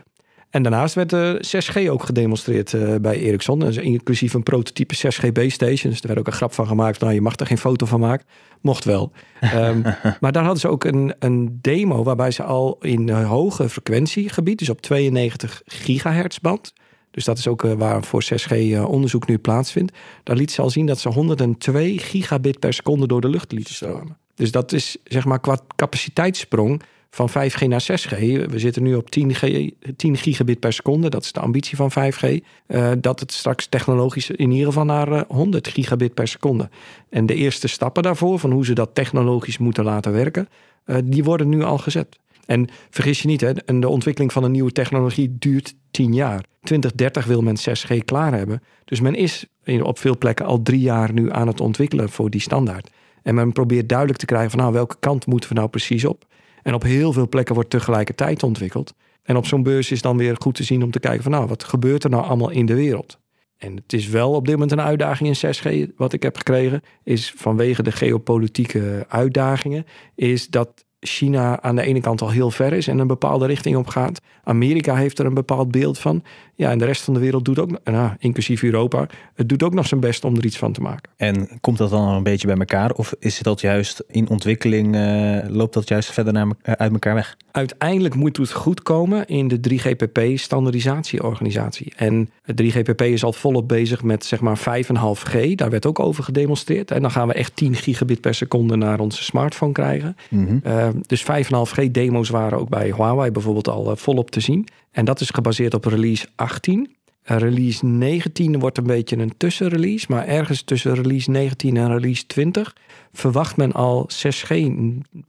En 0.49 0.63
daarnaast 0.63 0.95
werd 0.95 1.09
de 1.09 1.45
6G 1.45 1.89
ook 1.89 2.03
gedemonstreerd 2.03 2.73
eh, 2.73 2.95
bij 2.95 3.19
Ericsson. 3.19 3.59
Dus 3.59 3.77
inclusief 3.77 4.33
een 4.33 4.43
prototype 4.43 4.95
6G 4.95 5.31
base 5.31 5.49
station. 5.49 5.91
Dus 5.91 6.01
er 6.01 6.07
werd 6.07 6.19
ook 6.19 6.27
een 6.27 6.33
grap 6.33 6.53
van 6.53 6.67
gemaakt. 6.67 6.99
Nou, 6.99 7.13
je 7.13 7.21
mag 7.21 7.35
er 7.35 7.45
geen 7.45 7.57
foto 7.57 7.85
van 7.85 7.99
maken. 7.99 8.25
Mocht 8.61 8.83
wel. 8.83 9.11
Ehm, 9.39 9.81
maar 10.19 10.31
daar 10.31 10.43
hadden 10.43 10.61
ze 10.61 10.67
ook 10.67 10.83
een, 10.83 11.13
een 11.19 11.59
demo 11.61 12.03
waarbij 12.03 12.31
ze 12.31 12.43
al 12.43 12.77
in 12.81 13.09
een 13.09 13.23
hoge 13.23 13.69
frequentiegebied, 13.69 14.59
dus 14.59 14.69
op 14.69 14.81
92 14.81 15.61
gigahertz 15.65 16.37
band. 16.37 16.73
Dus 17.11 17.25
dat 17.25 17.37
is 17.37 17.47
ook 17.47 17.63
eh, 17.63 17.73
waar 17.73 18.03
voor 18.03 18.23
6G 18.23 18.51
eh, 18.51 18.89
onderzoek 18.89 19.27
nu 19.27 19.37
plaatsvindt. 19.37 19.97
Daar 20.23 20.35
liet 20.35 20.51
ze 20.51 20.61
al 20.61 20.69
zien 20.69 20.85
dat 20.85 20.99
ze 20.99 21.09
102 21.09 21.97
gigabit 21.97 22.59
per 22.59 22.73
seconde 22.73 23.07
door 23.07 23.21
de 23.21 23.29
lucht 23.29 23.51
lieten 23.51 23.73
stromen. 23.73 24.17
Dus 24.35 24.51
dat 24.51 24.71
is 24.71 24.97
zeg 25.03 25.25
maar 25.25 25.39
qua 25.39 25.59
capaciteitssprong 25.75 26.81
van 27.09 27.29
5G 27.29 27.67
naar 27.67 27.85
6G. 27.91 28.19
We 28.49 28.59
zitten 28.59 28.83
nu 28.83 28.95
op 28.95 29.09
10, 29.09 29.33
G, 29.33 29.69
10 29.95 30.17
gigabit 30.17 30.59
per 30.59 30.73
seconde. 30.73 31.09
Dat 31.09 31.23
is 31.23 31.31
de 31.31 31.39
ambitie 31.39 31.77
van 31.77 31.91
5G. 31.91 32.39
Eh, 32.67 32.91
dat 32.99 33.19
het 33.19 33.31
straks 33.31 33.67
technologisch 33.67 34.29
in 34.29 34.51
ieder 34.51 34.67
geval 34.67 34.85
naar 34.85 35.11
eh, 35.11 35.21
100 35.27 35.67
gigabit 35.67 36.13
per 36.13 36.27
seconde. 36.27 36.69
En 37.09 37.25
de 37.25 37.35
eerste 37.35 37.67
stappen 37.67 38.03
daarvoor, 38.03 38.39
van 38.39 38.51
hoe 38.51 38.65
ze 38.65 38.73
dat 38.73 38.89
technologisch 38.95 39.57
moeten 39.57 39.83
laten 39.83 40.11
werken, 40.11 40.49
eh, 40.83 40.97
die 41.03 41.23
worden 41.23 41.49
nu 41.49 41.63
al 41.63 41.77
gezet. 41.77 42.19
En 42.45 42.67
vergis 42.89 43.21
je 43.21 43.27
niet, 43.27 43.41
hè, 43.41 43.53
de 43.79 43.89
ontwikkeling 43.89 44.33
van 44.33 44.43
een 44.43 44.51
nieuwe 44.51 44.71
technologie 44.71 45.35
duurt 45.39 45.75
10 45.91 46.13
jaar. 46.13 46.43
2030 46.61 47.25
wil 47.25 47.41
men 47.41 47.57
6G 47.57 48.03
klaar 48.05 48.33
hebben. 48.33 48.63
Dus 48.85 48.99
men 48.99 49.15
is 49.15 49.45
op 49.81 49.99
veel 49.99 50.17
plekken 50.17 50.45
al 50.45 50.61
drie 50.61 50.79
jaar 50.79 51.13
nu 51.13 51.31
aan 51.31 51.47
het 51.47 51.61
ontwikkelen 51.61 52.09
voor 52.09 52.29
die 52.29 52.41
standaard. 52.41 52.89
En 53.23 53.35
men 53.35 53.51
probeert 53.51 53.89
duidelijk 53.89 54.19
te 54.19 54.25
krijgen 54.25 54.49
van 54.49 54.59
nou, 54.59 54.73
welke 54.73 54.95
kant 54.99 55.25
moeten 55.25 55.49
we 55.49 55.55
nou 55.55 55.69
precies 55.69 56.05
op. 56.05 56.25
En 56.63 56.73
op 56.73 56.83
heel 56.83 57.13
veel 57.13 57.27
plekken 57.27 57.55
wordt 57.55 57.69
tegelijkertijd 57.69 58.43
ontwikkeld. 58.43 58.93
En 59.23 59.37
op 59.37 59.45
zo'n 59.45 59.63
beurs 59.63 59.91
is 59.91 60.01
dan 60.01 60.17
weer 60.17 60.35
goed 60.39 60.55
te 60.55 60.63
zien 60.63 60.83
om 60.83 60.91
te 60.91 60.99
kijken 60.99 61.23
van 61.23 61.31
nou, 61.31 61.47
wat 61.47 61.63
gebeurt 61.63 62.03
er 62.03 62.09
nou 62.09 62.23
allemaal 62.23 62.49
in 62.49 62.65
de 62.65 62.75
wereld? 62.75 63.19
En 63.57 63.75
het 63.75 63.93
is 63.93 64.07
wel 64.07 64.33
op 64.33 64.45
dit 64.45 64.53
moment 64.53 64.71
een 64.71 64.81
uitdaging 64.81 65.29
in 65.29 65.55
6G. 65.55 65.95
Wat 65.95 66.13
ik 66.13 66.23
heb 66.23 66.37
gekregen 66.37 66.81
is 67.03 67.33
vanwege 67.35 67.83
de 67.83 67.91
geopolitieke 67.91 69.05
uitdagingen, 69.07 69.85
is 70.15 70.47
dat 70.47 70.85
China 70.99 71.61
aan 71.61 71.75
de 71.75 71.81
ene 71.81 72.01
kant 72.01 72.21
al 72.21 72.29
heel 72.29 72.51
ver 72.51 72.73
is 72.73 72.87
en 72.87 72.99
een 72.99 73.07
bepaalde 73.07 73.45
richting 73.45 73.75
op 73.75 73.87
gaat. 73.87 74.21
Amerika 74.43 74.95
heeft 74.95 75.19
er 75.19 75.25
een 75.25 75.33
bepaald 75.33 75.71
beeld 75.71 75.99
van. 75.99 76.23
Ja, 76.55 76.71
en 76.71 76.77
de 76.77 76.85
rest 76.85 77.01
van 77.01 77.13
de 77.13 77.19
wereld 77.19 77.45
doet 77.45 77.59
ook, 77.59 77.79
nou, 77.83 78.11
inclusief 78.19 78.63
Europa, 78.63 79.07
het 79.35 79.49
doet 79.49 79.63
ook 79.63 79.73
nog 79.73 79.87
zijn 79.87 79.99
best 79.99 80.23
om 80.23 80.35
er 80.35 80.45
iets 80.45 80.57
van 80.57 80.71
te 80.71 80.81
maken. 80.81 81.11
En 81.17 81.49
komt 81.61 81.77
dat 81.77 81.89
dan 81.89 82.07
een 82.07 82.23
beetje 82.23 82.47
bij 82.47 82.57
elkaar? 82.57 82.91
Of 82.91 83.13
is 83.19 83.39
dat 83.39 83.61
juist 83.61 84.03
in 84.07 84.29
ontwikkeling, 84.29 84.95
eh, 84.95 85.37
loopt 85.47 85.73
dat 85.73 85.87
juist 85.87 86.11
verder 86.11 86.33
naar, 86.33 86.47
eh, 86.61 86.73
uit 86.73 86.91
elkaar 86.91 87.13
weg? 87.13 87.37
Uiteindelijk 87.51 88.15
moet 88.15 88.37
het 88.37 88.51
goed 88.51 88.81
komen 88.81 89.25
in 89.25 89.47
de 89.47 89.59
3GPP-standaardisatieorganisatie. 89.59 91.93
En 91.95 92.15
het 92.15 92.29
3GPP 92.51 93.01
is 93.01 93.23
al 93.23 93.33
volop 93.33 93.67
bezig 93.67 94.03
met 94.03 94.25
zeg 94.25 94.39
maar 94.39 94.59
5,5G. 94.59 95.55
Daar 95.55 95.69
werd 95.69 95.85
ook 95.85 95.99
over 95.99 96.23
gedemonstreerd. 96.23 96.91
En 96.91 97.01
dan 97.01 97.11
gaan 97.11 97.27
we 97.27 97.33
echt 97.33 97.55
10 97.55 97.75
gigabit 97.75 98.21
per 98.21 98.33
seconde 98.33 98.75
naar 98.75 98.99
onze 98.99 99.23
smartphone 99.23 99.71
krijgen. 99.71 100.15
Uh, 100.29 100.87
dus 101.07 101.23
5,5G 101.23 101.91
demo's 101.91 102.29
waren 102.29 102.59
ook 102.59 102.69
bij 102.69 102.85
Huawei 102.85 103.31
bijvoorbeeld 103.31 103.67
al 103.67 103.91
uh, 103.91 103.95
volop 103.95 104.31
te 104.31 104.39
zien. 104.39 104.67
En 104.91 105.05
dat 105.05 105.19
is 105.19 105.29
gebaseerd 105.29 105.73
op 105.73 105.85
release 105.85 106.27
18. 106.35 106.97
Uh, 107.31 107.37
release 107.37 107.85
19 107.85 108.59
wordt 108.59 108.77
een 108.77 108.83
beetje 108.83 109.17
een 109.17 109.37
tussenrelease. 109.37 110.05
Maar 110.09 110.27
ergens 110.27 110.61
tussen 110.61 110.93
release 110.93 111.31
19 111.31 111.77
en 111.77 111.91
release 111.91 112.25
20 112.25 112.75
verwacht 113.11 113.57
men 113.57 113.71
al 113.71 114.09
6G 114.25 114.71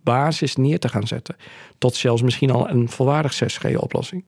basis 0.02 0.56
neer 0.56 0.78
te 0.78 0.88
gaan 0.88 1.06
zetten. 1.06 1.36
Tot 1.78 1.94
zelfs 1.94 2.22
misschien 2.22 2.50
al 2.50 2.68
een 2.68 2.88
volwaardig 2.88 3.42
6G 3.44 3.74
oplossing. 3.74 4.24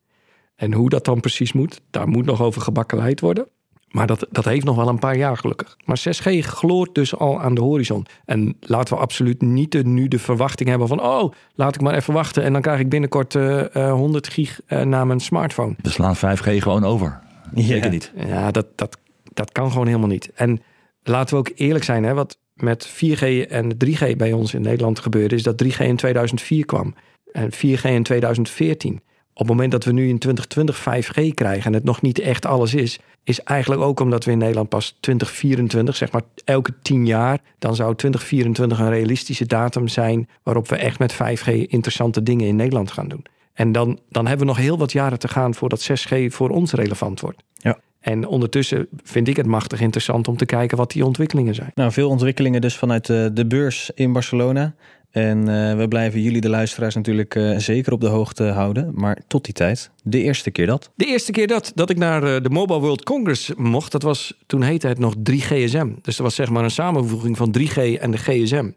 En 0.62 0.72
hoe 0.72 0.88
dat 0.88 1.04
dan 1.04 1.20
precies 1.20 1.52
moet, 1.52 1.80
daar 1.90 2.08
moet 2.08 2.24
nog 2.24 2.42
over 2.42 2.62
gebakkeleid 2.62 3.20
worden. 3.20 3.46
Maar 3.88 4.06
dat, 4.06 4.26
dat 4.30 4.44
heeft 4.44 4.64
nog 4.64 4.76
wel 4.76 4.88
een 4.88 4.98
paar 4.98 5.16
jaar 5.16 5.36
gelukkig. 5.36 5.76
Maar 5.84 5.98
6G 5.98 6.38
gloort 6.38 6.94
dus 6.94 7.16
al 7.16 7.40
aan 7.40 7.54
de 7.54 7.60
horizon. 7.60 8.06
En 8.24 8.56
laten 8.60 8.94
we 8.94 9.00
absoluut 9.00 9.42
niet 9.42 9.72
de, 9.72 9.84
nu 9.84 10.08
de 10.08 10.18
verwachting 10.18 10.68
hebben 10.68 10.88
van... 10.88 11.02
oh, 11.02 11.32
laat 11.54 11.74
ik 11.74 11.80
maar 11.80 11.94
even 11.94 12.14
wachten 12.14 12.42
en 12.42 12.52
dan 12.52 12.62
krijg 12.62 12.80
ik 12.80 12.88
binnenkort 12.88 13.34
uh, 13.34 13.64
uh, 13.76 13.92
100 13.92 14.28
gig 14.28 14.60
uh, 14.68 14.82
naar 14.82 15.06
mijn 15.06 15.20
smartphone. 15.20 15.74
We 15.82 15.90
slaan 15.90 16.16
5G 16.16 16.56
gewoon 16.56 16.84
over. 16.84 17.20
Ja. 17.54 17.62
Zeker 17.62 17.90
niet. 17.90 18.12
Ja, 18.26 18.50
dat, 18.50 18.66
dat, 18.74 18.98
dat 19.32 19.52
kan 19.52 19.70
gewoon 19.70 19.86
helemaal 19.86 20.08
niet. 20.08 20.30
En 20.34 20.62
laten 21.02 21.34
we 21.34 21.40
ook 21.40 21.50
eerlijk 21.54 21.84
zijn, 21.84 22.04
hè, 22.04 22.14
wat 22.14 22.38
met 22.54 22.88
4G 22.88 23.48
en 23.48 23.74
3G 23.86 24.16
bij 24.16 24.32
ons 24.32 24.54
in 24.54 24.62
Nederland 24.62 24.98
gebeurde... 24.98 25.34
is 25.34 25.42
dat 25.42 25.64
3G 25.64 25.78
in 25.78 25.96
2004 25.96 26.64
kwam 26.64 26.94
en 27.32 27.50
4G 27.52 27.82
in 27.82 28.02
2014... 28.02 29.00
Op 29.34 29.38
het 29.38 29.48
moment 29.48 29.72
dat 29.72 29.84
we 29.84 29.92
nu 29.92 30.08
in 30.08 30.18
2020 30.18 30.80
5G 30.80 31.34
krijgen 31.34 31.64
en 31.64 31.72
het 31.72 31.84
nog 31.84 32.02
niet 32.02 32.18
echt 32.18 32.46
alles 32.46 32.74
is, 32.74 32.98
is 33.24 33.42
eigenlijk 33.42 33.82
ook 33.82 34.00
omdat 34.00 34.24
we 34.24 34.30
in 34.30 34.38
Nederland 34.38 34.68
pas 34.68 34.96
2024, 35.00 35.96
zeg 35.96 36.12
maar 36.12 36.22
elke 36.44 36.74
10 36.82 37.06
jaar, 37.06 37.38
dan 37.58 37.74
zou 37.74 37.94
2024 37.94 38.78
een 38.78 38.90
realistische 38.90 39.46
datum 39.46 39.88
zijn 39.88 40.28
waarop 40.42 40.68
we 40.68 40.76
echt 40.76 40.98
met 40.98 41.14
5G 41.14 41.46
interessante 41.46 42.22
dingen 42.22 42.46
in 42.46 42.56
Nederland 42.56 42.92
gaan 42.92 43.08
doen. 43.08 43.24
En 43.52 43.72
dan, 43.72 43.98
dan 44.08 44.26
hebben 44.26 44.46
we 44.46 44.52
nog 44.52 44.62
heel 44.62 44.78
wat 44.78 44.92
jaren 44.92 45.18
te 45.18 45.28
gaan 45.28 45.54
voordat 45.54 45.90
6G 45.90 46.26
voor 46.26 46.50
ons 46.50 46.72
relevant 46.72 47.20
wordt. 47.20 47.42
Ja. 47.52 47.78
En 48.00 48.26
ondertussen 48.26 48.88
vind 49.02 49.28
ik 49.28 49.36
het 49.36 49.46
machtig 49.46 49.80
interessant 49.80 50.28
om 50.28 50.36
te 50.36 50.46
kijken 50.46 50.76
wat 50.76 50.90
die 50.90 51.04
ontwikkelingen 51.04 51.54
zijn. 51.54 51.70
Nou, 51.74 51.92
veel 51.92 52.08
ontwikkelingen 52.08 52.60
dus 52.60 52.76
vanuit 52.76 53.06
de, 53.06 53.30
de 53.34 53.46
beurs 53.46 53.90
in 53.94 54.12
Barcelona. 54.12 54.74
En 55.12 55.38
uh, 55.38 55.76
we 55.76 55.88
blijven 55.88 56.20
jullie, 56.20 56.40
de 56.40 56.48
luisteraars, 56.48 56.94
natuurlijk 56.94 57.34
uh, 57.34 57.58
zeker 57.58 57.92
op 57.92 58.00
de 58.00 58.06
hoogte 58.06 58.44
houden. 58.44 58.90
Maar 58.94 59.18
tot 59.26 59.44
die 59.44 59.54
tijd, 59.54 59.90
de 60.02 60.22
eerste 60.22 60.50
keer 60.50 60.66
dat. 60.66 60.90
De 60.94 61.06
eerste 61.06 61.32
keer 61.32 61.46
dat, 61.46 61.72
dat 61.74 61.90
ik 61.90 61.96
naar 61.96 62.22
uh, 62.22 62.42
de 62.42 62.50
Mobile 62.50 62.80
World 62.80 63.04
Congress 63.04 63.52
mocht, 63.56 63.92
dat 63.92 64.02
was 64.02 64.38
toen 64.46 64.62
heette 64.62 64.86
het 64.86 64.98
nog 64.98 65.14
3GSM. 65.16 65.88
Dus 66.02 66.16
dat 66.16 66.18
was 66.18 66.34
zeg 66.34 66.50
maar 66.50 66.64
een 66.64 66.70
samenvoeging 66.70 67.36
van 67.36 67.56
3G 67.58 68.00
en 68.00 68.10
de 68.10 68.18
GSM. 68.18 68.70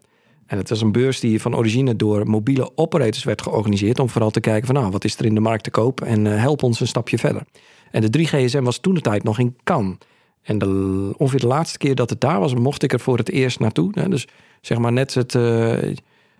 En 0.46 0.58
het 0.58 0.68
was 0.68 0.80
een 0.80 0.92
beurs 0.92 1.20
die 1.20 1.40
van 1.40 1.56
origine 1.56 1.96
door 1.96 2.26
mobiele 2.26 2.70
operators 2.74 3.24
werd 3.24 3.42
georganiseerd. 3.42 3.98
Om 3.98 4.08
vooral 4.08 4.30
te 4.30 4.40
kijken 4.40 4.66
van 4.66 4.74
nou, 4.74 4.90
wat 4.90 5.04
is 5.04 5.18
er 5.18 5.24
in 5.24 5.34
de 5.34 5.40
markt 5.40 5.64
te 5.64 5.70
koop 5.70 6.00
en 6.00 6.24
help 6.24 6.62
ons 6.62 6.80
een 6.80 6.86
stapje 6.86 7.18
verder. 7.18 7.42
En 7.90 8.10
de 8.10 8.18
3GSM 8.18 8.62
was 8.62 8.78
toen 8.78 8.94
de 8.94 9.00
tijd 9.00 9.22
nog 9.22 9.38
in 9.38 9.56
Cannes. 9.64 9.96
En 10.42 10.58
de, 10.58 11.12
ongeveer 11.16 11.40
de 11.40 11.46
laatste 11.46 11.78
keer 11.78 11.94
dat 11.94 12.10
het 12.10 12.20
daar 12.20 12.40
was, 12.40 12.54
mocht 12.54 12.82
ik 12.82 12.92
er 12.92 13.00
voor 13.00 13.18
het 13.18 13.30
eerst 13.30 13.60
naartoe. 13.60 14.08
Dus 14.08 14.26
zeg 14.60 14.78
maar 14.78 14.92
net 14.92 15.14
het 15.14 15.34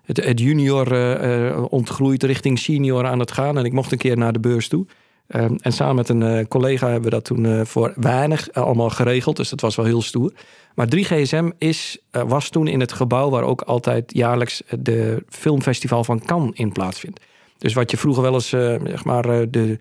het, 0.07 0.41
junior 0.41 0.93
uh, 0.93 1.65
ontgroeit 1.69 2.23
richting 2.23 2.59
senior 2.59 3.07
aan 3.07 3.19
het 3.19 3.33
gaan. 3.33 3.59
En 3.59 3.65
ik 3.65 3.73
mocht 3.73 3.93
een 3.93 3.99
keer 3.99 4.17
naar 4.17 4.33
de 4.33 4.41
beurs 4.41 4.69
toe. 4.69 4.87
Uh, 5.29 5.45
en 5.61 5.73
samen 5.73 5.95
met 5.95 6.09
een 6.09 6.21
uh, 6.21 6.45
collega 6.49 6.87
hebben 6.87 7.05
we 7.05 7.11
dat 7.11 7.25
toen 7.25 7.67
voor 7.67 7.93
weinig 7.97 8.53
allemaal 8.53 8.91
geregeld. 8.91 9.37
Dus 9.37 9.49
dat 9.49 9.61
was 9.61 9.77
wel 9.77 9.85
heel 9.85 10.03
stoer. 10.03 10.33
Maar 10.75 10.89
3GSM 10.97 11.49
is, 11.59 11.99
was 12.11 12.49
toen 12.49 12.67
in 12.67 12.81
het 12.81 12.93
gebouw 12.93 13.31
waar 13.31 13.43
ook 13.43 13.61
altijd 13.61 14.13
jaarlijks 14.15 14.63
de 14.79 15.25
filmfestival 15.29 16.05
van 16.05 16.25
Cannes 16.25 16.59
in 16.59 16.73
plaatsvindt. 16.73 17.21
Dus 17.59 17.75
wat 17.75 17.91
je 17.91 17.97
vroeger 17.97 18.23
wel 18.23 18.35
eens, 18.35 18.49
zeg 18.49 19.05
maar, 19.05 19.51
de 19.51 19.79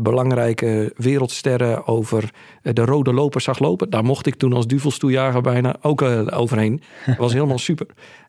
belangrijke 0.00 0.92
wereldsterren 0.96 1.86
over 1.86 2.30
de 2.62 2.84
rode 2.84 3.12
loper 3.12 3.40
zag 3.40 3.58
lopen. 3.58 3.90
Daar 3.90 4.04
mocht 4.04 4.26
ik 4.26 4.34
toen 4.34 4.52
als 4.52 4.66
duvelstoejager 4.66 5.40
bijna 5.40 5.76
ook 5.80 6.02
overheen. 6.32 6.82
Dat 7.06 7.16
was 7.16 7.32
helemaal 7.32 7.58
super. 7.70 7.86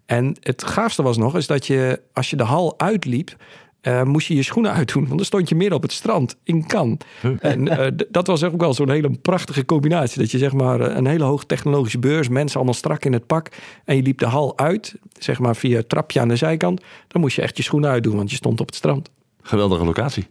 En 0.08 0.36
het 0.40 0.64
gaafste 0.64 1.04
was 1.04 1.18
nog, 1.18 1.36
is 1.36 1.48
dat 1.48 1.68
je 1.68 2.02
als 2.14 2.30
je 2.30 2.36
de 2.36 2.44
hal 2.44 2.80
uitliep, 2.80 3.36
uh, 3.82 4.04
moest 4.04 4.28
je 4.28 4.36
je 4.36 4.44
schoenen 4.44 4.74
uitdoen. 4.74 5.04
Want 5.04 5.16
dan 5.16 5.26
stond 5.26 5.50
je 5.50 5.56
meer 5.56 5.74
op 5.74 5.82
het 5.82 5.92
strand 5.92 6.36
in 6.44 6.68
Cannes. 6.68 6.98
En 7.40 7.66
uh, 7.66 7.88
dat 8.10 8.28
was 8.28 8.44
ook 8.44 8.62
wel 8.62 8.74
zo'n 8.74 8.90
hele 8.90 9.12
prachtige 9.22 9.66
combinatie. 9.66 10.22
Dat 10.22 10.32
je 10.32 10.38
zeg 10.38 10.54
maar 10.54 10.80
een 10.80 11.06
hele 11.06 11.24
hoog 11.24 11.46
technologische 11.46 12.00
beurs, 12.00 12.30
mensen 12.30 12.56
allemaal 12.56 12.74
strak 12.74 13.06
in 13.06 13.14
het 13.14 13.26
pak. 13.26 13.50
En 13.86 13.96
je 13.96 14.02
liep 14.02 14.20
de 14.20 14.26
hal 14.26 14.58
uit, 14.58 14.96
zeg 15.20 15.40
maar 15.40 15.56
via 15.56 15.78
het 15.78 15.90
trapje 15.90 16.20
aan 16.20 16.28
de 16.28 16.36
zijkant. 16.36 16.82
Dan 17.08 17.22
moest 17.22 17.36
je 17.36 17.42
echt 17.42 17.58
je 17.58 17.64
schoenen 17.64 17.90
uitdoen, 17.90 18.16
want 18.16 18.30
je 18.30 18.36
stond 18.36 18.60
op 18.60 18.66
het 18.66 18.76
strand. 18.76 19.10
Geweldige 19.42 19.86
locatie. 19.86 20.28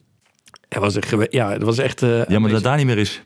Het 0.69 0.79
was, 0.79 0.95
een, 0.95 1.27
ja, 1.31 1.51
het 1.51 1.63
was 1.63 1.79
echt... 1.79 2.03
Uh, 2.03 2.25
ja, 2.25 2.39
maar 2.39 2.51
dat 2.51 2.63
daar 2.63 2.77
niet 2.77 2.87
meer 2.87 2.99
is. 2.99 3.23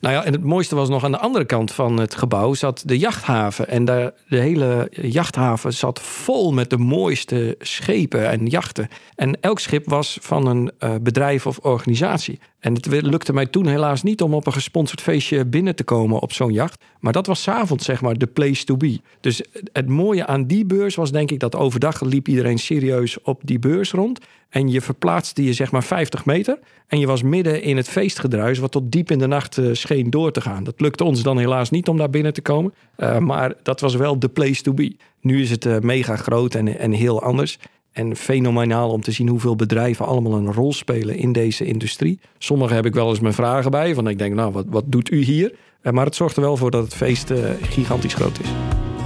Nou 0.00 0.14
ja, 0.14 0.24
en 0.24 0.32
het 0.32 0.44
mooiste 0.44 0.74
was 0.74 0.88
nog 0.88 1.04
aan 1.04 1.12
de 1.12 1.18
andere 1.18 1.44
kant 1.44 1.72
van 1.72 1.98
het 1.98 2.14
gebouw 2.14 2.54
zat 2.54 2.82
de 2.86 2.98
jachthaven. 2.98 3.68
En 3.68 3.84
daar, 3.84 4.12
de 4.28 4.38
hele 4.38 4.88
jachthaven 4.90 5.72
zat 5.72 6.00
vol 6.00 6.52
met 6.52 6.70
de 6.70 6.78
mooiste 6.78 7.54
schepen 7.58 8.30
en 8.30 8.46
jachten. 8.46 8.88
En 9.14 9.40
elk 9.40 9.58
schip 9.58 9.88
was 9.88 10.18
van 10.20 10.46
een 10.46 10.72
uh, 10.80 10.94
bedrijf 11.00 11.46
of 11.46 11.58
organisatie. 11.58 12.40
En 12.64 12.74
het 12.74 12.86
lukte 12.86 13.32
mij 13.32 13.46
toen 13.46 13.66
helaas 13.66 14.02
niet 14.02 14.22
om 14.22 14.34
op 14.34 14.46
een 14.46 14.52
gesponsord 14.52 15.00
feestje 15.00 15.44
binnen 15.44 15.74
te 15.74 15.84
komen 15.84 16.20
op 16.20 16.32
zo'n 16.32 16.52
jacht. 16.52 16.84
Maar 17.00 17.12
dat 17.12 17.26
was 17.26 17.42
s'avonds 17.42 17.84
zeg 17.84 18.00
maar 18.00 18.18
de 18.18 18.26
place 18.26 18.64
to 18.64 18.76
be. 18.76 19.00
Dus 19.20 19.42
het 19.72 19.88
mooie 19.88 20.26
aan 20.26 20.46
die 20.46 20.64
beurs 20.64 20.94
was 20.94 21.12
denk 21.12 21.30
ik 21.30 21.40
dat 21.40 21.56
overdag 21.56 22.00
liep 22.00 22.28
iedereen 22.28 22.58
serieus 22.58 23.22
op 23.22 23.40
die 23.44 23.58
beurs 23.58 23.90
rond. 23.90 24.20
En 24.48 24.70
je 24.70 24.80
verplaatste 24.80 25.44
je 25.44 25.52
zeg 25.52 25.72
maar 25.72 25.84
50 25.84 26.24
meter. 26.24 26.58
En 26.86 26.98
je 26.98 27.06
was 27.06 27.22
midden 27.22 27.62
in 27.62 27.76
het 27.76 27.88
feestgedruis 27.88 28.58
wat 28.58 28.70
tot 28.70 28.92
diep 28.92 29.10
in 29.10 29.18
de 29.18 29.26
nacht 29.26 29.56
uh, 29.56 29.74
scheen 29.74 30.10
door 30.10 30.32
te 30.32 30.40
gaan. 30.40 30.64
Dat 30.64 30.80
lukte 30.80 31.04
ons 31.04 31.22
dan 31.22 31.38
helaas 31.38 31.70
niet 31.70 31.88
om 31.88 31.96
daar 31.96 32.10
binnen 32.10 32.32
te 32.32 32.42
komen. 32.42 32.74
Uh, 32.96 33.18
maar 33.18 33.54
dat 33.62 33.80
was 33.80 33.94
wel 33.94 34.18
de 34.18 34.28
place 34.28 34.62
to 34.62 34.72
be. 34.72 34.96
Nu 35.20 35.42
is 35.42 35.50
het 35.50 35.64
uh, 35.64 35.78
mega 35.78 36.16
groot 36.16 36.54
en, 36.54 36.78
en 36.78 36.92
heel 36.92 37.22
anders. 37.22 37.58
En 37.94 38.16
fenomenaal 38.16 38.90
om 38.90 39.00
te 39.00 39.12
zien 39.12 39.28
hoeveel 39.28 39.56
bedrijven 39.56 40.06
allemaal 40.06 40.34
een 40.34 40.52
rol 40.52 40.72
spelen 40.72 41.16
in 41.16 41.32
deze 41.32 41.64
industrie. 41.64 42.20
Sommige 42.38 42.74
heb 42.74 42.86
ik 42.86 42.94
wel 42.94 43.08
eens 43.08 43.20
mijn 43.20 43.34
vragen 43.34 43.70
bij. 43.70 43.94
Van 43.94 44.08
ik 44.08 44.18
denk, 44.18 44.34
nou, 44.34 44.52
wat, 44.52 44.64
wat 44.68 44.84
doet 44.86 45.10
u 45.10 45.22
hier? 45.22 45.54
Maar 45.82 46.04
het 46.04 46.14
zorgt 46.14 46.36
er 46.36 46.42
wel 46.42 46.56
voor 46.56 46.70
dat 46.70 46.84
het 46.84 46.94
feest 46.94 47.32
gigantisch 47.62 48.14
groot 48.14 48.40
is. 48.40 48.48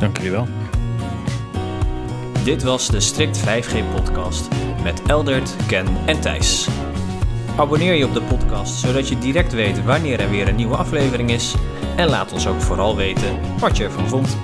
Dank 0.00 0.16
jullie 0.16 0.32
wel. 0.32 0.46
Dit 2.44 2.62
was 2.62 2.88
de 2.88 3.00
Strict 3.00 3.40
5G 3.40 3.94
podcast 3.94 4.48
met 4.82 5.02
Eldert, 5.06 5.56
Ken 5.66 5.86
en 6.06 6.20
Thijs. 6.20 6.68
Abonneer 7.56 7.94
je 7.94 8.06
op 8.06 8.14
de 8.14 8.22
podcast 8.22 8.74
zodat 8.74 9.08
je 9.08 9.18
direct 9.18 9.52
weet 9.52 9.84
wanneer 9.84 10.20
er 10.20 10.30
weer 10.30 10.48
een 10.48 10.56
nieuwe 10.56 10.76
aflevering 10.76 11.30
is. 11.30 11.54
En 11.96 12.08
laat 12.08 12.32
ons 12.32 12.46
ook 12.46 12.60
vooral 12.60 12.96
weten 12.96 13.38
wat 13.58 13.76
je 13.76 13.84
ervan 13.84 14.08
vond. 14.08 14.36